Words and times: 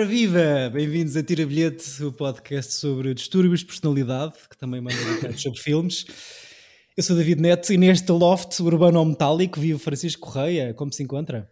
Ora 0.00 0.08
viva! 0.08 0.70
Bem-vindos 0.72 1.14
a 1.14 1.22
Tira 1.22 1.44
Bilhete, 1.44 2.02
o 2.02 2.10
podcast 2.10 2.72
sobre 2.72 3.12
distúrbios 3.12 3.60
de 3.60 3.66
personalidade, 3.66 4.32
que 4.48 4.56
também 4.56 4.80
manda 4.80 4.96
detalhes 4.96 5.42
sobre 5.42 5.60
filmes. 5.60 6.06
Eu 6.96 7.02
sou 7.02 7.14
David 7.14 7.38
Neto 7.38 7.70
e 7.70 7.76
neste 7.76 8.10
loft 8.10 8.60
urbano 8.60 9.04
metálico 9.04 9.60
vive 9.60 9.78
Francisco 9.78 10.26
Correia. 10.26 10.72
Como 10.72 10.90
se 10.90 11.02
encontra? 11.02 11.50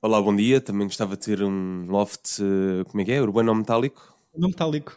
Olá, 0.00 0.22
bom 0.22 0.36
dia. 0.36 0.60
Também 0.60 0.86
gostava 0.86 1.16
de 1.16 1.26
ter 1.26 1.42
um 1.42 1.86
loft, 1.88 2.38
eh, 2.40 2.84
como 2.84 3.00
é 3.00 3.04
que 3.04 3.10
é? 3.10 3.20
Urbano 3.20 3.52
metálico? 3.52 4.16
Não 4.32 4.48
metálico. 4.48 4.96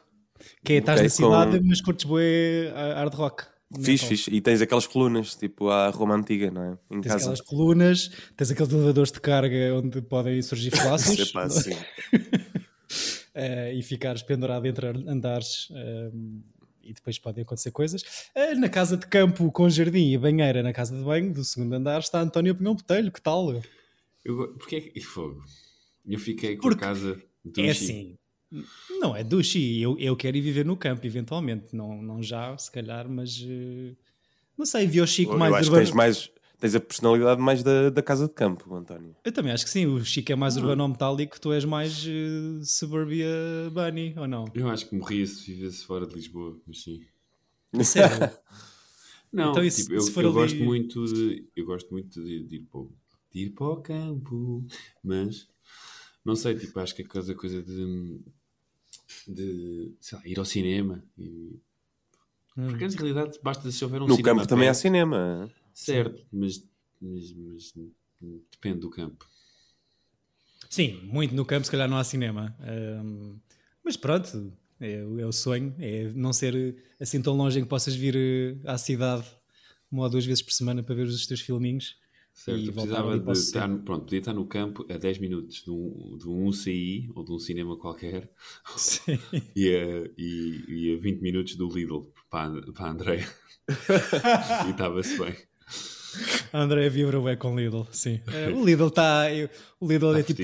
Que 0.64 0.74
é, 0.74 0.78
estás 0.78 1.00
okay, 1.00 1.06
na 1.06 1.10
cidade, 1.10 1.60
com... 1.60 1.66
mas 1.66 1.82
curtes 1.82 2.06
bué 2.06 2.72
hard 2.96 3.16
rock. 3.16 3.46
Fixe, 3.82 4.06
fixe. 4.06 4.30
E 4.32 4.40
tens 4.42 4.62
aquelas 4.62 4.86
colunas, 4.86 5.34
tipo 5.34 5.70
a 5.70 5.90
Roma 5.90 6.14
Antiga, 6.14 6.52
não 6.52 6.64
é? 6.64 6.78
Em 6.92 7.02
tens 7.02 7.14
casa. 7.14 7.24
aquelas 7.24 7.42
colunas, 7.42 8.12
tens 8.38 8.52
aqueles 8.52 8.72
elevadores 8.72 9.12
de 9.12 9.20
carga 9.20 9.74
onde 9.74 10.04
podem 10.04 10.40
surgir 10.44 10.70
flácidos. 10.78 11.30
Epá, 11.30 11.50
sim. 11.50 11.76
uh, 13.36 13.74
e 13.74 13.82
ficares 13.82 14.22
pendurado 14.22 14.66
entre 14.66 14.88
andares 14.88 15.70
uh, 15.70 16.44
e 16.82 16.94
depois 16.94 17.18
podem 17.20 17.44
acontecer 17.44 17.72
coisas. 17.72 18.02
Uh, 18.36 18.60
na 18.60 18.70
casa 18.70 18.98
de 18.98 19.08
campo 19.08 19.52
com 19.52 19.70
jardim 19.70 20.12
e 20.12 20.18
banheira 20.18 20.64
na 20.64 20.74
casa 20.74 20.96
de 20.96 21.04
banho 21.04 21.34
do 21.34 21.44
segundo 21.44 21.74
andar 21.74 22.00
está 22.00 22.22
António 22.22 22.56
Pinhão 22.56 22.76
Botelho, 22.76 23.12
que 23.12 23.22
tal? 23.22 23.62
Eu, 24.24 24.54
porque 24.56 24.76
é 24.76 24.92
e 24.96 25.02
fogo? 25.02 25.44
Eu 26.06 26.20
fiquei 26.20 26.56
com 26.56 26.64
Porque 26.64 26.84
a 26.84 26.88
casa 26.88 27.22
do 27.44 27.62
É 27.62 27.70
assim, 27.70 28.18
não, 29.00 29.16
é 29.16 29.24
duche. 29.24 29.80
Eu, 29.80 29.98
eu 29.98 30.16
quero 30.16 30.36
ir 30.36 30.42
viver 30.42 30.66
no 30.66 30.76
campo, 30.76 31.06
eventualmente. 31.06 31.76
Não, 31.76 32.02
não 32.02 32.22
já, 32.22 32.58
se 32.58 32.72
calhar, 32.72 33.08
mas. 33.08 33.40
Não 34.58 34.66
sei, 34.66 34.86
vi 34.88 35.00
o 35.00 35.08
Chico 35.08 35.34
eu 35.34 35.38
mais. 35.40 35.52
Eu 35.52 35.58
acho 35.58 35.70
urbano... 35.70 35.86
que 35.86 35.92
tens, 35.92 35.96
mais, 35.96 36.32
tens 36.62 36.76
a 36.76 36.80
personalidade 36.80 37.42
mais 37.42 37.64
da, 37.64 37.90
da 37.90 38.04
casa 38.04 38.28
de 38.28 38.34
campo, 38.34 38.74
António. 38.74 39.16
Eu 39.26 39.32
também 39.32 39.52
acho 39.52 39.66
que 39.66 39.72
sim. 39.72 39.88
O 39.88 40.06
Chico 40.06 40.32
é 40.32 40.36
mais 40.36 40.56
uhum. 40.56 40.64
urbano 40.64 40.88
metálico, 40.88 41.42
tu 41.42 41.52
és 41.52 41.66
mais 41.66 42.06
uh, 42.06 42.64
suburbia 42.64 43.28
bunny, 43.74 44.14
ou 44.16 44.28
não? 44.28 44.46
Eu 44.54 44.70
acho 44.70 44.88
que 44.88 44.96
morria 44.96 45.26
se 45.26 45.52
vivesse 45.52 45.84
fora 45.84 46.06
de 46.06 46.14
Lisboa, 46.14 46.58
mas 46.68 46.84
sim. 46.84 47.02
Sério? 47.84 48.30
não, 49.34 49.52
então, 49.52 49.68
tipo, 49.68 49.94
eu, 49.94 50.02
eu 50.02 50.20
ali... 50.20 50.32
gosto 50.32 50.64
muito 50.64 51.06
de. 51.06 51.50
Eu 51.56 51.66
gosto 51.66 51.90
muito 51.92 52.24
de, 52.24 52.44
de, 52.44 52.56
ir 52.58 52.68
para, 52.72 52.82
de 53.34 53.40
ir 53.40 53.50
para 53.50 53.68
o 53.68 53.78
campo, 53.78 54.64
mas 55.04 55.48
não 56.24 56.36
sei, 56.36 56.54
tipo, 56.54 56.80
acho 56.80 56.94
que 56.96 57.02
a 57.02 57.08
coisa, 57.08 57.34
coisa 57.34 57.64
de 57.64 58.22
de 59.28 59.94
lá, 60.14 60.22
ir 60.26 60.38
ao 60.38 60.46
cinema. 60.46 61.04
E... 61.18 61.60
Hum. 62.58 62.68
Porque 62.68 62.88
na 62.88 62.94
realidade 62.94 63.40
basta 63.42 63.72
se 63.72 63.84
houver 63.84 64.02
um 64.02 64.08
no 64.08 64.16
cinema. 64.16 64.34
No 64.34 64.40
campo 64.40 64.48
também 64.48 64.70
há 64.70 64.74
cinema. 64.74 65.50
Certo, 65.74 66.26
mas, 66.32 66.70
mas, 67.02 67.34
mas, 67.34 67.74
depende 68.52 68.80
do 68.80 68.90
campo. 68.90 69.30
Sim, 70.70 71.02
muito 71.04 71.36
no 71.36 71.46
campo, 71.46 71.66
se 71.66 71.72
calhar 71.72 71.90
não 71.90 71.98
há 71.98 72.04
cinema. 72.04 72.56
Um, 72.62 73.38
mas 73.84 73.98
pronto, 73.98 74.54
é, 74.80 74.94
é, 74.94 75.26
o 75.26 75.32
sonho, 75.32 75.76
é 75.80 76.10
não 76.16 76.32
ser 76.32 76.76
assim 77.00 77.22
tão 77.22 77.36
longe 77.36 77.60
em 77.60 77.64
que 77.64 77.70
possas 77.70 77.94
vir 77.94 78.16
eh, 78.16 78.58
à 78.66 78.78
cidade 78.78 79.26
uma 79.92 80.04
ou 80.04 80.10
duas 80.10 80.26
vezes 80.26 80.42
por 80.42 80.52
semana 80.52 80.82
para 80.82 80.96
ver 80.96 81.04
os 81.04 81.28
teus 81.28 81.42
filminhos. 81.42 81.98
Certo, 82.34 82.66
eu 82.66 82.74
precisava 82.74 83.20
de 83.20 83.32
estar, 83.34 83.68
pronto, 83.80 84.06
podia 84.06 84.20
estar 84.20 84.34
no 84.34 84.46
campo 84.46 84.86
a 84.90 84.98
10 84.98 85.20
minutos 85.20 85.64
de 85.64 85.70
um, 85.70 86.18
de 86.18 86.30
um 86.30 86.48
UCI 86.48 87.12
ou 87.14 87.26
de 87.26 87.32
um 87.34 87.38
cinema 87.38 87.78
qualquer 87.78 88.32
e, 89.54 89.76
a, 89.76 90.10
e, 90.18 90.64
e 90.68 90.96
a 90.98 91.02
20 91.02 91.22
minutos 91.22 91.56
do 91.56 91.68
Lidl 91.68 92.12
para, 92.30 92.62
para 92.72 92.86
a 92.86 92.92
Andrea 92.92 93.28
e 94.66 94.72
estava-se 94.72 95.18
bem. 95.20 95.36
A 96.54 96.62
Andrea 96.62 96.90
vibra 96.90 97.20
bem 97.22 97.38
com 97.38 97.54
o 97.56 97.60
Lidl, 97.60 97.88
sim. 97.92 98.20
É, 98.34 98.50
o 98.50 98.64
Lidl 98.64 98.88
está. 98.88 99.26
O 99.80 99.88
Lidl 99.88 100.16
é 100.16 100.24
tipo 100.24 100.44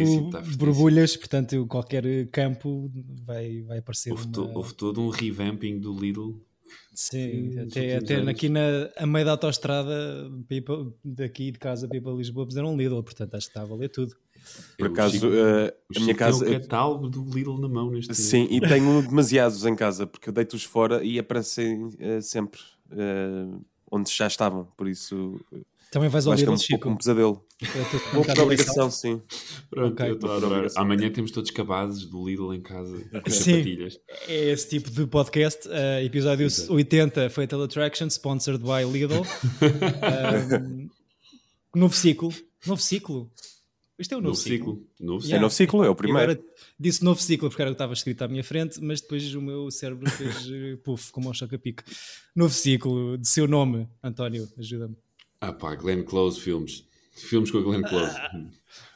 borbulhas, 0.57 1.16
portanto, 1.17 1.66
qualquer 1.67 2.28
campo 2.28 2.91
vai, 3.25 3.61
vai 3.61 3.79
aparecer. 3.79 4.11
Houve, 4.11 4.25
uma... 4.25 4.33
to, 4.33 4.51
houve 4.53 4.73
todo 4.73 5.01
um 5.01 5.09
revamping 5.09 5.79
do 5.79 5.97
Lidl 5.97 6.47
Sim, 6.94 7.51
Sim 7.51 7.59
até, 7.59 7.95
até 7.97 8.16
aqui 8.16 8.50
na, 8.50 8.89
a 8.97 9.05
meio 9.05 9.23
da 9.23 9.33
autostrada 9.33 10.31
daqui 11.05 11.51
de 11.51 11.59
casa 11.59 11.88
para 11.88 12.11
Lisboa 12.11 12.47
puseram 12.47 12.73
um 12.73 12.78
Lidl, 12.78 13.03
portanto 13.03 13.35
acho 13.35 13.45
que 13.45 13.51
está 13.51 13.61
a 13.61 13.66
valer 13.66 13.89
tudo. 13.89 14.16
Por 14.78 14.88
acaso, 14.88 15.28
uh, 15.28 15.72
a 15.95 15.99
minha 15.99 16.16
casa. 16.16 16.44
Tem 16.44 16.57
um 16.57 16.59
catálogo 16.59 17.07
do 17.07 17.23
Lidl 17.23 17.59
na 17.59 17.67
mão 17.67 17.91
neste 17.91 18.16
Sim, 18.16 18.45
momento. 18.45 18.66
e 18.66 18.67
tenho 18.67 19.01
demasiados 19.03 19.63
em 19.63 19.75
casa, 19.75 20.07
porque 20.07 20.29
eu 20.29 20.34
deito-os 20.34 20.63
fora 20.63 21.03
e 21.03 21.19
aparecem 21.19 21.85
uh, 21.85 22.22
sempre 22.22 22.61
uh, 22.91 23.63
onde 23.91 24.11
já 24.11 24.27
estavam, 24.27 24.67
por 24.77 24.87
isso. 24.87 25.39
Também 25.91 26.09
vais 26.09 26.27
ao 26.27 26.33
Lidl, 26.33 26.51
é 26.51 26.53
um 26.53 26.57
Chico? 26.57 26.89
um 26.89 26.97
pesadelo. 26.97 27.45
Vou 28.13 28.23
para 28.23 28.41
a 28.41 28.45
ligação, 28.45 28.91
sim. 28.91 29.21
Pronto, 29.69 29.93
okay. 29.93 30.11
eu 30.11 30.71
a 30.75 30.81
Amanhã 30.81 31.09
temos 31.09 31.31
todos 31.31 31.49
cabazes 31.49 32.05
do 32.05 32.27
Lidl 32.27 32.53
em 32.53 32.61
casa 32.61 32.97
sim. 33.27 33.77
É 34.27 34.51
esse 34.51 34.69
tipo 34.69 34.91
de 34.91 35.07
podcast. 35.07 35.67
Uh, 35.67 36.03
episódio 36.03 36.45
Exato. 36.45 36.73
80, 36.73 37.29
Fatal 37.29 37.63
Attraction, 37.63 38.09
sponsored 38.09 38.63
by 38.63 38.83
Lidl. 38.85 39.21
um, 40.53 40.89
novo 41.73 41.95
ciclo. 41.95 42.33
Novo 42.65 42.81
ciclo. 42.81 43.31
Isto 44.00 44.13
é 44.13 44.18
o 44.18 44.19
um 44.19 44.24
novo, 44.24 44.35
novo 44.35 44.44
ciclo. 44.44 44.74
ciclo. 44.75 44.88
Novo 45.00 45.24
yeah. 45.24 45.38
É 45.38 45.41
novo 45.41 45.53
ciclo, 45.53 45.84
é 45.84 45.90
o 45.90 45.96
primeiro. 45.96 46.31
Agora, 46.34 46.47
disse 46.80 47.03
novo 47.03 47.19
ciclo 47.22 47.50
porque 47.50 47.62
era 47.62 47.72
o 47.72 47.74
que 47.74 47.75
estava 47.75 47.94
escrito 47.94 48.22
à 48.22 48.28
minha 48.28 48.44
frente, 48.44 48.80
mas 48.81 49.02
depois 49.02 49.34
o 49.34 49.41
meu 49.41 49.72
cérebro 49.72 50.09
fez 50.09 50.47
eh, 50.52 50.78
puff, 50.84 51.12
como 51.12 51.28
ao 51.30 51.34
choca-pico. 51.34 51.84
Novo 52.35 52.53
ciclo, 52.53 53.18
de 53.18 53.28
seu 53.28 53.47
nome, 53.47 53.88
António, 54.03 54.47
ajuda-me. 54.58 54.96
Ah 55.41 55.52
pá, 55.52 55.75
Glenn 55.75 56.03
Close 56.03 56.40
Filmes. 56.40 56.85
Filmes 57.12 57.50
com 57.50 57.58
a 57.58 57.62
Glenn 57.62 57.81
Close. 57.81 58.16
Ah, 58.16 58.41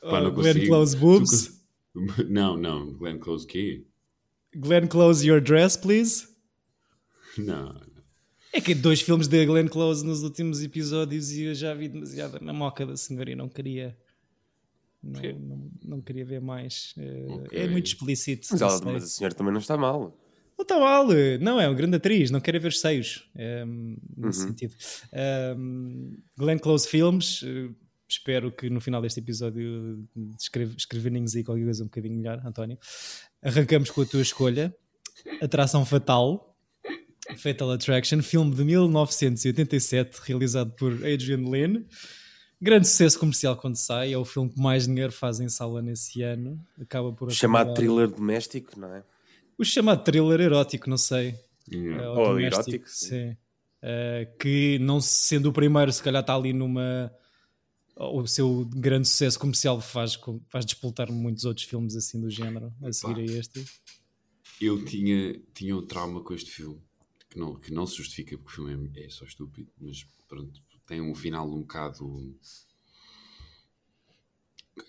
pá, 0.10 0.22
não 0.22 0.32
Glenn 0.34 0.68
Close 0.68 0.96
Boobs? 0.96 1.60
Não, 2.30 2.56
não. 2.56 2.94
Glenn 2.94 3.20
Close 3.20 3.46
quê? 3.46 3.84
Glenn 4.56 4.88
Close 4.88 5.28
Your 5.28 5.42
Dress, 5.42 5.78
please? 5.78 6.26
Não. 7.38 7.82
É 8.54 8.62
que 8.62 8.74
dois 8.74 9.02
filmes 9.02 9.28
de 9.28 9.46
Glenn 9.46 9.68
Close 9.68 10.06
nos 10.06 10.24
últimos 10.24 10.64
episódios 10.64 11.32
e 11.32 11.44
eu 11.44 11.56
já 11.56 11.74
vi 11.74 11.90
demasiada 11.90 12.40
na 12.40 12.54
moca 12.54 12.86
da 12.86 12.96
senhora 12.96 13.30
e 13.30 13.36
não 13.36 13.50
queria. 13.50 13.98
Não, 15.04 15.22
não, 15.40 15.72
não, 15.84 16.02
queria 16.02 16.24
ver 16.24 16.42
mais. 16.42 16.94
Eh, 16.98 17.26
okay. 17.28 17.60
É 17.62 17.68
muito 17.68 17.88
explícito. 17.88 18.48
Mas, 18.52 18.62
ela, 18.62 18.82
mas 18.86 19.04
a 19.04 19.08
senhora 19.08 19.34
também 19.34 19.52
não 19.52 19.60
está 19.60 19.76
mal. 19.76 20.16
Não 20.58 20.64
está 20.64 20.80
mal, 20.80 21.08
não, 21.40 21.60
é 21.60 21.68
uma 21.68 21.74
grande 21.74 21.96
atriz, 21.96 22.30
não 22.30 22.40
quero 22.40 22.62
ver 22.62 22.72
seios, 22.72 23.28
é, 23.34 23.66
nesse 24.16 24.42
uhum. 24.42 24.48
sentido. 24.50 24.76
Um, 25.58 26.18
Glenn 26.38 26.60
Close 26.60 26.88
Films, 26.88 27.42
uh, 27.42 27.76
espero 28.08 28.52
que 28.52 28.70
no 28.70 28.80
final 28.80 29.02
deste 29.02 29.20
episódio 29.20 30.08
escrevermos 30.78 31.36
aí 31.36 31.44
qualquer 31.44 31.64
coisa 31.64 31.82
um 31.82 31.88
bocadinho 31.88 32.16
melhor, 32.16 32.46
António. 32.46 32.78
Arrancamos 33.42 33.90
com 33.90 34.02
a 34.02 34.06
tua 34.06 34.22
escolha, 34.22 34.76
Atração 35.42 35.84
Fatal, 35.84 36.56
Fatal 37.38 37.72
Attraction, 37.72 38.22
filme 38.22 38.54
de 38.54 38.64
1987, 38.64 40.20
realizado 40.24 40.72
por 40.74 40.94
Adrian 40.94 41.50
Lynn. 41.50 41.86
Grande 42.62 42.88
sucesso 42.88 43.18
comercial 43.18 43.58
quando 43.58 43.76
sai, 43.76 44.14
é 44.14 44.18
o 44.18 44.24
filme 44.24 44.50
que 44.50 44.60
mais 44.60 44.86
dinheiro 44.86 45.12
faz 45.12 45.40
em 45.40 45.50
sala 45.50 45.82
nesse 45.82 46.22
ano. 46.22 46.64
Acaba 46.80 47.12
por 47.12 47.32
Chamado 47.32 47.74
thriller 47.74 48.08
doméstico, 48.08 48.80
não 48.80 48.94
é? 48.94 49.04
o 49.62 49.66
chamado 49.66 50.04
thriller 50.04 50.42
erótico, 50.42 50.90
não 50.90 50.98
sei. 50.98 51.36
Yeah. 51.72 52.12
Uh, 52.12 52.18
ou 52.18 52.40
erótico. 52.40 52.90
Sim. 52.90 53.32
Uh, 53.82 54.38
que 54.40 54.80
não 54.80 55.00
sendo 55.00 55.50
o 55.50 55.54
primeiro, 55.54 55.92
se 55.92 56.02
calhar 56.02 56.22
está 56.22 56.36
ali 56.36 56.52
numa. 56.52 57.14
O 57.96 58.26
seu 58.26 58.66
grande 58.66 59.08
sucesso 59.08 59.38
comercial 59.38 59.80
faz, 59.80 60.20
faz 60.50 60.66
despoltar 60.66 61.12
muitos 61.12 61.46
outros 61.46 61.68
filmes 61.68 61.96
assim 61.96 62.20
do 62.20 62.32
género 62.32 62.74
a 62.82 62.92
seguir 62.92 63.20
a 63.20 63.24
este. 63.24 63.64
Eu 64.60 64.84
tinha, 64.86 65.40
tinha 65.54 65.76
um 65.76 65.86
trauma 65.86 66.24
com 66.24 66.34
este 66.34 66.50
filme 66.50 66.82
que 67.30 67.38
não, 67.38 67.56
que 67.56 67.72
não 67.72 67.86
se 67.86 67.98
justifica 67.98 68.36
porque 68.38 68.62
o 68.62 68.66
filme 68.66 68.92
é, 68.96 69.06
é 69.06 69.10
só 69.10 69.26
estúpido, 69.26 69.70
mas 69.80 70.04
pronto, 70.28 70.60
tem 70.92 71.00
um 71.00 71.16
final 71.16 71.50
um 71.50 71.62
bocado. 71.62 72.38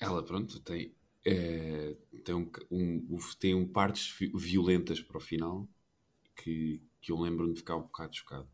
Ela, 0.01 0.21
pronto, 0.25 0.59
tem 0.59 0.93
é, 1.25 1.97
tem, 2.25 2.35
um, 2.35 2.51
um, 2.73 3.19
tem 3.39 3.55
um 3.55 3.69
partes 3.69 4.13
violentas 4.35 5.01
para 5.01 5.19
o 5.19 5.21
final 5.21 5.69
que, 6.35 6.83
que 7.01 7.13
eu 7.13 7.21
lembro-me 7.21 7.53
de 7.53 7.61
ficar 7.61 7.77
um 7.77 7.83
bocado 7.83 8.17
chocado. 8.17 8.49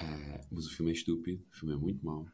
Uh, 0.00 0.46
mas 0.50 0.66
o 0.66 0.74
filme 0.74 0.92
é 0.92 0.94
estúpido, 0.94 1.44
o 1.52 1.56
filme 1.58 1.74
é 1.74 1.76
muito 1.76 2.02
mau. 2.02 2.26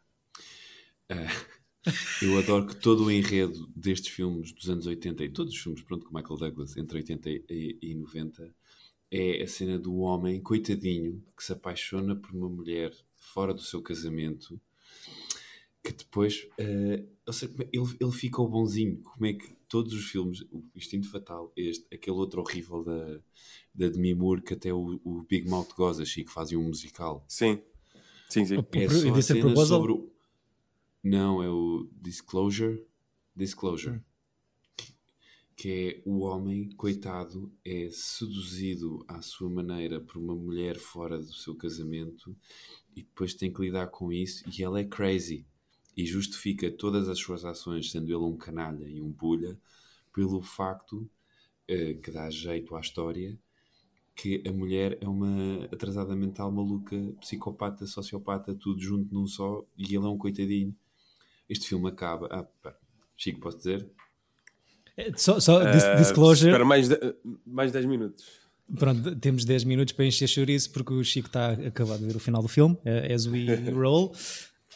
Uh, 1.11 1.83
eu 2.23 2.39
adoro 2.39 2.69
que 2.69 2.77
todo 2.77 3.07
o 3.07 3.11
enredo 3.11 3.67
destes 3.75 4.13
filmes 4.13 4.53
dos 4.53 4.71
anos 4.71 4.87
80 4.87 5.25
e 5.25 5.33
todos 5.33 5.53
os 5.53 5.61
filmes 5.61 5.83
pronto, 5.83 6.07
com 6.07 6.17
Michael 6.17 6.39
Douglas 6.39 6.77
entre 6.77 6.99
80 6.99 7.29
e, 7.29 7.79
e 7.83 7.95
90 7.97 8.55
é 9.11 9.43
a 9.43 9.49
cena 9.49 9.81
do 9.81 9.97
homem 9.97 10.41
coitadinho 10.41 11.21
que 11.37 11.43
se 11.43 11.53
apaixona 11.53 12.15
por 12.15 12.31
uma 12.31 12.49
mulher 12.49 12.93
fora 13.23 13.55
do 13.55 13.63
seu 13.63 13.81
casamento 13.81 14.61
que 15.83 15.93
depois 15.93 16.49
uh, 16.61 17.09
eu 17.27 17.33
sei, 17.33 17.49
ele, 17.73 17.97
ele 18.01 18.13
ficou 18.13 18.49
bonzinho. 18.49 19.03
Como 19.03 19.27
é 19.27 19.33
que 19.33 19.53
todos 19.69 19.93
os 19.93 20.05
filmes, 20.05 20.43
o 20.53 20.63
Instinto 20.77 21.11
Fatal, 21.11 21.53
este, 21.57 21.87
aquele 21.93 22.17
outro 22.17 22.41
horrível 22.41 22.85
da, 22.85 23.21
da 23.75 23.89
Demi 23.89 24.15
Moore, 24.15 24.43
que 24.43 24.55
até 24.55 24.73
o, 24.73 25.01
o 25.05 25.23
Big 25.23 25.49
Mouth 25.49 25.75
goza, 25.77 26.05
que 26.05 26.27
fazia 26.29 26.59
um 26.59 26.65
musical. 26.65 27.25
Sim, 27.27 27.61
sim, 28.29 28.45
sim. 28.45 28.57
É 28.73 28.89
só 28.89 29.15
a 29.15 29.23
cena 29.23 29.67
sobre 29.67 29.93
o... 29.93 30.13
Não, 31.03 31.43
é 31.43 31.49
o 31.49 31.89
Disclosure. 32.01 32.85
Disclosure. 33.35 33.97
Hum. 33.97 34.01
Que, 35.63 35.71
é 35.71 36.03
o 36.05 36.23
homem, 36.23 36.71
coitado, 36.71 37.53
é 37.65 37.89
seduzido 37.93 39.05
à 39.07 39.23
sua 39.23 39.49
maneira 39.49 40.01
por 40.01 40.17
uma 40.17 40.35
mulher 40.35 40.77
fora 40.77 41.17
do 41.19 41.33
seu 41.33 41.55
casamento 41.55 42.35
e 42.97 43.03
depois 43.03 43.33
tem 43.33 43.53
que 43.53 43.63
lidar 43.63 43.87
com 43.87 44.13
isso 44.13 44.43
e 44.51 44.65
ela 44.65 44.81
é 44.81 44.85
crazy 44.85 45.47
e 45.97 46.05
justifica 46.05 46.69
todas 46.69 47.09
as 47.09 47.21
suas 47.21 47.45
ações, 47.45 47.93
sendo 47.93 48.07
ele 48.07 48.25
um 48.25 48.37
canalha 48.37 48.89
e 48.89 49.01
um 49.01 49.09
bulha, 49.09 49.57
pelo 50.13 50.43
facto 50.43 51.09
uh, 51.71 52.01
que 52.03 52.11
dá 52.11 52.29
jeito 52.29 52.75
à 52.75 52.81
história 52.81 53.39
que 54.17 54.43
a 54.45 54.53
mulher 54.53 54.99
é 55.01 55.09
uma 55.09 55.65
atrasada 55.67 56.17
mental 56.17 56.51
maluca, 56.51 56.97
psicopata, 57.21 57.87
sociopata, 57.87 58.53
tudo 58.53 58.81
junto 58.81 59.15
num 59.15 59.29
só, 59.29 59.65
e 59.79 59.85
ele 59.95 60.05
é 60.05 60.09
um 60.09 60.19
coitadinho. 60.19 60.75
Este 61.49 61.69
filme 61.69 61.89
acaba. 61.89 62.27
Ah, 62.33 62.43
pá. 62.43 62.77
Chico, 63.17 63.39
posso 63.39 63.59
dizer? 63.59 63.89
É, 64.97 65.13
só, 65.17 65.41
só 65.41 65.63
uh, 65.63 65.97
disclosure. 65.97 66.51
Espera 66.51 66.65
mais, 66.65 66.89
de, 66.89 66.99
mais 67.47 67.73
10 67.73 67.87
minutos. 67.87 68.25
Pronto, 68.79 69.17
temos 69.17 69.45
10 69.45 69.65
minutos 69.65 69.93
para 69.93 70.05
encher 70.05 70.29
chouriço 70.29 70.71
porque 70.71 70.93
o 70.93 71.05
Chico 71.05 71.29
está 71.29 71.53
acabado 71.53 72.01
de 72.01 72.07
ver 72.07 72.17
o 72.17 72.21
final 72.21 72.43
do 72.43 72.49
filme, 72.49 72.75
uh, 72.77 73.15
As 73.15 73.27
We 73.27 73.47
Roll. 73.71 74.13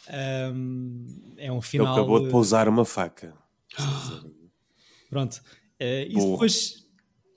Um, 0.09 1.05
é 1.37 1.51
um 1.51 1.61
final. 1.61 1.87
Ele 1.87 1.99
acabou 1.99 2.23
de 2.23 2.29
pousar 2.29 2.67
uma 2.69 2.85
faca. 2.85 3.33
Pronto. 5.09 5.41
Uh, 5.79 6.07
isso 6.09 6.31
depois, 6.31 6.85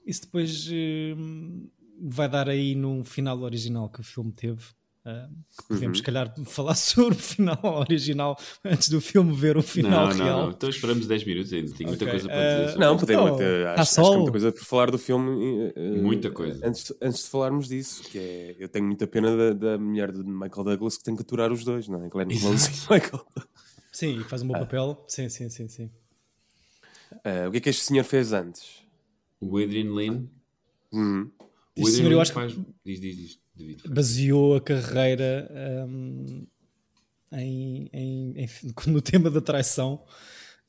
isso 0.05 0.21
depois 0.21 0.67
uh, 0.67 1.69
vai 2.01 2.29
dar 2.29 2.49
aí 2.49 2.75
num 2.75 3.03
final 3.03 3.39
original 3.41 3.89
que 3.89 3.99
o 3.99 4.03
filme 4.03 4.31
teve. 4.31 4.63
Uh, 5.03 5.27
podemos, 5.67 5.83
uhum. 5.83 5.95
se 5.95 6.03
calhar, 6.03 6.31
falar 6.45 6.75
sobre 6.75 7.15
o 7.15 7.19
final 7.19 7.59
original 7.63 8.37
antes 8.63 8.87
do 8.87 9.01
filme 9.01 9.33
ver 9.33 9.57
o 9.57 9.63
final 9.63 10.07
não, 10.09 10.13
real. 10.13 10.37
Não, 10.37 10.45
não. 10.45 10.51
Então 10.51 10.69
esperamos 10.69 11.07
10 11.07 11.23
minutos 11.25 11.51
ainda. 11.51 11.71
Tenho 11.73 11.89
okay. 11.89 12.05
muita 12.05 12.05
coisa 12.05 12.27
para 12.27 12.65
dizer. 12.65 12.77
Uh, 12.77 12.79
não, 12.79 12.97
podemos. 12.97 13.23
Então, 13.23 13.35
até, 13.35 13.67
acho, 13.67 13.81
acho, 13.81 13.95
que 13.95 13.99
há 13.99 14.17
muita 14.17 14.31
coisa 14.31 14.51
para 14.51 14.63
falar 14.63 14.91
do 14.91 14.99
filme. 14.99 15.71
Uh, 15.75 16.03
muita 16.03 16.29
coisa. 16.29 16.67
Antes, 16.67 16.93
antes 17.01 17.23
de 17.23 17.29
falarmos 17.29 17.67
disso, 17.67 18.03
que 18.03 18.19
é. 18.19 18.55
Eu 18.59 18.69
tenho 18.69 18.85
muita 18.85 19.07
pena 19.07 19.35
da, 19.35 19.53
da 19.53 19.77
mulher 19.77 20.11
de 20.11 20.23
Michael 20.23 20.63
Douglas 20.63 20.97
que 20.97 21.03
tem 21.03 21.15
que 21.15 21.23
aturar 21.23 21.51
os 21.51 21.63
dois, 21.63 21.87
não 21.87 22.03
é? 22.03 22.07
Glenn 22.07 22.27
Close 22.39 22.69
e 22.69 22.73
Michael. 22.93 23.25
Sim, 23.91 24.19
e 24.19 24.23
faz 24.23 24.43
um 24.43 24.47
bom 24.47 24.53
papel. 24.53 25.03
Sim, 25.07 25.29
sim, 25.29 25.49
sim. 25.49 25.67
sim. 25.67 25.89
o 27.47 27.51
que 27.51 27.57
é 27.57 27.59
que 27.59 27.69
este 27.69 27.85
senhor 27.85 28.03
fez 28.03 28.33
antes? 28.33 28.83
O 29.39 29.57
Adrian 29.57 29.95
Lynn. 29.95 30.27
Uhum. 30.91 31.31
O 31.83 31.87
senhor, 31.87 32.11
eu 32.11 32.21
acho 32.21 32.33
faz... 32.33 32.53
diz, 32.85 32.99
diz, 32.99 33.17
diz, 33.17 33.39
diz, 33.55 33.81
baseou 33.83 34.55
a 34.55 34.61
carreira 34.61 35.49
um, 35.87 36.47
em, 37.33 37.89
em, 37.91 38.33
em, 38.43 38.47
no 38.87 39.01
tema 39.01 39.29
da 39.29 39.41
traição. 39.41 40.03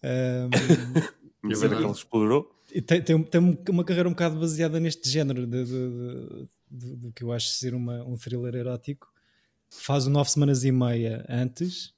Um, 0.02 1.50
é 1.50 1.68
que 1.68 1.74
ele 1.74 1.90
explorou? 1.90 2.50
Tem, 2.86 3.02
tem, 3.02 3.22
tem, 3.22 3.58
uma 3.68 3.84
carreira 3.84 4.08
um 4.08 4.12
bocado 4.12 4.38
baseada 4.38 4.80
neste 4.80 5.08
género 5.08 5.46
de, 5.46 5.64
de, 5.64 6.48
de, 6.70 6.96
de 6.96 7.12
que 7.12 7.22
eu 7.24 7.32
acho 7.32 7.48
ser 7.48 7.74
uma, 7.74 8.02
um 8.04 8.16
thriller 8.16 8.54
erótico. 8.54 9.08
Faz 9.68 10.06
o 10.06 10.10
nove 10.10 10.30
semanas 10.30 10.64
e 10.64 10.72
meia 10.72 11.24
antes 11.28 11.94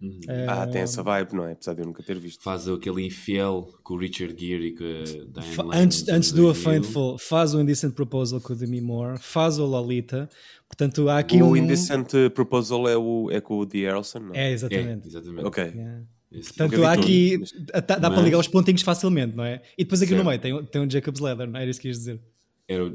Uhum. 0.00 0.20
Ah, 0.46 0.66
tem 0.66 0.82
essa 0.82 1.02
vibe, 1.02 1.34
não 1.34 1.46
é? 1.46 1.52
Apesar 1.52 1.72
de 1.72 1.80
eu 1.80 1.86
nunca 1.86 2.02
ter 2.02 2.18
visto. 2.18 2.42
Faz 2.42 2.68
aquele 2.68 3.06
infiel 3.06 3.72
com 3.82 3.94
o 3.94 3.98
Richard 3.98 4.34
Gere 4.38 4.66
e 4.66 4.72
com 4.72 4.84
a 4.84 5.40
Diane 5.40 5.70
Antes, 5.72 6.08
antes 6.08 6.32
do 6.32 6.50
A 6.50 6.54
Faithful, 6.54 7.16
faz 7.18 7.54
o 7.54 7.60
Indecent 7.60 7.94
Proposal 7.94 8.40
com 8.40 8.52
o 8.52 8.56
Demi 8.56 8.80
Moore, 8.80 9.18
faz 9.18 9.58
o 9.58 9.64
Lolita. 9.64 10.28
Portanto, 10.68 11.08
há 11.08 11.18
aqui 11.18 11.40
o 11.40 11.46
um... 11.46 11.50
O 11.50 11.56
Indecent 11.56 12.12
Proposal 12.34 12.88
é, 12.88 12.96
o, 12.96 13.30
é 13.30 13.40
com 13.40 13.58
o 13.58 13.66
The 13.66 13.78
Errolson, 13.78 14.18
não 14.18 14.34
é? 14.34 14.52
exatamente. 14.52 15.06
É, 15.06 15.08
exatamente. 15.08 15.46
Ok. 15.46 15.64
Yeah. 15.64 16.02
Portanto, 16.30 16.84
há 16.84 16.92
aqui. 16.92 17.38
Dá, 17.72 17.80
dá 17.80 18.10
mas... 18.10 18.14
para 18.14 18.22
ligar 18.22 18.38
os 18.38 18.48
pontinhos 18.48 18.82
facilmente, 18.82 19.34
não 19.34 19.44
é? 19.44 19.62
E 19.78 19.84
depois 19.84 20.02
aqui 20.02 20.10
certo. 20.10 20.22
no 20.22 20.28
meio 20.28 20.40
tem, 20.40 20.64
tem 20.66 20.82
um 20.82 20.90
Jacob's 20.90 21.20
Leather, 21.20 21.48
não 21.48 21.58
é? 21.58 21.62
Era 21.62 21.70
isso 21.70 21.80
que 21.80 21.88
ias 21.88 21.98
dizer. 21.98 22.20
Era 22.68 22.84
o, 22.84 22.92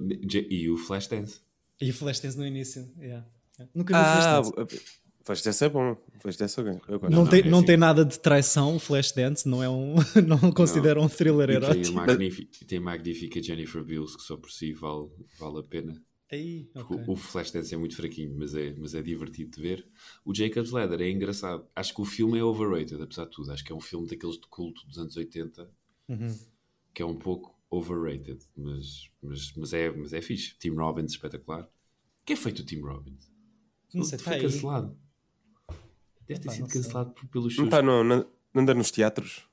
e 0.49 0.69
o 0.69 0.77
Flashdance. 0.77 1.39
E 1.81 1.89
o 1.89 1.93
Flashdance 1.93 2.37
no 2.37 2.45
início, 2.45 2.87
yeah. 2.99 3.25
Nunca 3.73 3.93
vi 3.93 3.99
ah, 3.99 4.43
Flashdance. 4.43 5.00
Flashdance 5.31 5.63
é 5.63 5.69
bom. 5.69 5.97
Flashdance 6.19 6.59
é 6.59 6.63
bom. 6.63 7.09
Não, 7.09 7.25
tem, 7.25 7.49
não 7.49 7.63
tem 7.63 7.77
nada 7.77 8.03
de 8.03 8.19
traição, 8.19 8.77
Flashdance, 8.77 9.47
não 9.47 9.63
é 9.63 9.69
um. 9.69 9.95
não 10.27 10.51
considera 10.51 10.99
um 10.99 11.07
thriller 11.07 11.49
erótico. 11.49 11.83
Tem 11.83 11.93
a, 11.93 12.05
magnífica, 12.05 12.65
tem 12.65 12.77
a 12.77 12.81
magnífica 12.81 13.41
Jennifer 13.41 13.83
Bills, 13.83 14.17
que 14.17 14.23
só 14.23 14.35
por 14.35 14.51
si 14.51 14.73
vale, 14.73 15.09
vale 15.39 15.59
a 15.59 15.63
pena. 15.63 16.01
Aí, 16.29 16.69
okay. 16.75 16.97
o, 17.07 17.11
o 17.11 17.15
Flashdance 17.15 17.73
é 17.73 17.77
muito 17.77 17.95
fraquinho, 17.95 18.35
mas 18.37 18.53
é, 18.53 18.73
mas 18.77 18.93
é 18.93 19.01
divertido 19.01 19.51
de 19.51 19.61
ver. 19.61 19.87
O 20.25 20.33
Jacob's 20.33 20.71
Ladder 20.71 21.01
é 21.01 21.09
engraçado. 21.09 21.65
Acho 21.75 21.93
que 21.93 22.01
o 22.01 22.05
filme 22.05 22.37
é 22.37 22.43
overrated, 22.43 23.01
apesar 23.01 23.25
de 23.25 23.31
tudo. 23.31 23.51
Acho 23.51 23.63
que 23.63 23.71
é 23.71 23.75
um 23.75 23.81
filme 23.81 24.07
daqueles 24.07 24.35
de 24.35 24.47
culto 24.47 24.85
dos 24.85 24.97
anos 24.97 25.15
80 25.15 25.69
uhum. 26.09 26.39
que 26.93 27.01
é 27.01 27.05
um 27.05 27.15
pouco 27.15 27.57
overrated, 27.69 28.39
mas, 28.55 29.09
mas, 29.21 29.53
mas, 29.55 29.73
é, 29.73 29.89
mas 29.91 30.11
é 30.13 30.21
fixe. 30.21 30.55
Tim 30.57 30.71
Robbins, 30.71 31.11
espetacular. 31.11 31.63
O 31.63 32.25
que 32.25 32.33
é 32.33 32.35
feito 32.35 32.59
o 32.59 32.65
Tim 32.65 32.81
Robbins? 32.81 33.31
Não 33.93 34.03
sei, 34.03 34.17
foi 34.19 34.35
tá 34.35 34.41
cancelado. 34.41 34.97
Deve 36.33 36.39
ter 36.41 36.51
sido 36.51 36.67
cancelado 36.67 37.13
sei. 37.19 37.29
pelos 37.29 37.57
Não 37.57 37.65
está 37.65 37.81
não, 37.81 38.03
não 38.03 38.25
anda 38.55 38.73
nos 38.73 38.91
teatros? 38.91 39.43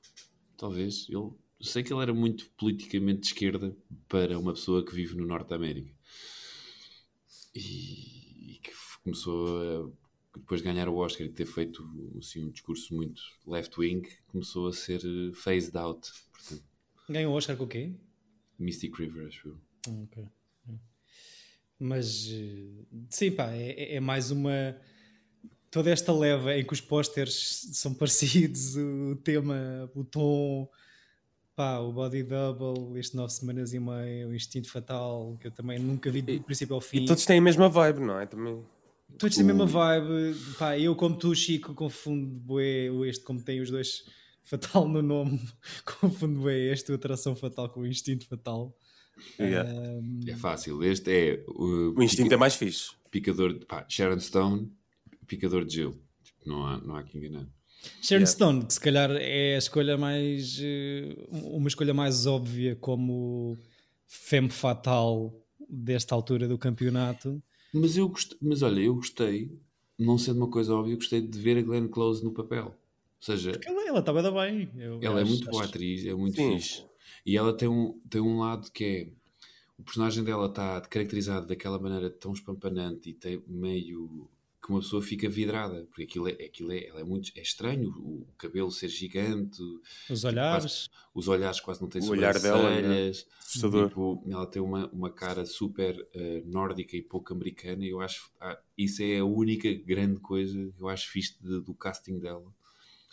Talvez. 0.57 1.07
Eu 1.09 1.37
sei 1.61 1.83
que 1.83 1.91
ele 1.93 2.01
era 2.01 2.13
muito 2.13 2.49
politicamente 2.51 3.21
de 3.21 3.27
esquerda 3.27 3.75
para 4.07 4.37
uma 4.39 4.53
pessoa 4.53 4.85
que 4.85 4.93
vive 4.93 5.15
no 5.15 5.25
Norte 5.25 5.49
da 5.49 5.55
América. 5.55 5.91
E, 7.53 8.53
e 8.53 8.59
que 8.59 8.71
começou 9.03 9.87
a 9.87 9.99
depois 10.37 10.61
de 10.61 10.67
ganhar 10.67 10.87
o 10.87 10.95
Oscar 10.95 11.25
e 11.27 11.29
ter 11.29 11.45
feito 11.45 11.83
assim, 12.17 12.45
um 12.45 12.51
discurso 12.51 12.95
muito 12.95 13.21
left-wing, 13.45 14.07
começou 14.27 14.67
a 14.67 14.73
ser 14.73 15.01
eh, 15.03 15.33
phased 15.33 15.75
out. 15.77 16.09
Portanto, 16.31 16.63
Ganhou 17.09 17.33
o 17.33 17.35
Oscar 17.35 17.57
com 17.57 17.63
o 17.63 17.67
quê? 17.67 17.91
Mystic 18.57 18.95
River, 18.95 19.27
acho 19.27 19.49
eu. 19.49 19.57
Ah, 19.87 20.03
ok. 20.03 20.27
Mas, 21.79 22.29
eh, 22.31 22.85
sim, 23.09 23.31
pá, 23.31 23.51
é, 23.51 23.95
é 23.95 23.99
mais 23.99 24.31
uma 24.31 24.79
toda 25.71 25.89
esta 25.89 26.13
leva 26.13 26.55
em 26.55 26.63
que 26.63 26.73
os 26.73 26.81
pósteres 26.81 27.67
são 27.73 27.93
parecidos, 27.95 28.75
o 28.75 29.15
tema, 29.23 29.89
o 29.95 30.03
tom, 30.03 30.69
pá, 31.55 31.79
o 31.79 31.91
body 31.91 32.23
double, 32.23 32.99
este 32.99 33.15
nove 33.15 33.33
semanas 33.33 33.73
e 33.73 33.79
meia, 33.79 34.27
o 34.27 34.33
instinto 34.33 34.69
fatal, 34.69 35.37
que 35.39 35.47
eu 35.47 35.51
também 35.51 35.79
nunca 35.79 36.09
vi 36.09 36.21
do 36.21 36.41
princípio 36.43 36.75
ao 36.75 36.81
fim. 36.81 37.03
E 37.03 37.05
todos 37.05 37.25
têm 37.25 37.39
a 37.39 37.41
mesma 37.41 37.69
vibe, 37.69 37.99
não 37.99 38.19
é? 38.19 38.25
Também. 38.25 38.63
Todos 39.17 39.35
têm 39.35 39.43
a 39.43 39.47
mesma 39.47 39.65
vibe, 39.65 40.35
pá, 40.57 40.77
eu 40.77 40.95
como 40.95 41.17
tu, 41.17 41.35
Chico, 41.35 41.73
confundo 41.73 42.27
bué 42.27 42.89
este 43.07 43.23
como 43.23 43.41
tem 43.41 43.59
os 43.59 43.69
dois 43.69 44.05
fatal 44.43 44.87
no 44.87 45.01
nome, 45.01 45.39
confundo 45.99 46.39
bué 46.39 46.71
este, 46.71 46.91
o 46.91 46.95
atração 46.95 47.35
fatal 47.35 47.69
com 47.69 47.81
o 47.81 47.87
instinto 47.87 48.27
fatal. 48.27 48.75
Yeah. 49.37 49.69
Um... 49.69 50.21
É 50.25 50.35
fácil, 50.35 50.81
este 50.81 51.11
é 51.11 51.43
o, 51.45 51.93
o 51.97 52.03
instinto 52.03 52.25
pica... 52.25 52.35
é 52.35 52.37
mais 52.37 52.55
fixe. 52.55 52.91
Picador, 53.11 53.65
pá, 53.65 53.85
Sharon 53.89 54.19
Stone 54.19 54.71
picador 55.29 55.63
de 55.63 55.75
gelo. 55.75 55.97
Tipo, 56.23 56.49
não, 56.49 56.65
há, 56.65 56.77
não 56.79 56.95
há 56.95 57.03
que 57.03 57.17
enganar. 57.17 57.47
Sharon 58.01 58.21
yeah. 58.21 58.25
Stone, 58.25 58.65
que 58.65 58.73
se 58.73 58.79
calhar 58.79 59.11
é 59.11 59.55
a 59.55 59.57
escolha 59.57 59.97
mais. 59.97 60.59
Eh, 60.61 61.15
uma 61.31 61.67
escolha 61.69 61.93
mais 61.93 62.25
óbvia 62.25 62.75
como 62.75 63.57
femme 64.05 64.49
fatal 64.49 65.33
desta 65.69 66.13
altura 66.13 66.47
do 66.47 66.57
campeonato. 66.57 67.41
Mas 67.73 67.95
eu 67.95 68.09
gostei, 68.09 68.37
mas 68.41 68.61
olha, 68.63 68.81
eu 68.81 68.95
gostei, 68.95 69.57
não 69.97 70.17
sendo 70.17 70.37
uma 70.37 70.49
coisa 70.49 70.73
óbvia, 70.73 70.95
gostei 70.95 71.21
de 71.21 71.39
ver 71.39 71.57
a 71.57 71.61
Glenn 71.61 71.87
Close 71.87 72.23
no 72.23 72.33
papel. 72.33 72.65
Ou 72.65 72.75
seja, 73.19 73.51
Porque 73.51 73.69
ela 73.69 73.99
estava 73.99 74.31
bem. 74.31 74.69
Eu 74.75 74.99
ela 75.01 75.19
é 75.19 75.23
acho, 75.23 75.31
é 75.31 75.35
muito 75.35 75.49
boa 75.49 75.63
acho... 75.63 75.69
atriz, 75.69 76.05
é 76.05 76.13
muito 76.13 76.35
Sim. 76.35 76.57
fixe. 76.57 76.83
E 77.25 77.37
ela 77.37 77.55
tem 77.55 77.67
um, 77.67 77.99
tem 78.09 78.19
um 78.19 78.39
lado 78.39 78.71
que 78.71 78.83
é 78.83 79.19
o 79.77 79.83
personagem 79.83 80.23
dela 80.25 80.47
está 80.47 80.81
caracterizado 80.81 81.47
daquela 81.47 81.79
maneira 81.79 82.09
tão 82.09 82.33
espampanante 82.33 83.11
e 83.11 83.13
tem 83.13 83.41
meio 83.47 84.29
que 84.69 84.73
uma 84.73 84.81
pessoa 84.81 85.01
fica 85.01 85.27
vidrada, 85.27 85.83
porque 85.85 86.03
aquilo 86.03 86.27
é, 86.29 86.33
aquilo 86.33 86.71
é, 86.71 86.85
é 86.85 87.03
muito 87.03 87.31
é 87.35 87.41
estranho, 87.41 87.89
o, 87.89 88.27
cabelo 88.37 88.69
ser 88.69 88.87
gigante, 88.87 89.59
os 90.07 90.23
olhares, 90.23 90.87
quase, 90.87 90.89
os 91.11 91.27
olhares 91.27 91.59
quase 91.59 91.81
não 91.81 91.89
têm 91.89 92.03
o 92.03 92.09
olhar 92.09 92.39
dela, 92.39 92.69
né? 92.79 93.11
tipo, 93.11 94.23
ela 94.29 94.45
tem 94.45 94.61
uma, 94.61 94.87
uma 94.91 95.09
cara 95.09 95.43
super 95.43 95.99
uh, 95.99 96.45
nórdica 96.45 96.95
e 96.95 97.01
pouco 97.01 97.33
americana, 97.33 97.83
e 97.83 97.89
eu 97.89 97.99
acho 97.99 98.31
ah, 98.39 98.59
isso 98.77 99.01
é 99.01 99.17
a 99.17 99.25
única 99.25 99.73
grande 99.73 100.19
coisa 100.19 100.53
que 100.53 100.81
eu 100.83 100.87
acho 100.87 101.09
fixe 101.09 101.35
de, 101.41 101.61
do 101.61 101.73
casting 101.73 102.19
dela 102.19 102.45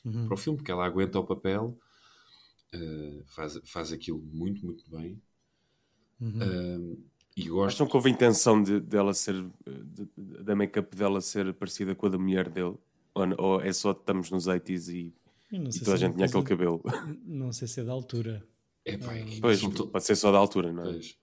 uhum. 0.04 0.26
para 0.26 0.34
o 0.34 0.36
filme, 0.36 0.58
porque 0.58 0.70
ela 0.70 0.84
aguenta 0.84 1.18
o 1.18 1.24
papel, 1.24 1.78
uh, 2.74 3.24
faz, 3.28 3.58
faz 3.64 3.92
aquilo 3.92 4.20
muito, 4.20 4.62
muito 4.62 4.84
bem. 4.90 5.18
Uhum. 6.20 6.92
Uh, 6.92 7.04
e 7.36 7.48
gosto... 7.48 7.74
Acham 7.74 7.86
que 7.86 7.96
houve 7.96 8.10
intenção 8.10 8.62
de, 8.62 8.80
dela 8.80 9.12
ser, 9.12 9.34
de, 9.66 10.08
da 10.42 10.56
make-up 10.56 10.96
dela 10.96 11.20
ser 11.20 11.52
parecida 11.52 11.94
com 11.94 12.06
a 12.06 12.08
da 12.08 12.18
mulher 12.18 12.48
dele? 12.48 12.74
Ou, 13.14 13.26
ou 13.38 13.60
é 13.60 13.72
só 13.72 13.90
estamos 13.90 14.30
nos 14.30 14.46
80s 14.48 14.88
e, 14.88 15.14
e 15.52 15.78
toda 15.80 15.94
a 15.94 15.96
gente 15.98 16.14
tinha 16.14 16.26
aquele 16.26 16.44
cabelo? 16.44 16.82
Não 17.24 17.52
sei 17.52 17.68
se 17.68 17.80
é 17.80 17.84
da 17.84 17.92
altura. 17.92 18.42
É, 18.86 18.96
pá, 18.96 19.14
é 19.14 19.24
pois, 19.40 19.60
pode 19.62 20.04
ser 20.04 20.16
só 20.16 20.32
da 20.32 20.38
altura, 20.38 20.72
não 20.72 20.84
é? 20.84 20.92
Pois. 20.92 21.18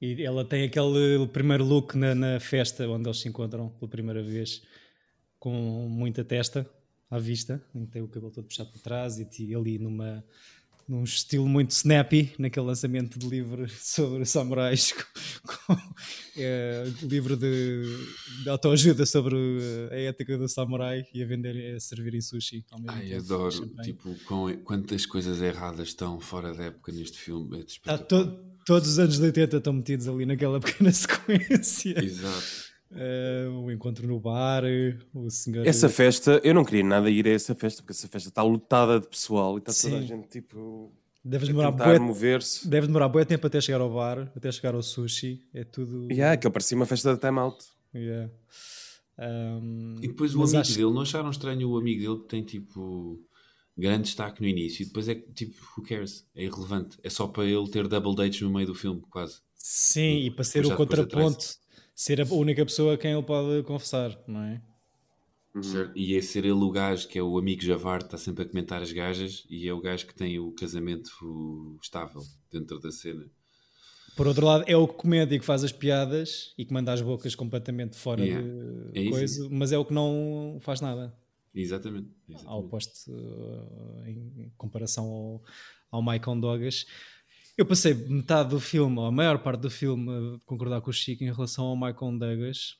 E 0.00 0.22
ela 0.22 0.44
tem 0.44 0.64
aquele 0.64 1.26
primeiro 1.28 1.64
look 1.64 1.94
na, 1.94 2.14
na, 2.14 2.40
festa 2.40 2.88
onde 2.88 3.08
eles 3.08 3.20
se 3.20 3.28
encontram 3.28 3.68
pela 3.70 3.90
primeira 3.90 4.22
vez, 4.22 4.62
com 5.38 5.52
muita 5.90 6.24
testa 6.24 6.68
à 7.10 7.18
vista, 7.18 7.62
em 7.74 7.84
que 7.84 7.92
tem 7.92 8.02
o 8.02 8.08
cabelo 8.08 8.32
todo 8.32 8.46
puxado 8.46 8.70
para 8.70 8.80
trás 8.80 9.18
e 9.18 9.54
ali 9.54 9.78
numa 9.78 10.24
num 10.90 11.04
estilo 11.04 11.46
muito 11.46 11.70
snappy, 11.70 12.32
naquele 12.36 12.66
lançamento 12.66 13.16
de 13.16 13.28
livro 13.28 13.68
sobre 13.78 14.24
samurais, 14.24 14.92
com, 14.92 15.76
com 15.76 15.80
é, 16.36 16.84
livro 17.02 17.36
de, 17.36 17.84
de 18.42 18.48
autoajuda 18.48 19.06
sobre 19.06 19.36
a 19.92 19.96
ética 19.96 20.36
do 20.36 20.48
samurai 20.48 21.06
e 21.14 21.22
a 21.22 21.26
vender, 21.26 21.76
a 21.76 21.78
servir 21.78 22.16
em 22.16 22.20
sushi. 22.20 22.64
Ai, 22.88 23.06
tempo, 23.06 23.16
adoro, 23.20 23.66
tipo, 23.84 24.16
com, 24.24 24.52
quantas 24.64 25.06
coisas 25.06 25.40
erradas 25.40 25.88
estão 25.88 26.18
fora 26.18 26.52
da 26.52 26.64
época 26.64 26.90
neste 26.90 27.18
filme. 27.18 27.60
É 27.60 27.60
Está 27.60 27.96
to, 27.96 28.40
todos 28.66 28.88
os 28.88 28.98
anos 28.98 29.16
de 29.16 29.22
80 29.22 29.58
estão 29.58 29.72
metidos 29.72 30.08
ali 30.08 30.26
naquela 30.26 30.58
pequena 30.60 30.90
sequência. 30.90 32.04
Exato. 32.04 32.69
Uh, 32.90 33.50
o 33.60 33.70
encontro 33.70 34.04
no 34.06 34.18
bar, 34.18 34.64
o 35.14 35.30
senhor. 35.30 35.64
Essa 35.64 35.88
festa, 35.88 36.40
eu 36.42 36.52
não 36.52 36.64
queria 36.64 36.82
nada 36.82 37.08
ir 37.08 37.26
a 37.26 37.30
essa 37.30 37.54
festa, 37.54 37.82
porque 37.82 37.92
essa 37.92 38.08
festa 38.08 38.28
está 38.30 38.42
lotada 38.42 38.98
de 38.98 39.06
pessoal 39.06 39.56
e 39.56 39.58
está 39.60 39.72
Sim. 39.72 39.90
toda 39.90 40.02
a 40.02 40.06
gente 40.06 40.28
tipo. 40.28 40.92
Deve 41.24 41.46
demorar 41.46 41.70
bué, 41.70 41.98
mover-se. 41.98 42.66
Deve 42.66 42.86
demorar 42.88 43.08
bem 43.08 43.24
tempo 43.24 43.46
até 43.46 43.60
chegar 43.60 43.80
ao 43.80 43.92
bar, 43.92 44.32
até 44.34 44.50
chegar 44.50 44.74
ao 44.74 44.82
sushi. 44.82 45.46
É 45.54 45.62
tudo. 45.62 46.08
Yeah, 46.10 46.36
que 46.36 46.50
parecia 46.50 46.76
uma 46.76 46.86
festa 46.86 47.14
de 47.14 47.20
time 47.20 47.38
out. 47.38 47.64
Yeah. 47.94 48.32
Um, 49.18 49.96
e 50.02 50.08
depois 50.08 50.34
o 50.34 50.42
amigo 50.42 50.58
acho... 50.58 50.74
dele, 50.74 50.92
não 50.92 51.02
acharam 51.02 51.30
estranho 51.30 51.68
o 51.68 51.78
amigo 51.78 52.00
dele 52.00 52.22
que 52.22 52.28
tem 52.28 52.42
tipo 52.42 53.22
grande 53.76 54.04
destaque 54.04 54.40
no 54.40 54.48
início 54.48 54.82
e 54.82 54.86
depois 54.86 55.08
é 55.08 55.14
tipo, 55.14 55.54
who 55.76 55.86
cares? 55.86 56.26
É 56.34 56.44
irrelevante. 56.44 56.98
É 57.02 57.10
só 57.10 57.28
para 57.28 57.44
ele 57.44 57.68
ter 57.68 57.86
double 57.86 58.16
dates 58.16 58.40
no 58.40 58.50
meio 58.50 58.66
do 58.66 58.74
filme, 58.74 59.02
quase. 59.10 59.40
Sim, 59.54 60.00
e, 60.00 60.26
e 60.26 60.30
para 60.30 60.42
ser 60.42 60.64
o 60.66 60.74
contraponto 60.74 61.59
ser 62.00 62.18
a 62.18 62.24
única 62.34 62.64
pessoa 62.64 62.94
a 62.94 62.96
quem 62.96 63.12
ele 63.12 63.22
pode 63.22 63.62
confessar, 63.64 64.18
não 64.26 64.40
é? 64.40 64.62
Uhum. 65.54 65.92
E 65.94 66.16
é 66.16 66.22
ser 66.22 66.46
ele 66.46 66.52
o 66.52 66.70
gajo 66.70 67.06
que 67.06 67.18
é 67.18 67.22
o 67.22 67.36
amigo 67.36 67.60
Javar, 67.60 68.00
está 68.00 68.16
sempre 68.16 68.44
a 68.44 68.48
comentar 68.48 68.80
as 68.80 68.90
gajas 68.90 69.44
e 69.50 69.68
é 69.68 69.74
o 69.74 69.82
gajo 69.82 70.06
que 70.06 70.14
tem 70.14 70.38
o 70.38 70.50
casamento 70.52 71.78
estável 71.82 72.22
dentro 72.50 72.78
da 72.80 72.90
cena. 72.90 73.26
Por 74.16 74.26
outro 74.26 74.46
lado, 74.46 74.64
é 74.66 74.74
o 74.74 74.88
comédia 74.88 75.38
que 75.38 75.44
faz 75.44 75.62
as 75.62 75.72
piadas 75.72 76.54
e 76.56 76.64
que 76.64 76.72
manda 76.72 76.90
as 76.90 77.02
bocas 77.02 77.34
completamente 77.34 77.98
fora 77.98 78.24
yeah. 78.24 78.48
de 78.92 79.06
é 79.06 79.10
coisa, 79.10 79.46
mas 79.50 79.70
é 79.70 79.76
o 79.76 79.84
que 79.84 79.92
não 79.92 80.56
faz 80.62 80.80
nada. 80.80 81.14
Exatamente. 81.54 82.08
exatamente. 82.26 82.50
Ao 82.50 82.60
oposto, 82.60 83.12
uh, 83.12 84.06
em 84.06 84.50
comparação 84.56 85.04
ao, 85.04 85.42
ao 85.90 86.02
Michael 86.02 86.40
Douglas. 86.40 86.86
Eu 87.60 87.66
passei 87.66 87.92
metade 87.92 88.48
do 88.48 88.58
filme, 88.58 88.98
ou 88.98 89.04
a 89.04 89.12
maior 89.12 89.38
parte 89.42 89.60
do 89.60 89.68
filme, 89.68 90.10
a 90.10 90.38
concordar 90.46 90.80
com 90.80 90.88
o 90.88 90.94
Chico 90.94 91.24
em 91.24 91.30
relação 91.30 91.66
ao 91.66 91.76
Michael 91.76 92.18
Douglas, 92.18 92.78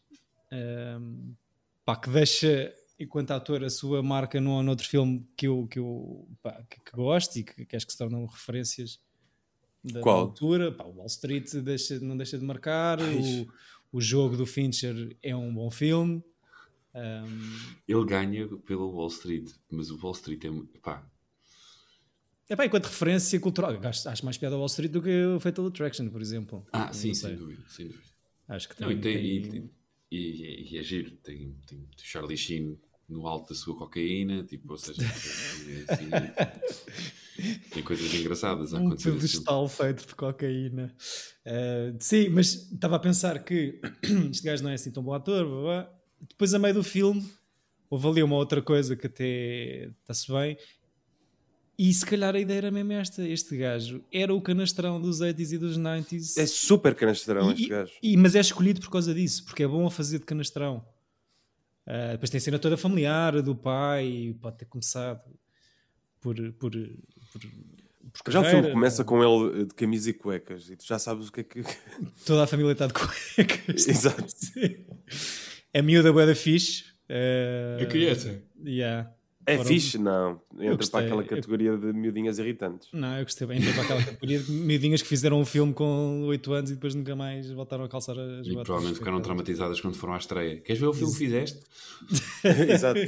um, 0.51 1.35
pá, 1.85 1.97
que 1.97 2.09
deixa, 2.09 2.75
enquanto 2.99 3.33
ator, 3.33 3.63
a 3.63 3.69
sua 3.69 4.03
marca 4.03 4.41
num 4.41 4.53
ou 4.53 4.63
noutro 4.63 4.89
filme 4.89 5.29
que 5.37 5.47
eu, 5.49 5.67
que, 5.67 5.79
eu 5.79 6.27
pá, 6.43 6.63
que, 6.63 6.81
que, 6.81 6.93
gosto 6.93 7.37
e 7.37 7.45
que, 7.45 7.67
que 7.67 7.77
acho 7.77 7.85
que 7.85 7.93
se 7.93 7.99
tornam 7.99 8.25
referências 8.25 8.99
da, 9.85 10.01
Qual? 10.01 10.19
altura. 10.19 10.73
Pá, 10.73 10.85
o 10.85 10.97
Wall 10.97 11.09
Street 11.09 11.57
deixa, 11.57 12.01
não 12.01 12.17
deixa 12.17 12.39
de 12.39 12.45
marcar, 12.47 13.01
o, 13.03 13.53
o 13.93 14.01
jogo 14.01 14.35
do 14.35 14.47
Fincher 14.47 15.15
é 15.23 15.37
um 15.37 15.53
bom 15.53 15.71
filme. 15.71 16.25
Um... 16.95 17.83
Ele 17.87 18.07
ganha 18.07 18.49
pelo 18.65 18.91
Wall 18.93 19.09
Street, 19.09 19.51
mas 19.71 19.91
o 19.91 20.01
Wall 20.03 20.15
Street 20.15 20.43
é. 20.43 20.79
Pá, 20.81 21.07
é 22.51 22.57
bem, 22.57 22.67
enquanto 22.67 22.87
referência 22.87 23.39
cultural, 23.39 23.79
acho, 23.85 24.09
acho 24.09 24.25
mais 24.25 24.37
piada 24.37 24.57
Wall 24.57 24.67
Street 24.67 24.91
do 24.91 25.01
que 25.01 25.25
o 25.25 25.39
Fatal 25.39 25.67
Attraction, 25.67 26.09
por 26.09 26.21
exemplo. 26.21 26.67
Ah, 26.73 26.93
sim, 26.93 27.15
sem 27.15 27.37
dúvida, 27.37 27.63
sem 27.69 27.87
dúvida. 27.87 28.05
Acho 28.49 28.69
que 28.69 28.77
tem. 28.77 28.87
Não, 28.89 28.93
e, 28.93 29.01
tem, 29.01 29.43
tem... 29.43 29.71
E, 30.11 30.17
e, 30.19 30.75
e, 30.75 30.79
é 30.79 30.83
giro, 30.83 31.13
tem, 31.19 31.57
tem 31.65 31.89
Charlie 31.97 32.37
Sheen 32.37 32.77
no 33.09 33.25
alto 33.29 33.51
da 33.51 33.55
sua 33.55 33.77
cocaína, 33.77 34.43
tipo, 34.43 34.73
ou 34.73 34.77
seja, 34.77 35.01
assim, 35.89 36.11
tem 37.73 37.85
coisas 37.85 38.13
engraçadas 38.13 38.75
a 38.75 38.79
acontecer. 38.79 39.11
Um 39.11 39.15
pedestal 39.15 39.69
feito 39.69 40.09
de 40.09 40.15
cocaína. 40.17 40.93
Uh, 41.47 41.97
sim, 42.01 42.31
mas 42.31 42.73
estava 42.73 42.97
a 42.97 42.99
pensar 42.99 43.45
que 43.45 43.81
este 44.29 44.43
gajo 44.43 44.65
não 44.65 44.71
é 44.71 44.75
assim 44.75 44.91
tão 44.91 45.05
bom 45.05 45.15
ator, 45.15 45.47
blá, 45.47 45.63
blá. 45.63 45.93
depois 46.29 46.53
a 46.53 46.59
meio 46.59 46.75
do 46.75 46.83
filme 46.83 47.25
houve 47.89 48.09
ali 48.09 48.23
uma 48.25 48.35
outra 48.35 48.61
coisa 48.61 48.97
que 48.97 49.07
até 49.07 49.89
está-se 50.01 50.33
bem, 50.33 50.57
e 51.83 51.95
se 51.95 52.05
calhar 52.05 52.37
a 52.37 52.39
ideia 52.39 52.59
era 52.59 52.71
mesmo 52.71 52.93
esta: 52.93 53.27
este 53.27 53.57
gajo 53.57 54.05
era 54.13 54.35
o 54.35 54.43
canastrão 54.43 55.01
dos 55.01 55.23
80s 55.23 55.53
e 55.53 55.57
dos 55.57 55.79
90s. 55.79 56.37
É 56.37 56.47
super 56.47 56.95
canastrão 56.95 57.51
e, 57.51 57.55
este 57.55 57.69
gajo. 57.69 57.93
E, 58.03 58.17
mas 58.19 58.35
é 58.35 58.41
escolhido 58.41 58.83
por 58.83 58.91
causa 58.91 59.15
disso, 59.15 59.47
porque 59.47 59.63
é 59.63 59.67
bom 59.67 59.87
a 59.87 59.91
fazer 59.91 60.19
de 60.19 60.27
canastrão. 60.27 60.85
Uh, 61.87 62.13
depois 62.13 62.29
tem 62.29 62.37
a 62.37 62.41
cena 62.43 62.59
toda 62.59 62.77
familiar 62.77 63.41
do 63.41 63.57
pai, 63.57 64.37
pode 64.43 64.59
ter 64.59 64.67
começado 64.67 65.23
por. 66.21 66.35
por, 66.53 66.71
por, 66.71 67.41
por 68.25 68.31
já 68.31 68.41
o 68.43 68.45
filme 68.45 68.71
começa 68.71 69.03
com 69.03 69.25
ele 69.25 69.65
de 69.65 69.75
camisa 69.75 70.11
e 70.11 70.13
cuecas 70.13 70.69
e 70.69 70.77
tu 70.77 70.85
já 70.87 70.99
sabes 70.99 71.29
o 71.29 71.33
que 71.33 71.41
é 71.41 71.45
que. 71.45 71.63
Toda 72.27 72.45
a 72.45 72.47
família 72.47 72.73
está 72.73 72.89
de 72.89 72.93
cuecas. 72.93 73.89
Exato. 73.89 74.27
É 75.73 75.81
miúda 75.81 76.13
boa 76.13 76.27
da 76.27 76.35
fixe. 76.35 76.83
Uh, 77.09 77.85
a 77.85 77.87
criança. 77.87 78.43
Yeah. 78.61 79.09
É 79.47 79.57
Foram... 79.57 79.69
fixe, 79.69 79.99
não. 79.99 80.41
Entra 80.59 80.87
para 80.89 81.05
aquela 81.07 81.25
categoria 81.25 81.71
eu... 81.71 81.79
de 81.79 81.93
miudinhas 81.93 82.39
irritantes. 82.39 82.89
Não, 82.93 83.17
eu 83.17 83.25
gostei 83.25 83.47
bem. 83.47 83.59
Entra 83.59 83.73
para 83.73 83.83
aquela 83.83 84.05
categoria 84.05 84.39
de 84.39 84.53
miudinhas 84.53 85.03
que 85.03 85.09
fizeram 85.09 85.41
um 85.41 85.45
filme 85.45 85.73
com 85.73 86.25
8 86.27 86.53
anos 86.53 86.71
e 86.71 86.75
depois 86.75 86.95
nunca 86.95 87.17
mais 87.17 87.51
voltaram 87.51 87.85
a 87.85 87.89
calçar 87.89 88.17
as 88.19 88.47
E 88.47 88.53
provavelmente 88.53 88.99
ficaram 88.99 89.21
traumatizadas 89.21 89.81
quando 89.81 89.95
foram 89.95 90.15
à 90.15 90.19
estreia. 90.19 90.61
Queres 90.61 90.81
ver 90.81 90.89
o 90.89 90.93
filme 90.93 91.13
que 91.13 91.19
fizeste? 91.19 91.61
Exato. 92.69 93.01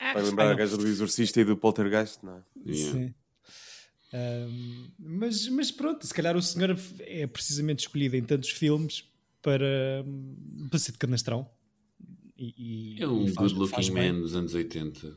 Vai 0.00 0.22
lembrar 0.22 0.48
ah, 0.48 0.52
a 0.52 0.54
gaja 0.54 0.76
do 0.76 0.86
Exorcista 0.86 1.40
e 1.40 1.44
do 1.44 1.56
Poltergeist, 1.56 2.24
não 2.24 2.36
é? 2.36 2.42
Yeah. 2.66 2.98
Sim. 2.98 3.14
Um, 4.12 4.90
mas, 4.98 5.48
mas 5.48 5.70
pronto, 5.70 6.04
se 6.04 6.12
calhar 6.12 6.36
o 6.36 6.42
senhor 6.42 6.76
é 7.00 7.26
precisamente 7.26 7.80
escolhido 7.80 8.16
em 8.16 8.22
tantos 8.22 8.50
filmes 8.50 9.04
para, 9.40 10.04
para 10.68 10.78
ser 10.78 10.92
de 10.92 10.98
canastrão. 10.98 11.48
E, 12.36 12.96
e, 12.98 13.02
é 13.02 13.06
um 13.06 13.32
good 13.32 13.54
looking 13.54 13.90
man 13.92 14.20
dos 14.20 14.34
anos 14.34 14.54
80. 14.54 15.14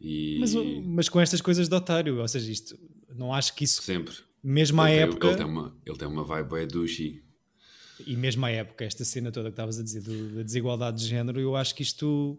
E... 0.00 0.38
Mas, 0.40 0.54
mas 0.54 1.08
com 1.08 1.20
estas 1.20 1.40
coisas 1.40 1.68
de 1.68 1.74
otário, 1.74 2.20
ou 2.20 2.28
seja, 2.28 2.50
isto, 2.50 2.78
não 3.14 3.32
acho 3.32 3.54
que 3.54 3.64
isso. 3.64 3.82
Sempre. 3.82 4.14
Mesmo 4.42 4.82
à 4.82 4.90
ele 4.90 5.00
época. 5.00 5.20
Tem, 5.20 5.30
ele, 5.30 5.36
tem 5.38 5.46
uma, 5.46 5.76
ele 5.86 5.96
tem 5.96 6.08
uma 6.08 6.24
vibe 6.24 6.56
é 6.56 6.66
douchey. 6.66 7.22
E 8.06 8.16
mesmo 8.16 8.44
à 8.44 8.50
época, 8.50 8.84
esta 8.84 9.04
cena 9.04 9.30
toda 9.30 9.48
que 9.48 9.52
estavas 9.52 9.78
a 9.78 9.82
dizer 9.82 10.02
do, 10.02 10.36
da 10.36 10.42
desigualdade 10.42 10.98
de 10.98 11.06
género, 11.06 11.40
eu 11.40 11.56
acho 11.56 11.74
que 11.74 11.82
isto 11.82 12.38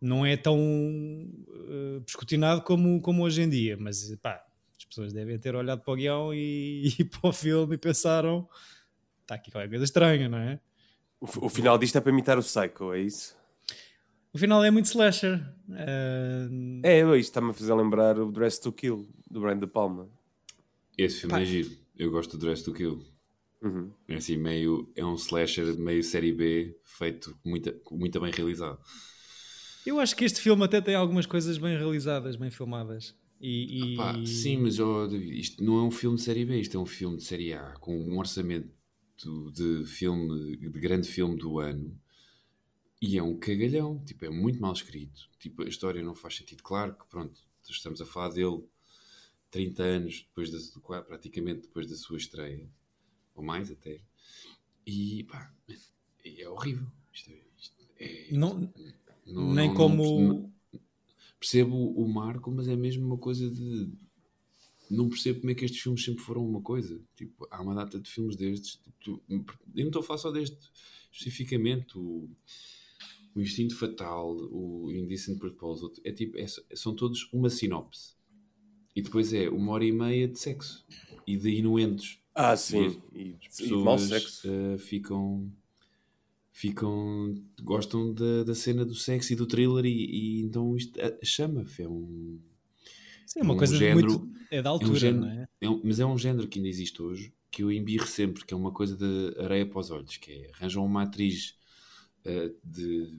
não 0.00 0.24
é 0.24 0.36
tão 0.36 0.58
uh, 0.58 2.00
pescotinado 2.04 2.62
como, 2.62 3.00
como 3.00 3.22
hoje 3.22 3.42
em 3.42 3.48
dia. 3.48 3.76
Mas 3.78 4.14
pá, 4.16 4.44
as 4.76 4.84
pessoas 4.84 5.12
devem 5.12 5.38
ter 5.38 5.54
olhado 5.54 5.82
para 5.82 5.92
o 5.92 5.96
guião 5.96 6.34
e, 6.34 6.94
e 6.98 7.04
para 7.04 7.30
o 7.30 7.32
filme 7.32 7.74
e 7.74 7.78
pensaram: 7.78 8.48
está 9.22 9.36
aqui 9.36 9.50
qualquer 9.50 9.68
coisa 9.68 9.84
estranha, 9.84 10.28
não 10.28 10.38
é? 10.38 10.58
O, 11.20 11.46
o 11.46 11.48
final 11.48 11.78
disto 11.78 11.96
é 11.96 12.00
para 12.00 12.10
imitar 12.10 12.38
o 12.38 12.42
Psycho, 12.42 12.92
é 12.92 13.00
isso? 13.00 13.36
O 14.34 14.38
final 14.38 14.64
é 14.64 14.70
muito 14.70 14.86
slasher. 14.86 15.40
Uh... 15.68 16.80
É, 16.82 17.00
isto 17.16 17.30
está-me 17.30 17.50
a 17.50 17.52
fazer 17.52 17.72
lembrar 17.72 18.18
o 18.18 18.32
Dress 18.32 18.60
to 18.60 18.72
Kill, 18.72 19.08
do 19.30 19.40
Brian 19.40 19.58
De 19.58 19.66
Palma. 19.68 20.08
Esse 20.98 21.20
filme 21.20 21.34
Pá. 21.34 21.40
é 21.40 21.44
giro. 21.44 21.70
Eu 21.96 22.10
gosto 22.10 22.36
do 22.36 22.44
Dress 22.44 22.64
to 22.64 22.72
Kill. 22.72 23.00
Uhum. 23.62 23.92
É 24.08 24.16
assim, 24.16 24.36
meio, 24.36 24.90
é 24.96 25.04
um 25.04 25.14
slasher 25.14 25.78
meio 25.78 26.02
série 26.02 26.32
B, 26.32 26.76
feito 26.82 27.38
muito, 27.44 27.72
muito 27.92 28.20
bem 28.20 28.32
realizado. 28.32 28.78
Eu 29.86 30.00
acho 30.00 30.16
que 30.16 30.24
este 30.24 30.40
filme 30.40 30.64
até 30.64 30.80
tem 30.80 30.96
algumas 30.96 31.26
coisas 31.26 31.56
bem 31.56 31.76
realizadas, 31.76 32.34
bem 32.34 32.50
filmadas. 32.50 33.14
E, 33.40 33.94
e... 33.94 34.26
sim, 34.26 34.56
mas 34.58 34.80
oh, 34.80 35.06
isto 35.14 35.62
não 35.62 35.78
é 35.78 35.82
um 35.82 35.90
filme 35.90 36.16
de 36.16 36.22
série 36.22 36.44
B, 36.44 36.58
isto 36.58 36.76
é 36.76 36.80
um 36.80 36.86
filme 36.86 37.18
de 37.18 37.22
série 37.22 37.52
A, 37.52 37.74
com 37.78 37.96
um 37.96 38.18
orçamento 38.18 38.68
de 39.52 39.84
filme, 39.86 40.56
de 40.56 40.80
grande 40.80 41.06
filme 41.06 41.36
do 41.36 41.60
ano 41.60 41.96
e 43.06 43.18
é 43.18 43.22
um 43.22 43.36
cagalhão, 43.36 44.02
tipo, 44.02 44.24
é 44.24 44.30
muito 44.30 44.58
mal 44.58 44.72
escrito. 44.72 45.28
Tipo, 45.38 45.62
a 45.62 45.68
história 45.68 46.02
não 46.02 46.14
faz 46.14 46.36
sentido. 46.36 46.62
Claro 46.62 46.94
que, 46.94 47.04
pronto, 47.06 47.38
estamos 47.68 48.00
a 48.00 48.06
falar 48.06 48.30
dele 48.30 48.64
30 49.50 49.82
anos 49.82 50.26
depois, 50.26 50.50
da, 50.50 51.02
praticamente 51.02 51.62
depois 51.62 51.86
da 51.86 51.96
sua 51.96 52.16
estreia, 52.16 52.66
ou 53.34 53.44
mais 53.44 53.70
até. 53.70 54.00
E, 54.86 55.24
pá, 55.24 55.52
é 56.24 56.48
horrível. 56.48 56.86
Isto 57.12 57.30
é, 57.30 57.42
isto 57.58 57.74
é, 57.98 58.28
não, 58.32 58.72
não, 59.26 59.52
nem 59.52 59.68
não, 59.68 59.74
como. 59.74 60.54
Percebo 61.38 61.76
o 61.76 62.08
Marco, 62.08 62.50
mas 62.50 62.68
é 62.68 62.74
mesmo 62.74 63.04
uma 63.04 63.18
coisa 63.18 63.50
de. 63.50 63.92
Não 64.90 65.10
percebo 65.10 65.40
como 65.40 65.50
é 65.50 65.54
que 65.54 65.66
estes 65.66 65.82
filmes 65.82 66.02
sempre 66.02 66.24
foram 66.24 66.42
uma 66.42 66.62
coisa. 66.62 66.98
Tipo, 67.14 67.46
há 67.50 67.60
uma 67.60 67.74
data 67.74 68.00
de 68.00 68.10
filmes 68.10 68.34
destes. 68.34 68.76
Tipo, 68.76 69.22
eu 69.28 69.44
não 69.76 69.86
estou 69.88 70.00
a 70.00 70.02
falar 70.02 70.18
só 70.18 70.30
deste 70.30 70.70
especificamente. 71.12 71.98
O, 71.98 72.30
o 73.34 73.40
Instinto 73.40 73.76
Fatal, 73.76 74.36
o 74.50 74.90
Indecent 74.92 75.38
Proposal, 75.38 75.92
é 76.04 76.12
tipo, 76.12 76.38
é, 76.38 76.46
são 76.74 76.94
todos 76.94 77.28
uma 77.32 77.50
sinopse. 77.50 78.14
E 78.94 79.02
depois 79.02 79.32
é 79.32 79.48
uma 79.48 79.72
hora 79.72 79.84
e 79.84 79.92
meia 79.92 80.28
de 80.28 80.38
sexo 80.38 80.86
e 81.26 81.36
de 81.36 81.50
inuendos. 81.50 82.20
Ah, 82.34 82.56
sim. 82.56 83.00
E, 83.12 83.36
as 83.48 83.56
pessoas 83.56 84.44
uh, 84.44 84.78
ficam 84.78 85.52
ficam 86.52 87.34
gostam 87.62 88.14
da, 88.14 88.44
da 88.44 88.54
cena 88.54 88.84
do 88.84 88.94
sexo 88.94 89.32
e 89.32 89.36
do 89.36 89.44
thriller 89.44 89.84
e, 89.84 90.38
e 90.38 90.40
então 90.42 90.76
isto 90.76 90.96
chama 91.24 91.66
é 91.78 91.88
um 91.88 92.38
Sim, 93.26 93.40
é 93.40 93.42
uma 93.42 93.54
um 93.54 93.56
coisa 93.56 93.76
género, 93.76 94.20
muito. 94.20 94.38
É 94.50 94.62
da 94.62 94.70
altura, 94.70 94.92
é 94.92 94.94
um 94.94 94.96
género, 94.96 95.24
não 95.24 95.30
é? 95.30 95.48
é 95.60 95.68
um, 95.68 95.80
mas 95.82 95.98
é 95.98 96.06
um 96.06 96.16
género 96.16 96.46
que 96.46 96.58
ainda 96.58 96.68
existe 96.68 97.02
hoje 97.02 97.32
que 97.50 97.62
eu 97.62 97.70
embirro 97.72 98.06
sempre, 98.06 98.44
que 98.44 98.52
é 98.52 98.56
uma 98.56 98.72
coisa 98.72 98.96
de 98.96 99.40
areia 99.40 99.64
para 99.64 99.78
os 99.78 99.90
olhos, 99.90 100.16
que 100.16 100.30
é 100.30 100.50
arranjam 100.54 100.84
uma 100.84 101.02
atriz 101.02 101.56
de, 102.24 102.56
de, 102.64 103.18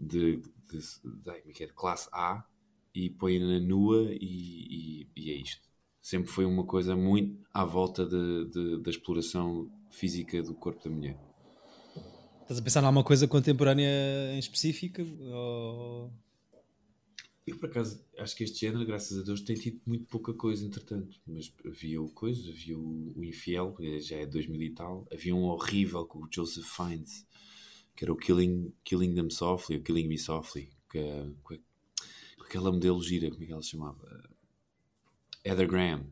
de, 0.00 0.42
de, 0.42 1.62
é 1.62 1.66
de 1.66 1.72
classe 1.72 2.08
A 2.12 2.44
e 2.94 3.10
põe-na 3.10 3.60
nua 3.60 4.08
e, 4.12 5.06
é 5.16 5.34
isto. 5.34 5.68
Sempre 6.00 6.30
foi 6.30 6.44
uma 6.44 6.64
coisa 6.64 6.96
muito 6.96 7.38
à 7.52 7.64
volta 7.64 8.06
da 8.06 8.90
exploração 8.90 9.70
física 9.90 10.42
do 10.42 10.54
corpo 10.54 10.82
da 10.82 10.90
mulher. 10.90 11.18
Estás 12.42 12.60
a 12.60 12.62
pensar 12.62 12.82
em 12.82 12.86
alguma 12.86 13.04
coisa 13.04 13.28
contemporânea 13.28 14.32
em 14.32 14.38
específico? 14.38 15.02
Eu, 17.46 17.56
por 17.58 17.68
acaso, 17.70 18.04
acho 18.18 18.36
que 18.36 18.44
este 18.44 18.60
género, 18.60 18.84
graças 18.84 19.18
a 19.18 19.22
Deus, 19.22 19.40
tem 19.40 19.56
tido 19.56 19.80
muito 19.86 20.06
pouca 20.06 20.34
coisa, 20.34 20.64
entretanto. 20.64 21.18
Mas 21.26 21.52
havia 21.64 22.00
o 22.00 22.10
coisa, 22.10 22.50
havia 22.50 22.78
o, 22.78 23.12
o 23.16 23.24
Infiel, 23.24 23.74
já 24.00 24.16
é 24.16 24.26
2000 24.26 24.62
e 24.62 24.70
tal. 24.70 25.06
Havia 25.12 25.34
um 25.34 25.44
horrível 25.44 26.04
com 26.04 26.20
o 26.20 26.28
Joseph 26.30 26.66
Fiennes, 26.66 27.26
que 27.98 28.04
era 28.04 28.12
o 28.12 28.16
Killing, 28.16 28.72
Killing 28.84 29.12
Them 29.12 29.28
Softly, 29.28 29.78
o 29.78 29.82
Killing 29.82 30.06
Me 30.06 30.16
Softly, 30.16 30.70
que, 30.88 31.00
com, 31.42 31.56
com 31.56 32.44
aquela 32.44 32.70
modelo 32.70 33.02
gira, 33.02 33.28
como 33.28 33.42
é 33.42 33.46
que 33.46 33.52
ela 33.52 33.60
se 33.60 33.70
chamava? 33.70 34.30
Heather 35.44 35.66
Graham, 35.66 36.06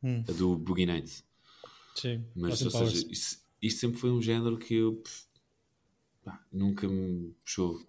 hum. 0.00 0.22
a 0.28 0.32
do 0.32 0.56
Boogie 0.56 0.86
Nights. 0.86 1.24
Sim, 1.96 2.24
mas, 2.36 2.62
ou 2.62 2.70
seja, 2.70 3.04
isto, 3.10 3.42
isto, 3.60 3.80
sempre 3.80 3.98
foi 3.98 4.12
um 4.12 4.22
género 4.22 4.56
que 4.56 4.76
eu 4.76 4.94
pff, 4.94 5.24
pá, 6.24 6.40
nunca 6.52 6.86
me 6.86 7.34
puxou 7.44 7.84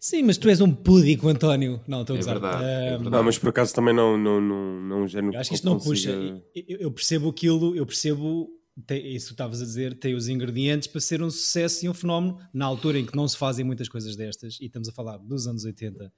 Sim, 0.00 0.22
mas 0.22 0.38
tu 0.38 0.48
és 0.48 0.62
um 0.62 0.74
pudico, 0.74 1.28
António. 1.28 1.82
Não, 1.86 2.00
estou 2.00 2.16
a 2.16 2.18
é 2.18 2.22
verdade, 2.22 2.64
é 2.64 2.90
verdade. 2.92 3.10
Não, 3.10 3.22
mas 3.22 3.38
por 3.38 3.50
acaso 3.50 3.74
também 3.74 3.94
não, 3.94 4.16
não, 4.16 4.40
não, 4.40 4.80
não 4.80 5.06
género. 5.06 5.34
Eu 5.34 5.40
acho 5.40 5.50
que 5.50 5.56
isto 5.56 5.66
não 5.66 5.78
consiga... 5.78 6.14
puxa. 6.14 6.42
Eu, 6.54 6.78
eu, 6.78 6.90
percebo 6.90 7.28
aquilo, 7.28 7.76
eu 7.76 7.84
percebo 7.84 8.50
tem, 8.86 9.14
isso 9.14 9.28
que 9.28 9.34
estavas 9.34 9.62
a 9.62 9.64
dizer, 9.64 9.98
tem 9.98 10.14
os 10.14 10.28
ingredientes 10.28 10.88
para 10.88 11.00
ser 11.00 11.22
um 11.22 11.30
sucesso 11.30 11.84
e 11.84 11.88
um 11.88 11.94
fenómeno 11.94 12.38
na 12.52 12.64
altura 12.64 12.98
em 12.98 13.06
que 13.06 13.16
não 13.16 13.26
se 13.28 13.36
fazem 13.36 13.64
muitas 13.64 13.88
coisas 13.88 14.16
destas, 14.16 14.58
e 14.60 14.66
estamos 14.66 14.88
a 14.88 14.92
falar 14.92 15.18
dos 15.18 15.46
anos 15.46 15.64
80, 15.64 16.12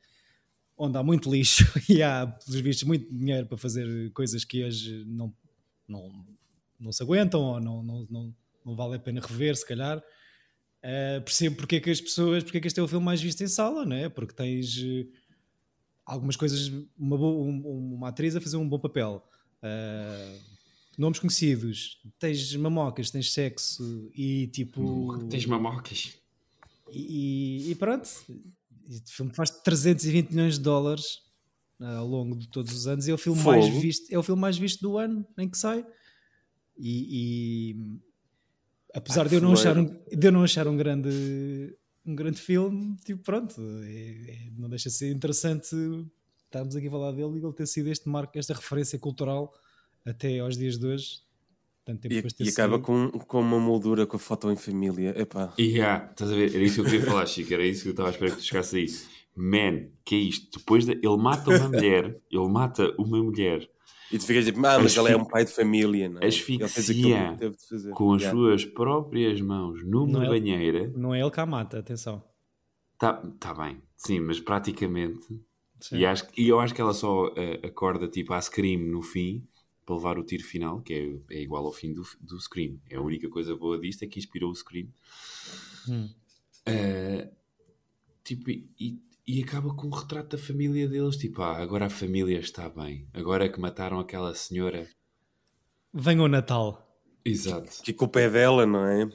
onde 0.77 0.99
há 0.99 1.03
muito 1.03 1.31
lixo 1.31 1.65
e 1.89 2.03
há, 2.03 2.27
pelos 2.27 2.61
vistos, 2.61 2.87
muito 2.87 3.13
dinheiro 3.13 3.47
para 3.47 3.57
fazer 3.57 4.11
coisas 4.13 4.45
que 4.45 4.65
hoje 4.65 5.05
não, 5.07 5.33
não, 5.87 6.27
não 6.79 6.93
se 6.93 7.03
aguentam 7.03 7.41
ou 7.41 7.61
não, 7.61 7.83
não, 7.83 8.07
não, 8.11 8.35
não 8.65 8.77
vale 8.77 8.97
a 8.97 8.99
pena 8.99 9.21
rever, 9.21 9.57
se 9.57 9.67
calhar. 9.67 9.99
Uh, 9.99 11.21
percebo 11.23 11.57
porque 11.57 11.77
é 11.77 11.81
que 11.81 11.91
as 11.91 12.01
pessoas, 12.01 12.45
porque 12.45 12.59
é 12.59 12.61
que 12.61 12.69
este 12.69 12.79
é 12.79 12.83
o 12.83 12.89
filme 12.89 13.05
mais 13.05 13.21
visto 13.21 13.43
em 13.43 13.49
sala, 13.49 13.85
não 13.85 13.97
é? 13.97 14.09
Porque 14.09 14.35
tens 14.35 14.77
uh, 14.79 15.09
algumas 16.05 16.37
coisas, 16.37 16.69
uma, 16.97 17.17
boa, 17.17 17.45
um, 17.45 17.95
uma 17.95 18.09
atriz 18.09 18.37
a 18.37 18.41
fazer 18.41 18.57
um 18.57 18.69
bom 18.69 18.79
papel, 18.79 19.27
uh, 19.63 20.56
nomes 20.97 21.19
conhecidos, 21.19 22.01
tens 22.19 22.55
mamocas, 22.57 23.11
tens 23.11 23.33
sexo 23.33 24.11
e 24.15 24.47
tipo. 24.49 25.19
Tens 25.29 25.47
mamocas. 25.47 26.15
E, 26.93 27.71
e 27.71 27.75
pronto, 27.75 28.09
o 28.09 29.11
filme 29.11 29.33
faz 29.35 29.51
320 29.51 30.31
milhões 30.31 30.55
de 30.55 30.61
dólares 30.61 31.23
ao 31.81 32.07
longo 32.07 32.37
de 32.37 32.49
todos 32.49 32.73
os 32.73 32.87
anos. 32.87 33.09
É 33.09 33.13
o 33.13 33.19
filme 33.19 33.41
Fogo. 33.41 33.59
mais 33.59 33.69
visto, 33.69 34.13
é 34.13 34.19
o 34.19 34.23
filme 34.23 34.41
mais 34.41 34.57
visto 34.57 34.81
do 34.81 34.97
ano 34.97 35.27
em 35.37 35.49
que 35.49 35.59
sai. 35.59 35.85
E, 36.79 37.73
e 37.73 37.99
apesar 38.95 39.27
ah, 39.27 39.29
de, 39.29 39.37
eu 39.37 39.41
não 39.41 39.53
achar 39.53 39.77
um, 39.77 39.85
de 39.85 40.27
eu 40.27 40.33
não 40.33 40.43
achar 40.43 40.69
um 40.69 40.77
grande 40.77 41.77
um 42.05 42.15
grande 42.15 42.41
filme, 42.41 42.97
tipo, 43.05 43.21
pronto, 43.23 43.61
é, 43.83 44.31
é, 44.31 44.51
não 44.57 44.69
deixa 44.69 44.89
de 44.89 44.95
ser 44.95 45.11
interessante 45.11 45.75
estarmos 46.45 46.77
aqui 46.77 46.87
a 46.87 46.91
falar 46.91 47.11
dele 47.11 47.41
e 47.41 47.45
ele 47.45 47.53
ter 47.53 47.67
sido 47.67 47.89
este 47.89 48.09
marco, 48.09 48.39
esta 48.39 48.55
referência 48.55 48.97
cultural 48.97 49.53
até 50.07 50.39
aos 50.39 50.57
dias 50.57 50.79
de 50.79 50.87
hoje. 50.87 51.21
Tanto 51.85 52.01
tempo 52.09 52.29
e, 52.41 52.45
e 52.45 52.49
acaba 52.49 52.81
com, 52.81 53.11
com 53.11 53.41
uma 53.41 53.61
moldura 53.61 54.07
com 54.07 54.17
a 54.17 54.19
foto 54.19 54.51
em 54.51 54.57
família. 54.57 55.15
Epá. 55.17 55.53
E 55.57 55.63
yeah, 55.63 56.11
estás 56.11 56.33
a 56.33 56.35
ver? 56.35 56.53
Era 56.55 56.65
isso 56.65 56.77
que 56.77 56.81
eu 56.81 56.85
queria 56.85 57.07
falar, 57.07 57.27
Chico, 57.27 57.55
era 57.55 57.65
isso 57.65 57.83
que 57.83 57.89
eu 57.89 57.93
estava 57.93 58.09
a 58.09 58.13
esperar 58.13 58.31
que 58.33 58.39
tu 58.39 58.45
chegasse 58.45 58.77
aí. 58.77 58.87
Man, 59.37 59.89
que 60.05 60.15
é 60.17 60.19
isto? 60.19 60.59
Depois 60.59 60.85
de, 60.85 60.93
ele 60.93 61.17
mata 61.17 61.51
uma 61.51 61.69
mulher, 61.69 62.21
ele 62.31 62.49
mata 62.49 62.93
uma 62.99 63.23
mulher 63.23 63.69
e 64.11 64.19
tu 64.19 64.25
ficas 64.25 64.45
tipo, 64.45 64.65
ah, 64.65 64.79
mas 64.79 64.97
ele 64.97 65.13
é 65.13 65.17
um 65.17 65.25
pai 65.25 65.45
de 65.45 65.51
família, 65.51 66.09
não 66.09 66.21
é? 66.21 66.27
Asfixia 66.27 67.37
com 67.95 68.15
as 68.15 68.23
yeah. 68.23 68.39
suas 68.39 68.65
próprias 68.65 69.41
mãos 69.41 69.85
numa 69.85 70.13
não 70.13 70.23
é 70.23 70.29
banheira. 70.29 70.85
É, 70.85 70.89
não 70.89 71.15
é 71.15 71.21
ele 71.21 71.31
que 71.31 71.41
a 71.41 71.47
mata, 71.47 71.79
atenção. 71.79 72.23
Tá, 72.99 73.15
tá 73.41 73.53
bem, 73.53 73.83
sim, 73.97 74.21
mas 74.21 74.39
praticamente. 74.39 75.27
E, 75.93 76.07
acho, 76.07 76.27
e 76.37 76.49
eu 76.49 76.59
acho 76.59 76.75
que 76.75 76.81
ela 76.81 76.95
só 76.95 77.27
uh, 77.27 77.67
acorda 77.67 78.09
tipo 78.09 78.33
a 78.33 78.41
Scream 78.41 78.81
no 78.81 79.03
fim 79.03 79.47
para 79.87 79.95
levar 79.95 80.19
o 80.19 80.25
tiro 80.25 80.43
final, 80.43 80.83
que 80.83 80.93
é, 80.93 81.37
é 81.37 81.43
igual 81.43 81.65
ao 81.65 81.73
fim 81.73 81.93
do, 81.93 82.03
do 82.21 82.41
Scream. 82.41 82.81
É 82.91 82.97
a 82.97 83.01
única 83.01 83.29
coisa 83.29 83.57
boa 83.57 83.79
disto 83.79 84.03
é 84.03 84.09
que 84.09 84.19
inspirou 84.19 84.51
o 84.51 84.55
Scream. 84.55 84.89
Hum. 85.89 86.11
Uh, 86.69 87.31
tipo, 88.25 88.51
e, 88.51 89.01
e 89.25 89.43
acaba 89.43 89.73
com 89.73 89.87
um 89.87 89.91
retrato 89.91 90.37
da 90.37 90.43
família 90.43 90.89
deles. 90.89 91.17
Tipo, 91.17 91.43
ah, 91.43 91.63
agora 91.63 91.87
a 91.87 91.91
família 91.91 92.41
está 92.41 92.69
bem. 92.69 93.07
Agora 93.15 93.49
que 93.49 93.61
mataram 93.61 94.01
aquela 94.01 94.35
senhora. 94.35 94.89
Venha 95.95 96.23
o 96.23 96.29
Natal. 96.29 96.85
Exato. 97.25 97.83
Que 97.85 97.93
culpa 97.93 98.21
é 98.21 98.29
dela, 98.29 98.67
não 98.67 98.85
é? 98.85 99.09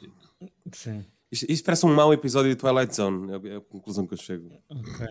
Sim. 0.71 1.05
Isto, 1.29 1.45
isto, 1.49 1.65
parece 1.65 1.85
um 1.85 1.93
mau 1.93 2.13
episódio 2.13 2.49
de 2.49 2.55
Twilight 2.55 2.95
Zone. 2.95 3.49
É 3.49 3.57
a 3.57 3.61
conclusão 3.61 4.07
que 4.07 4.13
eu 4.13 4.17
chego. 4.17 4.49
Ok. 4.69 5.07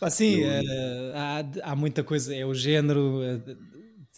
Ah, 0.00 0.10
sim, 0.10 0.36
eu... 0.36 0.48
uh, 0.48 1.12
há, 1.14 1.70
há 1.72 1.76
muita 1.76 2.02
coisa. 2.02 2.34
É 2.34 2.46
o 2.46 2.54
género. 2.54 3.20
Uh, 3.20 3.68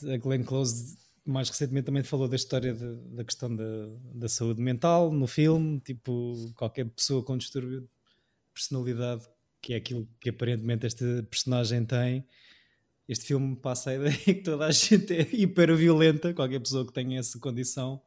a 0.08 0.16
Glenn 0.16 0.44
Close 0.44 0.96
mais 1.24 1.48
recentemente 1.48 1.86
também 1.86 2.02
falou 2.02 2.28
da 2.28 2.36
história 2.36 2.74
de, 2.74 2.96
da 3.14 3.24
questão 3.24 3.54
da, 3.54 3.64
da 4.14 4.28
saúde 4.28 4.60
mental 4.60 5.12
no 5.12 5.26
filme. 5.26 5.80
Tipo, 5.80 6.34
qualquer 6.56 6.86
pessoa 6.86 7.22
com 7.22 7.36
distúrbio 7.36 7.82
de 7.82 7.88
personalidade 8.52 9.28
que 9.60 9.74
é 9.74 9.76
aquilo 9.76 10.08
que 10.18 10.30
aparentemente 10.30 10.86
esta 10.86 11.04
personagem 11.30 11.84
tem, 11.84 12.26
este 13.08 13.26
filme 13.26 13.56
passa 13.56 13.90
a 13.90 13.94
ideia 13.96 14.16
que 14.16 14.34
toda 14.34 14.66
a 14.66 14.70
gente 14.70 15.12
é 15.12 15.28
hiper 15.32 15.74
violenta, 15.76 16.32
qualquer 16.32 16.60
pessoa 16.60 16.86
que 16.86 16.92
tenha 16.92 17.18
essa 17.18 17.38
condição, 17.38 18.00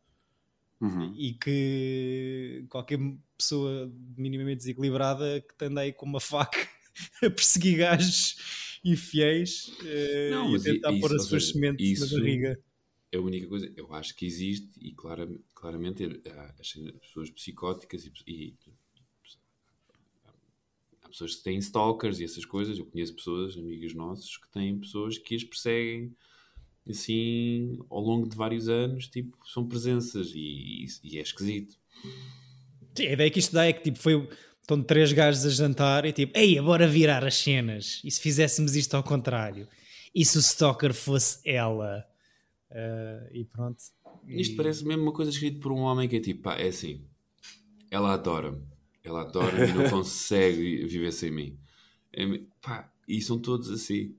uhum. 0.82 1.14
e 1.16 1.34
que 1.34 2.66
qualquer 2.70 3.00
pessoa 3.38 3.92
minimamente 4.18 4.60
desequilibrada 4.60 5.42
que 5.42 5.66
anda 5.66 5.82
aí 5.82 5.94
com 5.94 6.06
uma 6.06 6.20
faca 6.20 6.58
a 7.24 7.30
perseguir 7.30 7.78
gajos 7.78 8.73
infiéis 8.84 9.68
uh, 9.80 10.32
Não, 10.32 10.54
e 10.54 10.56
a 10.58 10.60
tentar 10.60 10.92
isso, 10.92 11.02
pôr 11.02 11.16
as 11.16 11.26
suas 11.26 11.50
sementes 11.50 12.00
na 12.00 12.18
barriga. 12.18 12.60
É 13.12 13.18
a 13.18 13.22
única 13.22 13.48
coisa, 13.48 13.72
eu 13.76 13.94
acho 13.94 14.16
que 14.16 14.26
existe, 14.26 14.72
e 14.82 14.92
claramente, 14.92 15.44
claramente 15.54 16.04
há 16.30 16.56
as 16.60 16.74
pessoas 17.00 17.30
psicóticas 17.30 18.06
e, 18.06 18.12
e 18.28 18.56
pessoas 21.14 21.36
que 21.36 21.44
têm 21.44 21.58
stalkers 21.60 22.20
e 22.20 22.24
essas 22.24 22.44
coisas. 22.44 22.78
Eu 22.78 22.86
conheço 22.86 23.16
pessoas, 23.16 23.56
amigos 23.56 23.94
nossos, 23.94 24.38
que 24.38 24.50
têm 24.50 24.80
pessoas 24.80 25.18
que 25.18 25.36
as 25.36 25.44
perseguem 25.44 26.16
assim 26.90 27.80
ao 27.90 28.02
longo 28.02 28.28
de 28.28 28.36
vários 28.36 28.68
anos, 28.68 29.08
tipo, 29.08 29.38
são 29.48 29.66
presenças 29.68 30.32
e, 30.34 30.86
e, 30.86 30.88
e 31.04 31.18
é 31.18 31.22
esquisito. 31.22 31.78
Sim, 32.96 33.08
a 33.08 33.14
ideia 33.14 33.32
que 33.32 33.40
isto 33.40 33.54
dá 33.54 33.66
é 33.66 33.74
que 33.74 33.84
tipo, 33.84 34.00
foi, 34.00 34.28
estão 34.64 34.82
três 34.82 35.14
gajos 35.14 35.46
a 35.46 35.50
jantar 35.50 36.06
e 36.06 36.12
tipo, 36.12 36.38
ei, 36.38 36.60
bora 36.60 36.88
virar 36.88 37.24
as 37.24 37.36
cenas. 37.36 38.02
E 38.04 38.10
se 38.10 38.20
fizéssemos 38.20 38.76
isto 38.76 38.96
ao 38.96 39.04
contrário? 39.04 39.68
E 40.16 40.26
se 40.26 40.38
o 40.38 40.42
stalker 40.42 40.94
fosse 40.94 41.40
ela? 41.46 42.06
Uh, 42.72 43.30
e 43.32 43.46
pronto. 43.46 43.78
Isto 44.28 44.56
parece 44.56 44.84
mesmo 44.84 45.04
uma 45.04 45.14
coisa 45.14 45.30
escrita 45.32 45.60
por 45.60 45.72
um 45.72 45.80
homem 45.80 46.10
que 46.10 46.16
é 46.16 46.20
tipo, 46.20 46.42
pá, 46.42 46.56
é 46.56 46.70
assim, 46.70 47.06
ela 47.92 48.14
adora-me 48.14 48.74
ela 49.04 49.22
adora 49.22 49.68
e 49.68 49.74
não 49.74 49.90
consegue 49.92 50.86
viver 50.86 51.12
sem 51.12 51.30
mim. 51.30 51.60
É, 52.14 52.26
pá, 52.62 52.92
e 53.08 53.22
são 53.22 53.38
todos 53.38 53.70
assim. 53.70 54.16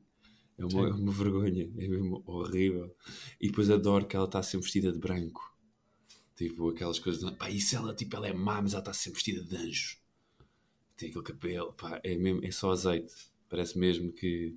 É 0.57 0.65
uma, 0.65 0.89
é 0.89 0.93
uma, 0.93 1.11
vergonha, 1.11 1.65
é 1.65 1.89
mesmo 1.89 2.23
horrível. 2.27 2.95
E 3.41 3.49
depois 3.49 3.71
adoro 3.71 4.07
que 4.07 4.15
ela 4.15 4.27
está 4.27 4.43
sempre 4.43 4.65
vestida 4.65 4.93
de 4.93 4.99
branco. 4.99 5.53
Tipo, 6.37 6.69
aquelas 6.71 6.99
coisas. 6.99 7.29
Pá, 7.33 7.51
isso 7.51 7.75
ela, 7.75 7.95
tipo, 7.95 8.15
ela 8.17 8.29
é 8.29 8.33
má, 8.33 8.61
mas 8.61 8.73
ela 8.73 8.81
está 8.81 8.93
sempre 8.93 9.17
vestida 9.17 9.43
de 9.43 9.57
anjo. 9.57 9.97
Tem 10.97 11.09
aquele 11.09 11.25
cabelo, 11.25 11.73
pá, 11.73 12.01
é, 12.03 12.17
mesmo, 12.17 12.45
é 12.45 12.51
só 12.51 12.71
azeite. 12.71 13.15
Parece 13.49 13.79
mesmo 13.79 14.13
que. 14.13 14.57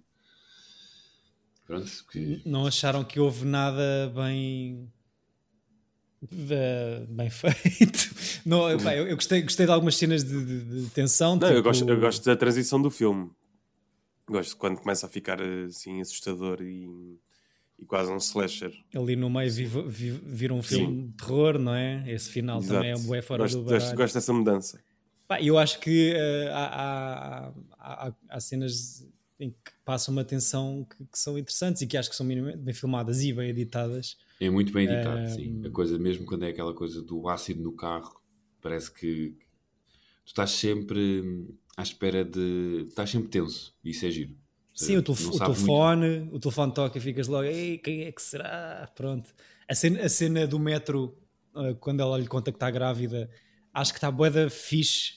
Pronto. 1.65 2.05
Que... 2.11 2.41
Não 2.45 2.65
acharam 2.65 3.03
que 3.03 3.19
houve 3.19 3.45
nada 3.45 4.11
bem 4.15 4.89
bem 7.09 7.29
feito. 7.29 8.15
Não, 8.45 8.69
eu, 8.69 8.79
eu, 9.07 9.15
gostei, 9.15 9.41
gostei 9.41 9.65
de 9.65 9.71
algumas 9.71 9.95
cenas 9.95 10.23
de, 10.23 10.45
de, 10.45 10.83
de 10.83 10.89
tensão. 10.89 11.35
Não, 11.35 11.39
tipo... 11.39 11.53
eu, 11.53 11.63
gosto, 11.63 11.87
eu 11.87 11.99
gosto 11.99 12.25
da 12.25 12.35
transição 12.35 12.81
do 12.81 12.89
filme. 12.89 13.29
Gosto 14.27 14.57
quando 14.57 14.79
começa 14.79 15.05
a 15.05 15.09
ficar 15.09 15.41
assim 15.41 16.01
assustador 16.01 16.61
e, 16.61 17.17
e 17.79 17.85
quase 17.85 18.11
um 18.11 18.17
slasher. 18.17 18.73
Ali 18.93 19.15
no 19.15 19.29
meio 19.29 19.51
vira 19.51 19.83
vi, 19.87 20.51
um 20.51 20.61
filme 20.61 20.87
Sim. 20.87 21.07
de 21.07 21.13
terror, 21.13 21.57
não 21.57 21.73
é? 21.73 22.03
Esse 22.11 22.29
final 22.29 22.59
Exato. 22.59 22.73
também 22.73 22.91
é 22.91 22.95
um 22.95 23.03
bué 23.03 23.21
fora 23.21 23.43
gosto, 23.43 23.59
do 23.59 23.63
baralho. 23.63 23.95
Gosto 23.95 24.13
dessa 24.15 24.33
mudança. 24.33 24.83
Eu 25.41 25.57
acho 25.57 25.79
que 25.79 26.13
uh, 26.13 26.53
há, 26.53 26.65
há, 26.65 27.53
há, 27.79 28.13
há, 28.29 28.39
cenas 28.39 29.05
em 29.39 29.51
que 29.51 29.71
passam 29.83 30.13
uma 30.13 30.21
atenção 30.21 30.85
que, 30.89 31.03
que, 31.05 31.19
são 31.19 31.37
interessantes 31.37 31.81
e 31.81 31.87
que 31.87 31.97
acho 31.97 32.09
que 32.09 32.15
são 32.15 32.25
bem 32.25 32.73
filmadas 32.73 33.21
e 33.21 33.33
bem 33.33 33.49
editadas. 33.49 34.17
É 34.39 34.49
muito 34.49 34.71
bem 34.71 34.87
editado, 34.87 35.21
um... 35.21 35.27
sim. 35.27 35.61
A 35.65 35.69
coisa, 35.69 35.97
mesmo 35.97 36.25
quando 36.25 36.43
é 36.43 36.49
aquela 36.49 36.73
coisa 36.73 37.01
do 37.01 37.27
ácido 37.27 37.61
no 37.61 37.73
carro, 37.73 38.21
parece 38.61 38.91
que 38.91 39.35
tu 40.25 40.27
estás 40.27 40.51
sempre 40.51 41.47
à 41.75 41.83
espera 41.83 42.23
de. 42.23 42.85
estás 42.87 43.09
sempre 43.09 43.29
tenso. 43.29 43.75
Isso 43.83 44.05
é 44.05 44.11
giro. 44.11 44.35
Sim, 44.73 44.97
o, 44.97 45.01
telef 45.01 45.25
o 45.25 45.39
telefone, 45.39 46.19
muito... 46.19 46.35
o 46.35 46.39
telefone 46.39 46.71
toca 46.71 46.97
e 46.99 47.01
ficas 47.01 47.27
logo, 47.27 47.45
ei, 47.45 47.79
quem 47.79 48.03
é 48.03 48.11
que 48.11 48.21
será? 48.21 48.87
Pronto. 48.95 49.33
A 49.67 49.73
cena, 49.73 50.03
a 50.03 50.09
cena 50.09 50.45
do 50.45 50.59
metro, 50.59 51.17
uh, 51.55 51.75
quando 51.79 51.99
ela 51.99 52.15
lhe 52.17 52.27
conta 52.27 52.51
que 52.51 52.57
está 52.57 52.69
grávida, 52.69 53.27
acho 53.77 53.93
que 53.93 53.97
está 53.97 54.09
boeda 54.09 54.49
fixe, 54.49 55.13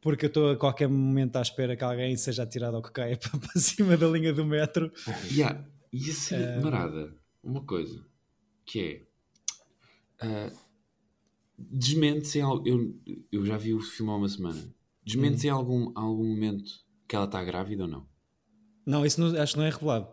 porque 0.00 0.26
eu 0.26 0.28
estou 0.28 0.50
a 0.50 0.56
qualquer 0.56 0.88
momento 0.88 1.36
à 1.36 1.42
espera 1.42 1.76
que 1.76 1.82
alguém 1.82 2.16
seja 2.16 2.44
atirado 2.44 2.74
ou 2.74 2.82
que 2.82 2.92
caia 2.92 3.18
para, 3.18 3.60
cima 3.60 3.96
da 3.96 4.06
linha 4.06 4.32
do 4.32 4.44
metro. 4.44 4.92
Yeah. 5.32 5.66
E 5.92 6.10
a 6.10 6.14
cena 6.14 6.60
uh... 6.60 6.62
marada, 6.62 7.16
uma 7.42 7.62
coisa, 7.64 8.06
que 8.64 9.06
é. 10.20 10.24
Uh, 10.24 10.56
desmente-se 11.58 12.38
eu, 12.38 12.62
eu 13.32 13.44
já 13.44 13.56
vi 13.56 13.74
o 13.74 13.80
filme 13.80 14.12
há 14.12 14.16
uma 14.16 14.28
semana. 14.28 14.74
Desmente-se 15.04 15.46
hum. 15.46 15.50
em 15.50 15.52
algum, 15.52 15.92
algum 15.94 16.24
momento 16.24 16.70
que 17.08 17.16
ela 17.16 17.24
está 17.24 17.42
grávida 17.42 17.84
ou 17.84 17.88
não? 17.88 18.06
Não, 18.84 19.04
isso 19.04 19.20
não, 19.20 19.40
acho 19.40 19.54
que 19.54 19.58
não 19.58 19.66
é 19.66 19.70
revelado. 19.70 20.08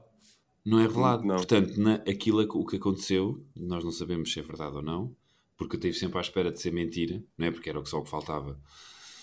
Não 0.66 0.80
é 0.80 0.88
revelado. 0.88 1.24
Não. 1.24 1.36
Portanto, 1.36 1.80
na, 1.80 1.96
aquilo 1.96 2.42
o 2.42 2.66
que 2.66 2.78
aconteceu, 2.78 3.46
nós 3.56 3.84
não 3.84 3.92
sabemos 3.92 4.34
se 4.34 4.40
é 4.40 4.44
verdade 4.44 4.78
ou 4.78 4.82
não, 4.82 5.16
porque 5.58 5.76
eu 5.76 5.80
estive 5.80 5.94
sempre 5.94 6.18
à 6.18 6.22
espera 6.22 6.52
de 6.52 6.60
ser 6.60 6.72
mentira, 6.72 7.24
não 7.38 7.48
é? 7.48 7.52
Porque 7.52 7.70
era 7.70 7.84
só 7.86 8.00
o 8.00 8.04
que 8.04 8.10
faltava. 8.10 8.60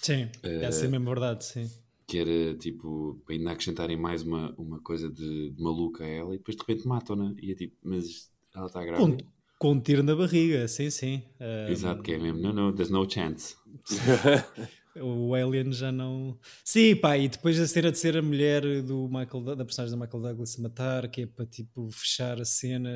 Sim, 0.01 0.25
uh, 0.45 0.65
é 0.65 0.71
ser 0.71 0.89
mesmo 0.89 1.07
verdade, 1.07 1.45
sim. 1.45 1.71
Que 2.07 2.19
era 2.19 2.55
tipo, 2.57 3.23
ainda 3.29 3.53
acrescentarem 3.53 3.97
mais 3.97 4.23
uma, 4.23 4.55
uma 4.57 4.81
coisa 4.81 5.09
de, 5.09 5.51
de 5.51 5.63
maluca 5.63 6.05
a 6.05 6.09
ela 6.09 6.35
e 6.35 6.39
depois 6.39 6.57
de 6.57 6.63
repente 6.63 6.87
matam-na. 6.87 7.35
E 7.41 7.53
é 7.53 7.55
tipo, 7.55 7.77
mas 7.83 8.31
ela 8.55 8.67
está 8.67 8.85
grávida. 8.85 9.23
Com, 9.23 9.31
com 9.59 9.73
um 9.73 9.81
tiro 9.81 10.03
na 10.03 10.17
barriga, 10.17 10.67
sim, 10.67 10.91
sim. 10.91 11.23
Uh, 11.39 11.71
Exato, 11.71 12.03
que 12.03 12.13
é 12.13 12.19
mesmo, 12.19 12.41
não, 12.41 12.53
não, 12.53 12.73
there's 12.73 12.91
no 12.91 13.09
chance. 13.09 13.55
o 14.97 15.35
Alien 15.35 15.73
já 15.73 15.93
não. 15.93 16.39
Sim, 16.65 16.97
pá, 16.97 17.17
e 17.17 17.29
depois 17.29 17.61
a 17.61 17.67
cena 17.67 17.93
de 17.93 17.99
ser 17.99 18.17
a 18.17 18.23
mulher 18.23 18.63
do 18.83 19.09
Michael, 19.09 19.57
da 19.57 19.65
personagem 19.65 19.97
do 19.97 20.01
Michael 20.01 20.23
Douglas 20.23 20.59
a 20.59 20.63
matar, 20.63 21.09
que 21.09 21.23
é 21.23 21.27
para 21.27 21.47
tipo 21.47 21.91
fechar 21.91 22.41
a 22.41 22.45
cena. 22.45 22.91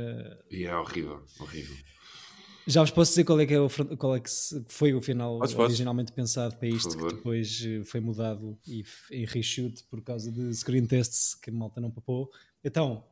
E 0.50 0.64
é 0.64 0.76
horrível, 0.76 1.22
horrível. 1.38 1.76
Já 2.66 2.80
vos 2.80 2.90
posso 2.90 3.10
dizer 3.10 3.24
qual 3.24 3.40
é 3.40 3.46
que, 3.46 3.54
é 3.54 3.60
o, 3.60 3.68
qual 3.98 4.16
é 4.16 4.20
que 4.20 4.30
foi 4.68 4.94
o 4.94 5.00
final 5.00 5.38
podes, 5.38 5.54
originalmente 5.54 6.12
podes. 6.12 6.34
pensado 6.34 6.56
para 6.56 6.68
isto, 6.68 6.96
que 6.96 7.14
depois 7.14 7.62
eh, 7.66 7.84
foi 7.84 8.00
mudado 8.00 8.58
e 8.66 8.84
em 9.10 9.24
reshoot 9.26 9.84
por 9.90 10.00
causa 10.02 10.32
de 10.32 10.54
screen 10.54 10.86
tests 10.86 11.34
que 11.34 11.50
a 11.50 11.52
malta 11.52 11.80
não 11.80 11.90
papou. 11.90 12.30
Então, 12.62 13.04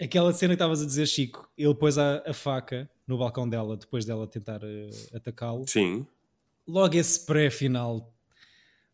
aquela 0.00 0.32
cena 0.32 0.54
que 0.54 0.56
estavas 0.56 0.82
a 0.82 0.86
dizer, 0.86 1.06
Chico, 1.06 1.48
ele 1.56 1.74
pôs 1.74 1.96
a, 1.96 2.22
a, 2.26 2.34
faca 2.34 2.90
no 3.06 3.18
balcão 3.18 3.48
dela 3.48 3.76
depois 3.76 4.04
dela 4.04 4.26
tentar 4.26 4.62
uh, 4.62 5.16
atacá-lo. 5.16 5.64
Sim 5.68 6.06
logo 6.66 6.96
esse 6.96 7.24
pré-final 7.24 8.12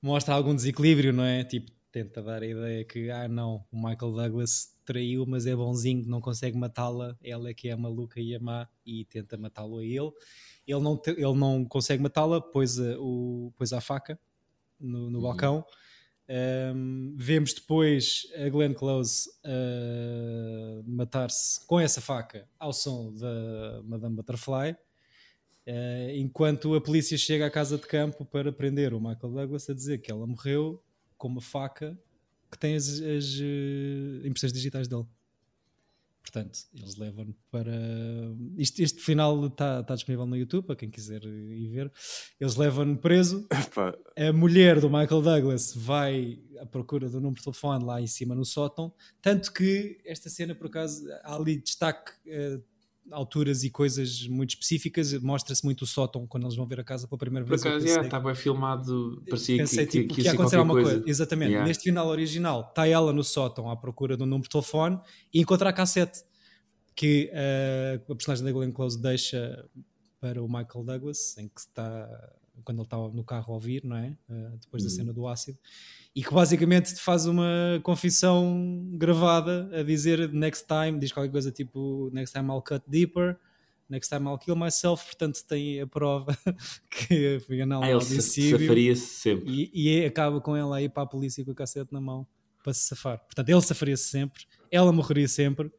mostra 0.00 0.34
algum 0.34 0.54
desequilíbrio, 0.54 1.12
não 1.12 1.24
é? 1.24 1.44
Tipo, 1.44 1.70
tenta 1.90 2.22
dar 2.22 2.42
a 2.42 2.46
ideia 2.46 2.84
que, 2.84 3.10
ah, 3.10 3.28
não, 3.28 3.64
o 3.70 3.76
Michael 3.76 4.12
Douglas 4.12 4.74
traiu, 4.88 5.26
mas 5.26 5.46
é 5.46 5.54
bonzinho, 5.54 6.06
não 6.06 6.18
consegue 6.18 6.56
matá-la, 6.56 7.14
ela 7.22 7.50
é 7.50 7.54
que 7.54 7.68
é 7.68 7.72
a 7.72 7.76
maluca 7.76 8.18
e 8.18 8.34
a 8.34 8.40
má 8.40 8.66
e 8.86 9.04
tenta 9.04 9.36
matá-lo 9.36 9.78
a 9.78 9.84
ele. 9.84 10.10
Ele 10.66 10.80
não, 10.80 10.96
te, 10.96 11.10
ele 11.10 11.34
não 11.34 11.62
consegue 11.66 12.02
matá-la, 12.02 12.40
pôs 12.40 12.80
a, 12.80 12.98
o, 12.98 13.52
pôs 13.54 13.70
a 13.74 13.82
faca 13.82 14.18
no, 14.80 15.10
no 15.10 15.18
uhum. 15.18 15.24
balcão. 15.24 15.64
Um, 16.74 17.14
vemos 17.16 17.52
depois 17.52 18.26
a 18.34 18.48
Glenn 18.48 18.72
Close 18.72 19.28
uh, 19.44 20.82
matar-se 20.86 21.66
com 21.66 21.78
essa 21.78 22.00
faca 22.00 22.48
ao 22.58 22.72
som 22.72 23.12
da 23.12 23.82
Madame 23.84 24.16
Butterfly. 24.16 24.72
Uh, 25.66 26.10
enquanto 26.14 26.74
a 26.74 26.80
polícia 26.80 27.18
chega 27.18 27.46
à 27.46 27.50
casa 27.50 27.76
de 27.76 27.86
campo 27.86 28.24
para 28.24 28.50
prender 28.50 28.94
o 28.94 29.00
Michael 29.00 29.34
Douglas 29.34 29.68
a 29.68 29.74
dizer 29.74 29.98
que 29.98 30.10
ela 30.10 30.26
morreu 30.26 30.82
com 31.18 31.28
uma 31.28 31.42
faca 31.42 31.98
que 32.50 32.58
tem 32.58 32.74
as, 32.74 32.88
as 33.00 33.34
uh, 33.40 34.26
impressões 34.26 34.52
digitais 34.52 34.88
dele. 34.88 35.06
Portanto, 36.22 36.58
eles 36.74 36.96
levam 36.96 37.34
para. 37.50 37.72
Isto, 38.58 38.82
este 38.82 39.00
final 39.00 39.46
está 39.46 39.82
tá 39.82 39.94
disponível 39.94 40.26
no 40.26 40.36
YouTube 40.36 40.66
para 40.66 40.76
quem 40.76 40.90
quiser 40.90 41.24
ir 41.24 41.68
ver. 41.68 41.90
Eles 42.38 42.54
levam-no 42.54 42.98
preso. 42.98 43.46
A 44.14 44.32
mulher 44.32 44.78
do 44.78 44.90
Michael 44.90 45.22
Douglas 45.22 45.72
vai 45.74 46.38
à 46.58 46.66
procura 46.66 47.08
do 47.08 47.18
número 47.18 47.36
de 47.36 47.44
telefone 47.44 47.82
lá 47.82 48.00
em 48.00 48.06
cima 48.06 48.34
no 48.34 48.44
sótão. 48.44 48.92
Tanto 49.22 49.50
que 49.52 49.98
esta 50.04 50.28
cena, 50.28 50.54
por 50.54 50.66
acaso, 50.66 51.02
há 51.22 51.34
ali 51.34 51.62
destaque. 51.62 52.12
Uh, 52.26 52.62
alturas 53.10 53.64
e 53.64 53.70
coisas 53.70 54.26
muito 54.26 54.50
específicas. 54.50 55.12
Mostra-se 55.14 55.64
muito 55.64 55.82
o 55.82 55.86
sótão 55.86 56.26
quando 56.26 56.44
eles 56.44 56.56
vão 56.56 56.66
ver 56.66 56.80
a 56.80 56.84
casa 56.84 57.06
pela 57.06 57.18
primeira 57.18 57.46
vez. 57.46 57.62
Por 57.62 57.68
acaso, 57.68 57.86
yeah, 57.86 58.04
está 58.04 58.20
bem 58.20 58.34
filmado, 58.34 59.22
parecia 59.28 59.58
pensei, 59.58 59.86
que, 59.86 59.92
tipo, 59.92 60.14
que, 60.14 60.22
que, 60.22 60.26
ia 60.26 60.32
acontecer 60.32 60.56
alguma 60.56 60.74
coisa. 60.74 60.90
coisa. 60.92 61.10
Exatamente. 61.10 61.50
Yeah. 61.50 61.66
Neste 61.66 61.84
final 61.84 62.08
original, 62.08 62.66
está 62.68 62.86
ela 62.86 63.12
no 63.12 63.24
sótão 63.24 63.70
à 63.70 63.76
procura 63.76 64.16
do 64.16 64.24
número 64.24 64.44
de 64.44 64.50
telefone 64.50 64.98
e 65.32 65.40
encontra 65.40 65.70
a 65.70 65.72
cassete 65.72 66.22
que 66.94 67.30
uh, 67.32 68.12
a 68.12 68.14
personagem 68.16 68.44
da 68.44 68.52
Glenn 68.52 68.72
Close 68.72 69.00
deixa 69.00 69.64
para 70.20 70.42
o 70.42 70.48
Michael 70.48 70.84
Douglas, 70.84 71.38
em 71.38 71.46
que 71.48 71.60
está 71.60 72.08
quando 72.64 72.78
ele 72.78 72.86
estava 72.86 73.08
no 73.08 73.24
carro 73.24 73.52
a 73.52 73.54
ouvir, 73.54 73.84
não 73.84 73.96
é? 73.96 74.16
Uh, 74.28 74.58
depois 74.60 74.82
da 74.82 74.90
uhum. 74.90 74.96
cena 74.96 75.12
do 75.12 75.26
ácido 75.26 75.58
e 76.18 76.22
que 76.22 76.34
basicamente 76.34 76.94
te 76.94 77.00
faz 77.00 77.26
uma 77.26 77.80
confissão 77.84 78.88
gravada 78.94 79.70
a 79.72 79.84
dizer 79.84 80.32
next 80.32 80.66
time, 80.66 80.98
diz 80.98 81.12
qualquer 81.12 81.30
coisa 81.30 81.52
tipo 81.52 82.10
next 82.12 82.32
time 82.32 82.50
I'll 82.50 82.60
cut 82.60 82.82
deeper, 82.88 83.38
next 83.88 84.08
time 84.08 84.28
I'll 84.28 84.38
kill 84.38 84.56
myself, 84.56 85.04
portanto 85.04 85.44
tem 85.46 85.80
a 85.80 85.86
prova 85.86 86.36
que 86.90 87.38
foi 87.46 87.60
anal 87.60 87.82
ah, 87.84 88.00
safaria-se 88.00 89.06
sempre. 89.06 89.70
E, 89.72 90.00
e 90.00 90.04
acaba 90.04 90.40
com 90.40 90.56
ela 90.56 90.78
aí 90.78 90.88
para 90.88 91.04
a 91.04 91.06
polícia 91.06 91.44
com 91.44 91.52
o 91.52 91.54
cassete 91.54 91.92
na 91.92 92.00
mão 92.00 92.26
para 92.64 92.74
se 92.74 92.88
safar. 92.88 93.18
Portanto, 93.18 93.48
ele 93.48 93.62
safaria-se 93.62 94.08
sempre, 94.08 94.42
ela 94.70 94.92
morreria 94.92 95.28
sempre. 95.28 95.70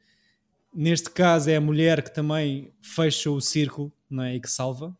Neste 0.73 1.09
caso 1.09 1.49
é 1.49 1.57
a 1.57 1.61
mulher 1.61 2.01
que 2.01 2.13
também 2.13 2.71
fecha 2.81 3.29
o 3.29 3.41
círculo 3.41 3.91
não 4.09 4.23
é? 4.23 4.35
e 4.35 4.39
que 4.39 4.49
salva, 4.49 4.97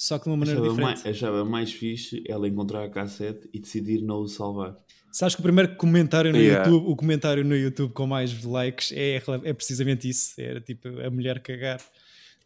só 0.00 0.18
que 0.18 0.24
de 0.24 0.30
uma 0.30 0.36
maneira 0.38 0.58
achava 0.62 0.74
diferente. 0.74 1.04
Mais, 1.04 1.06
achava 1.06 1.44
mais 1.44 1.72
fixe 1.74 2.24
ela 2.26 2.48
encontrar 2.48 2.84
a 2.84 2.88
cassete 2.88 3.50
e 3.52 3.60
decidir 3.60 4.00
não 4.00 4.22
o 4.22 4.26
salvar. 4.26 4.74
Sabes 5.12 5.34
que 5.34 5.42
o 5.42 5.42
primeiro 5.42 5.76
comentário 5.76 6.32
no 6.32 6.38
yeah. 6.38 6.66
YouTube, 6.66 6.90
o 6.90 6.96
comentário 6.96 7.44
no 7.44 7.54
YouTube 7.54 7.92
com 7.92 8.06
mais 8.06 8.42
likes 8.42 8.92
é, 8.92 9.22
é 9.44 9.52
precisamente 9.52 10.08
isso. 10.08 10.40
Era 10.40 10.58
tipo 10.58 10.88
a 10.88 11.10
mulher 11.10 11.42
cagar. 11.42 11.82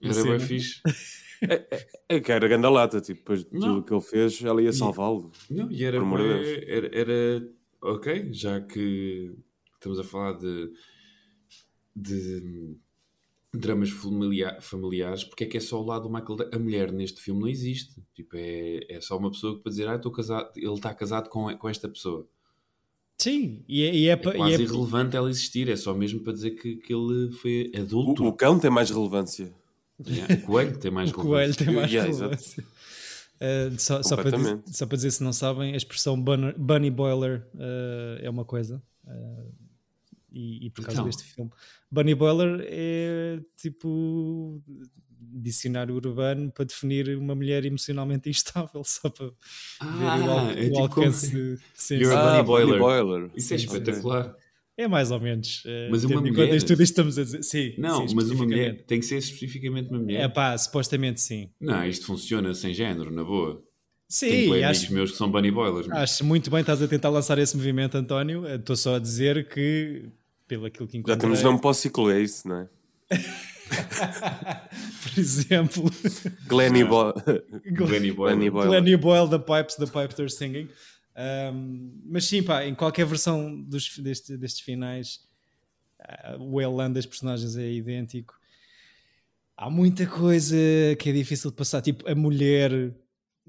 Era 0.03 0.25
bem 0.25 0.41
fixe. 0.41 0.81
é, 1.49 1.55
é, 1.71 1.87
é 2.17 2.21
que 2.21 2.33
era 2.33 2.49
grande 2.49 2.67
lata, 2.67 3.01
tipo, 3.01 3.21
depois 3.21 3.45
de 3.45 3.51
tudo 3.51 3.79
o 3.79 3.83
que 3.85 3.95
ele 3.95 4.01
fez, 4.01 4.43
ela 4.43 4.61
ia 4.61 4.73
salvá-lo. 4.73 5.31
Não, 5.49 5.71
e 5.71 5.85
era, 5.85 5.99
era, 6.67 6.91
era, 6.93 7.49
ok, 7.81 8.33
já 8.33 8.61
que 8.63 9.33
estamos 9.75 10.01
a 10.01 10.03
falar 10.03 10.33
de, 10.33 10.73
de 11.95 12.77
dramas 13.59 13.91
familiar, 13.91 14.61
familiares, 14.61 15.25
porque 15.25 15.45
é 15.45 15.47
que 15.47 15.57
é 15.57 15.61
só 15.61 15.81
o 15.81 15.85
lado 15.85 16.09
do 16.09 16.13
Michael 16.13 16.51
A 16.53 16.59
mulher 16.59 16.93
neste 16.93 17.21
filme 17.21 17.41
não 17.41 17.49
existe. 17.49 18.03
Tipo, 18.15 18.37
é, 18.37 18.81
é 18.89 19.01
só 19.01 19.17
uma 19.17 19.31
pessoa 19.31 19.57
que 19.57 19.63
para 19.63 19.71
dizer, 19.71 19.89
ah, 19.89 19.97
estou 19.97 20.13
casado, 20.13 20.51
ele 20.57 20.73
está 20.73 20.95
casado 20.95 21.29
com, 21.29 21.57
com 21.57 21.69
esta 21.69 21.89
pessoa. 21.89 22.27
Sim, 23.19 23.65
e 23.69 23.85
é, 23.85 23.95
e 23.95 24.09
é, 24.09 24.13
é 24.13 24.17
quase 24.17 24.55
é... 24.55 24.61
irrelevante 24.61 25.17
ela 25.17 25.31
existir, 25.31 25.69
é 25.69 25.77
só 25.77 25.95
mesmo 25.95 26.21
para 26.21 26.33
dizer 26.33 26.51
que, 26.53 26.77
que 26.77 26.93
ele 26.93 27.33
foi 27.33 27.71
adulto. 27.77 28.25
O, 28.25 28.29
o 28.29 28.33
cão 28.33 28.59
tem 28.59 28.71
mais 28.71 28.91
relevância. 28.91 29.53
Yeah, 30.07 30.35
o 30.35 30.41
coelho 30.43 30.77
tem 30.79 30.91
mais 30.91 31.11
o 31.15 31.17
relevância. 31.17 31.31
coelho 31.31 31.57
tem 31.57 31.75
mais 31.75 31.93
yeah, 31.93 32.13
relevância. 32.13 32.65
Uh, 33.35 33.79
só, 33.79 34.03
só, 34.03 34.17
para 34.17 34.37
dizer, 34.37 34.63
só 34.67 34.87
para 34.87 34.97
dizer 34.97 35.11
se 35.11 35.23
não 35.23 35.33
sabem, 35.33 35.75
a 35.75 35.77
expressão 35.77 36.21
bunny, 36.21 36.53
bunny 36.57 36.91
boiler 36.91 37.47
uh, 37.55 38.19
é 38.21 38.29
uma 38.29 38.45
coisa. 38.45 38.83
Uh, 39.05 39.64
e, 40.35 40.67
e 40.67 40.71
por 40.71 40.85
causa 40.85 41.01
então. 41.01 41.07
deste 41.07 41.23
filme. 41.23 41.51
Bunny 41.91 42.15
Boiler 42.15 42.67
é 42.69 43.41
tipo 43.57 44.63
dicionário 45.19 45.95
urbano 45.95 46.51
para 46.53 46.65
definir 46.65 47.17
uma 47.17 47.35
mulher 47.35 47.65
emocionalmente 47.65 48.29
instável, 48.31 48.83
só 48.85 49.09
para 49.09 49.31
ah, 49.81 49.87
ver 49.87 50.05
o, 50.05 50.31
al 50.31 50.51
é 50.51 50.65
tipo 50.65 50.79
alcance. 50.79 51.31
Como... 51.31 51.59
Sim, 51.75 51.97
You're 51.97 52.17
a 52.17 52.43
bunny 52.43 52.45
boiler. 52.45 52.79
boiler. 52.79 53.31
Isso 53.35 53.55
é 53.55 53.57
espetacular. 53.57 54.37
É 54.77 54.89
mais 54.89 55.13
ou 55.13 55.21
menos. 55.21 55.63
Eh, 55.65 55.89
mas 55.89 56.03
uma 56.03 56.21
mulher. 56.21 56.53
Isto 56.53 56.69
tudo 56.69 56.83
estamos 56.83 57.17
a 57.17 57.23
dizer. 57.23 57.45
Sim, 57.45 57.75
não, 57.79 58.09
sim, 58.09 58.15
mas 58.17 58.29
uma 58.31 58.45
mulher 58.45 58.85
tem 58.87 58.99
que 58.99 59.07
ser 59.07 59.19
especificamente 59.19 59.89
uma 59.89 60.01
mulher. 60.01 60.23
É 60.23 60.29
pá, 60.29 60.59
supostamente 60.59 61.21
sim. 61.21 61.49
Não, 61.61 61.87
isto 61.87 62.07
funciona 62.07 62.53
sem 62.55 62.75
género, 62.75 63.13
na 63.13 63.23
boa. 63.23 63.63
Sim, 64.09 64.29
Tenho 64.29 64.55
acho, 64.55 64.81
amigos 64.81 64.89
meus 64.91 65.11
que 65.13 65.17
são 65.17 65.31
bunny 65.31 65.51
boilers. 65.51 65.89
Acho 65.91 66.25
muito 66.25 66.51
bem, 66.51 66.61
estás 66.61 66.83
a 66.83 66.89
tentar 66.89 67.09
lançar 67.09 67.39
esse 67.39 67.57
movimento, 67.57 67.97
António. 67.97 68.47
Estou 68.47 68.77
só 68.77 68.97
a 68.97 68.99
dizer 68.99 69.49
que 69.49 70.09
pelo 70.47 70.67
aquilo 70.67 70.89
que 70.89 70.99
encontrei. 70.99 71.17
Já 71.17 71.21
temos 71.21 71.43
nome 71.43 71.61
para 71.61 71.71
o 71.71 71.75
ciclo, 71.75 72.11
é 72.11 72.21
isso, 72.21 72.47
não 72.49 72.59
é? 72.59 72.69
Por 75.03 75.19
exemplo, 75.19 75.91
Glenny, 76.47 76.85
Bo 76.85 77.13
Glenny 77.65 78.13
Boyle. 78.13 78.35
Glenny 78.37 78.51
Boyle. 78.51 78.69
Glenny 78.69 78.97
Boyle, 78.97 79.29
The 79.29 79.39
Pipes, 79.39 79.77
The 79.77 79.87
Pipes 79.87 80.17
They're 80.17 80.31
Singing. 80.31 80.69
Um, 81.17 82.03
mas 82.05 82.25
sim, 82.27 82.43
pá, 82.43 82.65
em 82.65 82.75
qualquer 82.75 83.07
versão 83.07 83.63
dos, 83.63 83.99
deste, 83.99 84.37
destes 84.37 84.61
finais, 84.61 85.21
uh, 86.01 86.43
o 86.43 86.61
Elan 86.61 86.91
das 86.91 87.07
personagens 87.07 87.57
é 87.57 87.71
idêntico. 87.71 88.35
Há 89.57 89.71
muita 89.71 90.07
coisa 90.07 90.57
que 90.99 91.11
é 91.11 91.13
difícil 91.13 91.51
de 91.51 91.57
passar, 91.57 91.81
tipo 91.81 92.09
a 92.09 92.15
mulher. 92.15 92.93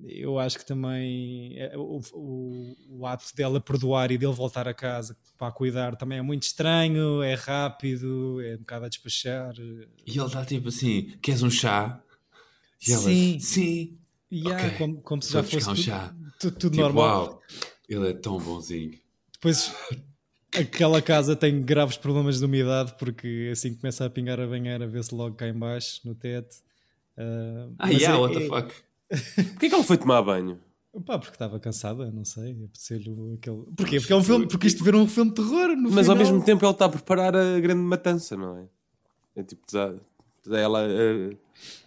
Eu 0.04 0.38
acho 0.38 0.60
que 0.60 0.66
também 0.66 1.58
é, 1.58 1.78
o, 1.78 2.02
o, 2.14 2.76
o 2.90 3.06
ato 3.08 3.34
dela 3.34 3.62
perdoar 3.62 4.12
e 4.12 4.18
dele 4.18 4.34
voltar 4.34 4.68
a 4.68 4.74
casa 4.74 5.16
para 5.38 5.52
cuidar 5.54 5.96
também 5.96 6.18
é 6.18 6.22
muito 6.22 6.44
estranho, 6.44 7.24
é 7.24 7.34
rápido, 7.34 8.42
é 8.42 8.56
um 8.56 8.60
bocado 8.60 8.86
a 8.86 8.90
despachar. 8.90 9.54
E 9.58 10.18
ele 10.18 10.26
está 10.26 10.44
tipo 10.44 10.68
assim: 10.68 11.14
queres 11.22 11.44
um 11.44 11.50
chá? 11.50 12.02
E 12.86 12.92
ela, 12.92 13.02
sim. 13.04 13.40
Sim. 13.40 13.98
Yeah, 14.32 14.66
okay. 14.66 14.78
como, 14.78 15.02
como 15.02 15.22
se 15.22 15.32
já 15.32 15.44
fosse 15.44 15.70
um 15.70 15.76
chá. 15.76 16.14
tudo, 16.40 16.58
tudo 16.58 16.72
tipo, 16.72 16.84
normal. 16.84 17.26
Uau, 17.26 17.42
ele 17.88 18.10
é 18.10 18.14
tão 18.14 18.38
bonzinho. 18.38 19.00
Depois 19.32 19.74
aquela 20.54 21.02
casa 21.02 21.36
tem 21.36 21.62
graves 21.62 21.98
problemas 21.98 22.40
de 22.40 22.46
umidade 22.46 22.96
porque 22.98 23.50
assim 23.52 23.74
que 23.74 23.82
começa 23.82 24.06
a 24.06 24.10
pingar 24.10 24.40
a 24.40 24.48
banheira 24.48 24.88
vê-se 24.88 25.14
logo 25.14 25.36
cá 25.36 25.48
em 25.48 25.58
baixo 25.58 26.02
no 26.04 26.16
teto. 26.16 26.56
Uh, 27.18 27.74
ah, 27.80 27.90
yeah, 27.90 28.18
é, 28.18 28.20
what 28.20 28.34
the 28.34 28.48
fuck? 28.48 28.76
Porquê 29.10 29.70
que 29.70 29.76
ela 29.76 29.84
foi 29.84 29.98
tomar 29.98 30.22
banho? 30.22 30.60
Pá, 31.06 31.20
porque 31.20 31.36
estava 31.36 31.60
cansada, 31.60 32.10
não 32.10 32.24
sei. 32.24 32.52
Aquele... 33.38 33.64
Porquê? 33.76 34.00
Porque 34.00 34.14
é 34.14 34.16
um 34.16 34.24
filme, 34.24 34.48
porque 34.48 34.68
isto 34.68 34.84
ver 34.84 34.96
um 34.96 35.08
filme 35.08 35.32
de 35.32 35.36
terror. 35.36 35.76
Mas 35.76 35.92
final... 35.92 36.12
ao 36.12 36.16
mesmo 36.16 36.44
tempo 36.44 36.64
ele 36.66 36.72
está 36.72 36.86
a 36.86 36.90
preparar 36.90 37.36
a 37.36 37.60
grande 37.60 37.82
matança, 37.82 38.38
não 38.38 38.58
é? 38.58 38.66
É 39.36 39.44
tipo, 39.44 39.62
ela 40.54 40.88
uh, 40.88 41.38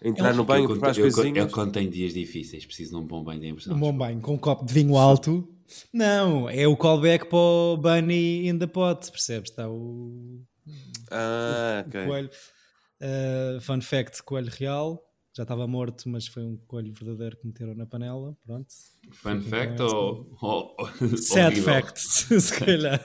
entrar 0.02 0.34
no 0.34 0.44
banho, 0.44 0.68
preparar 0.68 0.90
as 0.90 0.98
coisinhas. 0.98 1.52
Quando 1.52 1.72
tem 1.72 1.88
dias 1.88 2.12
difíceis, 2.12 2.66
precisa 2.66 2.90
de 2.90 2.96
um 2.96 3.06
bom 3.06 3.22
banho 3.22 3.40
de 3.40 3.48
impressão. 3.48 3.74
Um 3.74 3.80
bom 3.80 3.96
banho, 3.96 4.20
com 4.20 4.34
um 4.34 4.38
copo 4.38 4.66
de 4.66 4.74
vinho 4.74 4.96
alto. 4.96 5.48
Não, 5.92 6.48
é 6.48 6.66
o 6.66 6.76
callback 6.76 7.26
para 7.28 7.38
o 7.38 7.76
Bunny 7.76 8.48
in 8.48 8.58
the 8.58 8.66
Pot, 8.66 9.10
percebes? 9.10 9.50
Está 9.50 9.68
o. 9.68 10.42
Ah, 11.10 11.82
o, 11.84 11.88
ok. 11.88 12.02
O 12.02 12.06
coelho. 12.06 12.30
Uh, 13.00 13.60
fun 13.60 13.80
fact: 13.80 14.22
coelho 14.22 14.50
real. 14.50 15.02
Já 15.38 15.44
estava 15.44 15.68
morto, 15.68 16.08
mas 16.08 16.26
foi 16.26 16.42
um 16.42 16.56
coelho 16.66 16.92
verdadeiro 16.92 17.36
que 17.36 17.46
meteram 17.46 17.72
na 17.72 17.86
panela. 17.86 18.36
Pronto. 18.44 18.74
Fun 19.12 19.40
fact 19.40 19.80
ou, 19.80 20.36
ou, 20.42 20.76
Sad 21.16 21.60
fact, 21.60 22.00
se 22.40 22.58
calhar. 22.58 23.00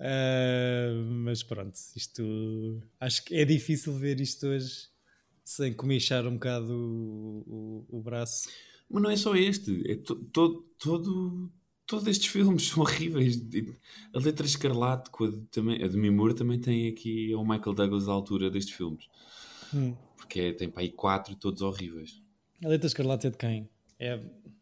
Uh, 0.00 1.04
mas 1.22 1.42
pronto, 1.42 1.74
isto 1.94 2.82
acho 2.98 3.26
que 3.26 3.34
é 3.34 3.44
difícil 3.44 3.92
ver 3.92 4.22
isto 4.22 4.46
hoje 4.46 4.88
sem 5.44 5.74
comichar 5.74 6.26
um 6.26 6.32
bocado 6.32 6.72
o, 6.72 7.84
o, 7.90 7.98
o 7.98 8.02
braço. 8.02 8.48
Mas 8.88 9.02
não 9.02 9.10
é 9.10 9.16
só 9.18 9.36
este, 9.36 9.92
é 9.92 9.96
to, 9.96 10.14
to, 10.32 10.64
todo, 10.78 11.52
todos 11.86 12.06
estes 12.06 12.28
filmes 12.28 12.68
são 12.68 12.82
horríveis. 12.82 13.38
A 14.14 14.18
letra 14.18 14.46
escarlate, 14.46 15.10
com 15.10 15.26
a, 15.26 15.32
também, 15.50 15.84
a 15.84 15.88
Demi 15.88 16.10
Moore 16.10 16.34
também 16.34 16.58
tem 16.58 16.88
aqui 16.88 17.34
o 17.34 17.42
Michael 17.44 17.74
Douglas 17.74 18.08
à 18.08 18.12
altura 18.12 18.50
destes 18.50 18.74
filmes. 18.74 19.04
Hum. 19.74 19.94
Porque 20.26 20.40
é, 20.40 20.52
tem 20.52 20.68
para 20.68 20.82
aí 20.82 20.90
quatro 20.90 21.36
todos 21.36 21.62
horríveis. 21.62 22.20
A 22.64 22.68
letra 22.68 22.88
escarlate 22.88 23.28
é 23.28 23.30
de 23.30 23.36
quem? 23.38 23.70
É... 23.98 24.20